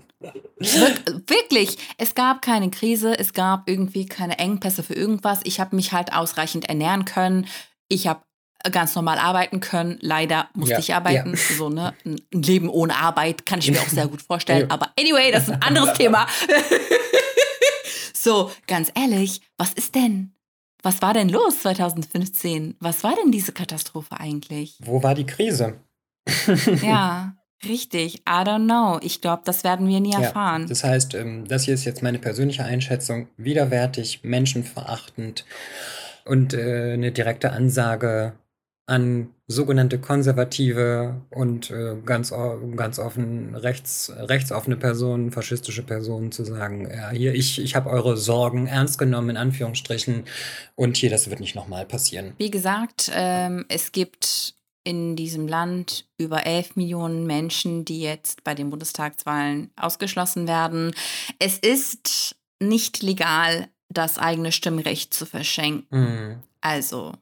Wirklich, 0.59 1.79
es 1.99 2.15
gab 2.15 2.43
keine 2.43 2.71
Krise, 2.71 3.17
es 3.19 3.35
gab 3.35 3.69
irgendwie 3.69 4.07
keine 4.07 4.39
Engpässe 4.39 4.83
für 4.83 4.95
irgendwas. 4.95 5.41
Ich 5.45 5.61
habe 5.61 5.77
mich 5.77 5.93
halt 5.93 6.13
ausreichend 6.13 6.69
ernähren 6.69 7.05
können. 7.05 7.47
Ich 7.89 8.09
habe 8.09 8.23
ganz 8.71 8.95
normal 8.95 9.19
arbeiten 9.19 9.61
können. 9.61 9.99
Leider 10.01 10.49
musste 10.55 10.75
ja, 10.75 10.79
ich 10.79 10.95
arbeiten. 10.95 11.31
Ja. 11.31 11.57
So, 11.57 11.69
ne? 11.69 11.95
Ein 12.05 12.17
Leben 12.33 12.69
ohne 12.69 12.97
Arbeit 12.97 13.47
kann 13.47 13.59
ich 13.59 13.71
mir 13.71 13.81
auch 13.81 13.89
sehr 13.89 14.09
gut 14.09 14.23
vorstellen. 14.23 14.69
Ja. 14.69 14.71
Aber 14.71 14.91
anyway, 14.99 15.31
das 15.31 15.45
ist 15.45 15.55
ein 15.55 15.63
anderes 15.63 15.93
Thema. 15.99 16.27
so, 18.15 18.51
ganz 18.67 18.91
ehrlich, 18.95 19.41
was 19.59 19.73
ist 19.73 19.95
denn? 19.95 20.33
Was 20.83 21.01
war 21.01 21.15
denn 21.15 21.31
los 21.31 21.61
2015? 21.61 22.77
Was 22.79 23.05
war 23.05 23.15
denn 23.17 23.33
diese 23.33 23.53
Katastrophe 23.53 24.21
eigentlich? 24.21 24.77
Wo 24.81 25.03
war 25.03 25.15
die 25.15 25.25
Krise? 25.25 25.79
ja, 26.83 27.37
richtig. 27.65 28.17
I 28.21 28.43
don't 28.45 28.65
know. 28.65 28.99
Ich 29.03 29.23
glaube, 29.23 29.43
das 29.47 29.65
werden 29.65 29.89
wir 29.89 30.01
nie 30.01 30.13
erfahren. 30.13 30.67
Das 30.69 30.85
heißt, 30.85 31.15
ähm, 31.15 31.49
das 31.49 31.65
hier 31.65 31.75
ist 31.75 31.85
jetzt 31.85 32.03
meine 32.03 32.19
persönliche 32.19 32.65
Einschätzung. 32.65 33.29
Widerwärtig, 33.39 34.21
menschenverachtend 34.25 35.47
und 36.27 36.55
äh, 36.55 36.93
eine 36.93 37.13
direkte 37.13 37.53
Ansage 37.53 38.35
an 38.87 39.31
sogenannte 39.47 39.99
konservative 39.99 41.23
und 41.31 41.71
äh, 41.71 41.97
ganz, 42.05 42.33
ganz 42.77 42.99
offen 42.99 43.55
rechts, 43.55 44.13
rechtsoffene 44.15 44.77
Personen, 44.77 45.33
faschistische 45.33 45.83
Personen 45.83 46.33
zu 46.33 46.45
sagen, 46.45 46.89
ja, 46.91 47.11
hier, 47.11 47.35
ich, 47.35 47.59
ich 47.61 47.75
habe 47.77 47.91
eure 47.91 48.17
Sorgen 48.17 48.67
ernst 48.67 48.99
genommen, 48.99 49.31
in 49.31 49.37
Anführungsstrichen, 49.37 50.25
und 50.75 50.97
hier, 50.97 51.11
das 51.11 51.31
wird 51.31 51.41
nicht 51.41 51.55
nochmal 51.55 51.87
passieren. 51.87 52.35
Wie 52.39 52.51
gesagt, 52.51 53.11
ähm, 53.15 53.65
es 53.69 53.93
gibt 53.93 54.55
in 54.85 55.17
diesem 55.17 55.49
Land 55.49 56.07
über 56.19 56.45
11 56.45 56.77
Millionen 56.77 57.27
Menschen, 57.27 57.87
die 57.87 58.01
jetzt 58.01 58.45
bei 58.45 58.55
den 58.55 58.69
Bundestagswahlen 58.69 59.71
ausgeschlossen 59.77 60.47
werden. 60.47 60.95
Es 61.39 61.59
ist 61.59 62.37
nicht 62.61 63.03
legal, 63.03 63.69
das 63.89 64.19
eigene 64.19 64.53
Stimmrecht 64.53 65.15
zu 65.15 65.25
verschenken. 65.25 65.87
Mhm. 65.91 66.43
Also 66.61 67.13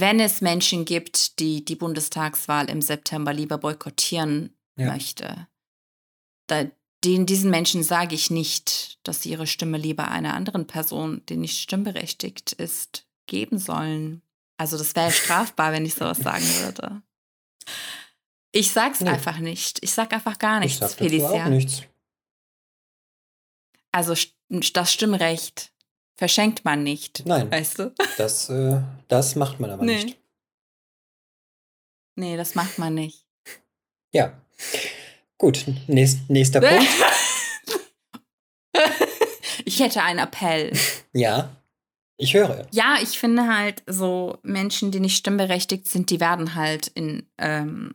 wenn 0.00 0.20
es 0.20 0.40
Menschen 0.40 0.84
gibt, 0.84 1.38
die 1.38 1.64
die 1.64 1.76
Bundestagswahl 1.76 2.68
im 2.68 2.82
September 2.82 3.32
lieber 3.32 3.58
boykottieren 3.58 4.56
ja. 4.76 4.92
möchte, 4.92 5.48
da, 6.46 6.66
den, 7.04 7.26
diesen 7.26 7.50
Menschen 7.50 7.82
sage 7.82 8.14
ich 8.14 8.30
nicht, 8.30 8.98
dass 9.06 9.22
sie 9.22 9.30
ihre 9.30 9.46
Stimme 9.46 9.78
lieber 9.78 10.08
einer 10.08 10.34
anderen 10.34 10.66
Person, 10.66 11.22
die 11.28 11.36
nicht 11.36 11.60
stimmberechtigt 11.60 12.52
ist, 12.52 13.06
geben 13.26 13.58
sollen. 13.58 14.22
Also 14.56 14.76
das 14.76 14.96
wäre 14.96 15.12
strafbar, 15.12 15.72
wenn 15.72 15.86
ich 15.86 15.94
sowas 15.94 16.18
sagen 16.18 16.44
würde. 16.62 17.02
Ich 18.50 18.72
sag's 18.72 19.00
nee. 19.00 19.10
einfach 19.10 19.38
nicht. 19.38 19.82
Ich 19.82 19.92
sag 19.92 20.12
einfach 20.12 20.38
gar 20.38 20.58
nichts, 20.60 20.80
ich 20.80 20.80
sag 20.80 20.98
Felicia. 20.98 21.44
Auch 21.44 21.48
nichts. 21.48 21.82
Also 23.92 24.14
das 24.50 24.92
Stimmrecht 24.92 25.72
verschenkt 26.18 26.64
man 26.64 26.82
nicht. 26.82 27.22
Nein. 27.24 27.50
Weißt 27.50 27.78
du? 27.78 27.94
Das, 28.18 28.50
äh, 28.50 28.82
das 29.06 29.36
macht 29.36 29.60
man 29.60 29.70
aber 29.70 29.84
nee. 29.84 30.04
nicht. 30.04 30.18
Nee, 32.16 32.36
das 32.36 32.56
macht 32.56 32.78
man 32.78 32.94
nicht. 32.94 33.24
Ja. 34.12 34.36
Gut, 35.38 35.64
nächst, 35.86 36.28
nächster 36.28 36.60
Punkt. 36.60 36.88
ich 39.64 39.78
hätte 39.78 40.02
einen 40.02 40.18
Appell. 40.18 40.76
Ja. 41.12 41.50
Ich 42.16 42.34
höre. 42.34 42.66
Ja, 42.72 42.96
ich 43.00 43.20
finde 43.20 43.46
halt 43.46 43.84
so 43.86 44.38
Menschen, 44.42 44.90
die 44.90 44.98
nicht 44.98 45.16
stimmberechtigt 45.16 45.86
sind, 45.86 46.10
die 46.10 46.18
werden 46.18 46.56
halt 46.56 46.88
in 46.88 47.28
ähm, 47.38 47.94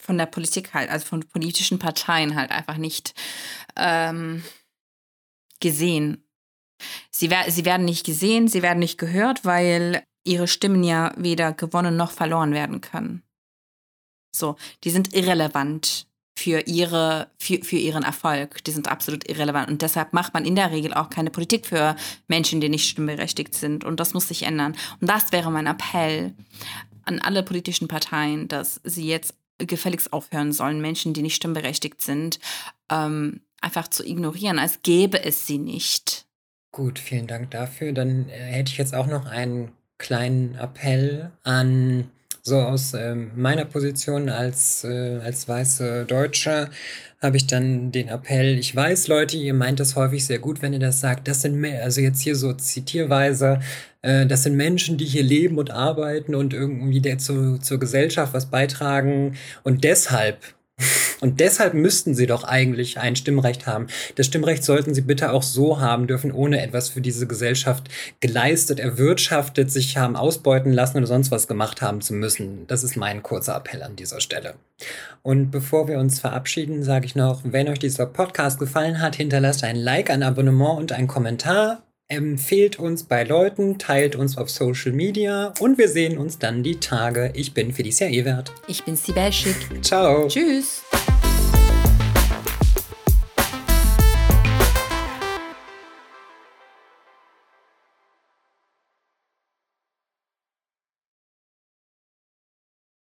von 0.00 0.18
der 0.18 0.26
Politik 0.26 0.74
halt, 0.74 0.90
also 0.90 1.06
von 1.06 1.20
politischen 1.28 1.78
Parteien 1.78 2.34
halt 2.34 2.50
einfach 2.50 2.78
nicht 2.78 3.14
ähm, 3.76 4.42
gesehen 5.60 6.23
Sie, 7.10 7.30
sie 7.48 7.64
werden 7.64 7.84
nicht 7.84 8.04
gesehen, 8.04 8.48
sie 8.48 8.62
werden 8.62 8.78
nicht 8.78 8.98
gehört, 8.98 9.44
weil 9.44 10.02
ihre 10.24 10.48
Stimmen 10.48 10.82
ja 10.82 11.12
weder 11.16 11.52
gewonnen 11.52 11.96
noch 11.96 12.10
verloren 12.10 12.52
werden 12.52 12.80
können. 12.80 13.22
So, 14.34 14.56
die 14.82 14.90
sind 14.90 15.14
irrelevant 15.14 16.06
für, 16.36 16.60
ihre, 16.66 17.30
für, 17.38 17.62
für 17.62 17.76
ihren 17.76 18.02
Erfolg. 18.02 18.64
Die 18.64 18.72
sind 18.72 18.88
absolut 18.88 19.28
irrelevant. 19.28 19.68
Und 19.68 19.82
deshalb 19.82 20.12
macht 20.12 20.34
man 20.34 20.44
in 20.44 20.56
der 20.56 20.72
Regel 20.72 20.92
auch 20.92 21.08
keine 21.08 21.30
Politik 21.30 21.66
für 21.66 21.94
Menschen, 22.26 22.60
die 22.60 22.68
nicht 22.68 22.88
stimmberechtigt 22.88 23.54
sind. 23.54 23.84
Und 23.84 24.00
das 24.00 24.14
muss 24.14 24.28
sich 24.28 24.42
ändern. 24.42 24.76
Und 25.00 25.08
das 25.08 25.30
wäre 25.30 25.52
mein 25.52 25.66
Appell 25.66 26.34
an 27.04 27.20
alle 27.20 27.42
politischen 27.42 27.86
Parteien, 27.86 28.48
dass 28.48 28.80
sie 28.82 29.06
jetzt 29.06 29.34
gefälligst 29.58 30.12
aufhören 30.12 30.52
sollen, 30.52 30.80
Menschen, 30.80 31.14
die 31.14 31.22
nicht 31.22 31.36
stimmberechtigt 31.36 32.02
sind, 32.02 32.40
ähm, 32.90 33.42
einfach 33.60 33.88
zu 33.88 34.04
ignorieren, 34.04 34.58
als 34.58 34.82
gäbe 34.82 35.22
es 35.22 35.46
sie 35.46 35.58
nicht. 35.58 36.23
Gut, 36.74 36.98
vielen 36.98 37.28
Dank 37.28 37.52
dafür. 37.52 37.92
Dann 37.92 38.28
äh, 38.28 38.32
hätte 38.32 38.72
ich 38.72 38.78
jetzt 38.78 38.96
auch 38.96 39.06
noch 39.06 39.26
einen 39.26 39.70
kleinen 39.96 40.56
Appell 40.56 41.30
an 41.44 42.10
so 42.42 42.58
aus 42.58 42.94
äh, 42.94 43.14
meiner 43.14 43.64
Position 43.64 44.28
als, 44.28 44.82
äh, 44.82 45.20
als 45.22 45.46
weiße 45.48 46.04
Deutsche 46.04 46.70
habe 47.22 47.36
ich 47.36 47.46
dann 47.46 47.92
den 47.92 48.08
Appell, 48.08 48.58
ich 48.58 48.74
weiß, 48.74 49.06
Leute, 49.06 49.36
ihr 49.36 49.54
meint 49.54 49.78
das 49.78 49.94
häufig 49.94 50.26
sehr 50.26 50.40
gut, 50.40 50.62
wenn 50.62 50.72
ihr 50.72 50.80
das 50.80 51.00
sagt, 51.00 51.28
das 51.28 51.42
sind, 51.42 51.64
also 51.64 52.00
jetzt 52.00 52.20
hier 52.20 52.34
so 52.34 52.52
zitierweise, 52.52 53.60
äh, 54.02 54.26
das 54.26 54.42
sind 54.42 54.56
Menschen, 54.56 54.98
die 54.98 55.06
hier 55.06 55.22
leben 55.22 55.58
und 55.58 55.70
arbeiten 55.70 56.34
und 56.34 56.52
irgendwie 56.52 57.00
der 57.00 57.18
zu, 57.18 57.58
zur 57.58 57.78
Gesellschaft 57.78 58.34
was 58.34 58.46
beitragen 58.46 59.36
und 59.62 59.84
deshalb 59.84 60.38
und 61.24 61.40
deshalb 61.40 61.72
müssten 61.72 62.14
sie 62.14 62.26
doch 62.26 62.44
eigentlich 62.44 62.98
ein 62.98 63.16
Stimmrecht 63.16 63.66
haben. 63.66 63.86
Das 64.14 64.26
Stimmrecht 64.26 64.62
sollten 64.62 64.92
sie 64.92 65.00
bitte 65.00 65.32
auch 65.32 65.42
so 65.42 65.80
haben 65.80 66.06
dürfen, 66.06 66.30
ohne 66.30 66.60
etwas 66.62 66.90
für 66.90 67.00
diese 67.00 67.26
Gesellschaft 67.26 67.88
geleistet, 68.20 68.78
erwirtschaftet, 68.78 69.70
sich 69.70 69.96
haben 69.96 70.16
ausbeuten 70.16 70.70
lassen 70.70 70.98
oder 70.98 71.06
sonst 71.06 71.30
was 71.30 71.48
gemacht 71.48 71.80
haben 71.80 72.02
zu 72.02 72.12
müssen. 72.12 72.66
Das 72.66 72.84
ist 72.84 72.96
mein 72.96 73.22
kurzer 73.22 73.56
Appell 73.56 73.82
an 73.82 73.96
dieser 73.96 74.20
Stelle. 74.20 74.56
Und 75.22 75.50
bevor 75.50 75.88
wir 75.88 75.98
uns 75.98 76.20
verabschieden, 76.20 76.82
sage 76.82 77.06
ich 77.06 77.14
noch, 77.14 77.40
wenn 77.42 77.70
euch 77.70 77.78
dieser 77.78 78.04
Podcast 78.04 78.58
gefallen 78.58 79.00
hat, 79.00 79.16
hinterlasst 79.16 79.64
ein 79.64 79.76
Like, 79.76 80.10
ein 80.10 80.22
Abonnement 80.22 80.78
und 80.78 80.92
einen 80.92 81.08
Kommentar 81.08 81.82
empfehlt 82.08 82.78
uns 82.78 83.04
bei 83.04 83.24
Leuten, 83.24 83.78
teilt 83.78 84.16
uns 84.16 84.36
auf 84.36 84.50
Social 84.50 84.92
Media 84.92 85.54
und 85.60 85.78
wir 85.78 85.88
sehen 85.88 86.18
uns 86.18 86.38
dann 86.38 86.62
die 86.62 86.76
Tage. 86.76 87.32
Ich 87.34 87.54
bin 87.54 87.72
Felicia 87.72 88.08
Ewert. 88.08 88.52
Ich 88.68 88.84
bin 88.84 88.96
Sibel 88.96 89.32
Schick. 89.32 89.56
Ciao. 89.82 90.28
Tschüss. 90.28 90.82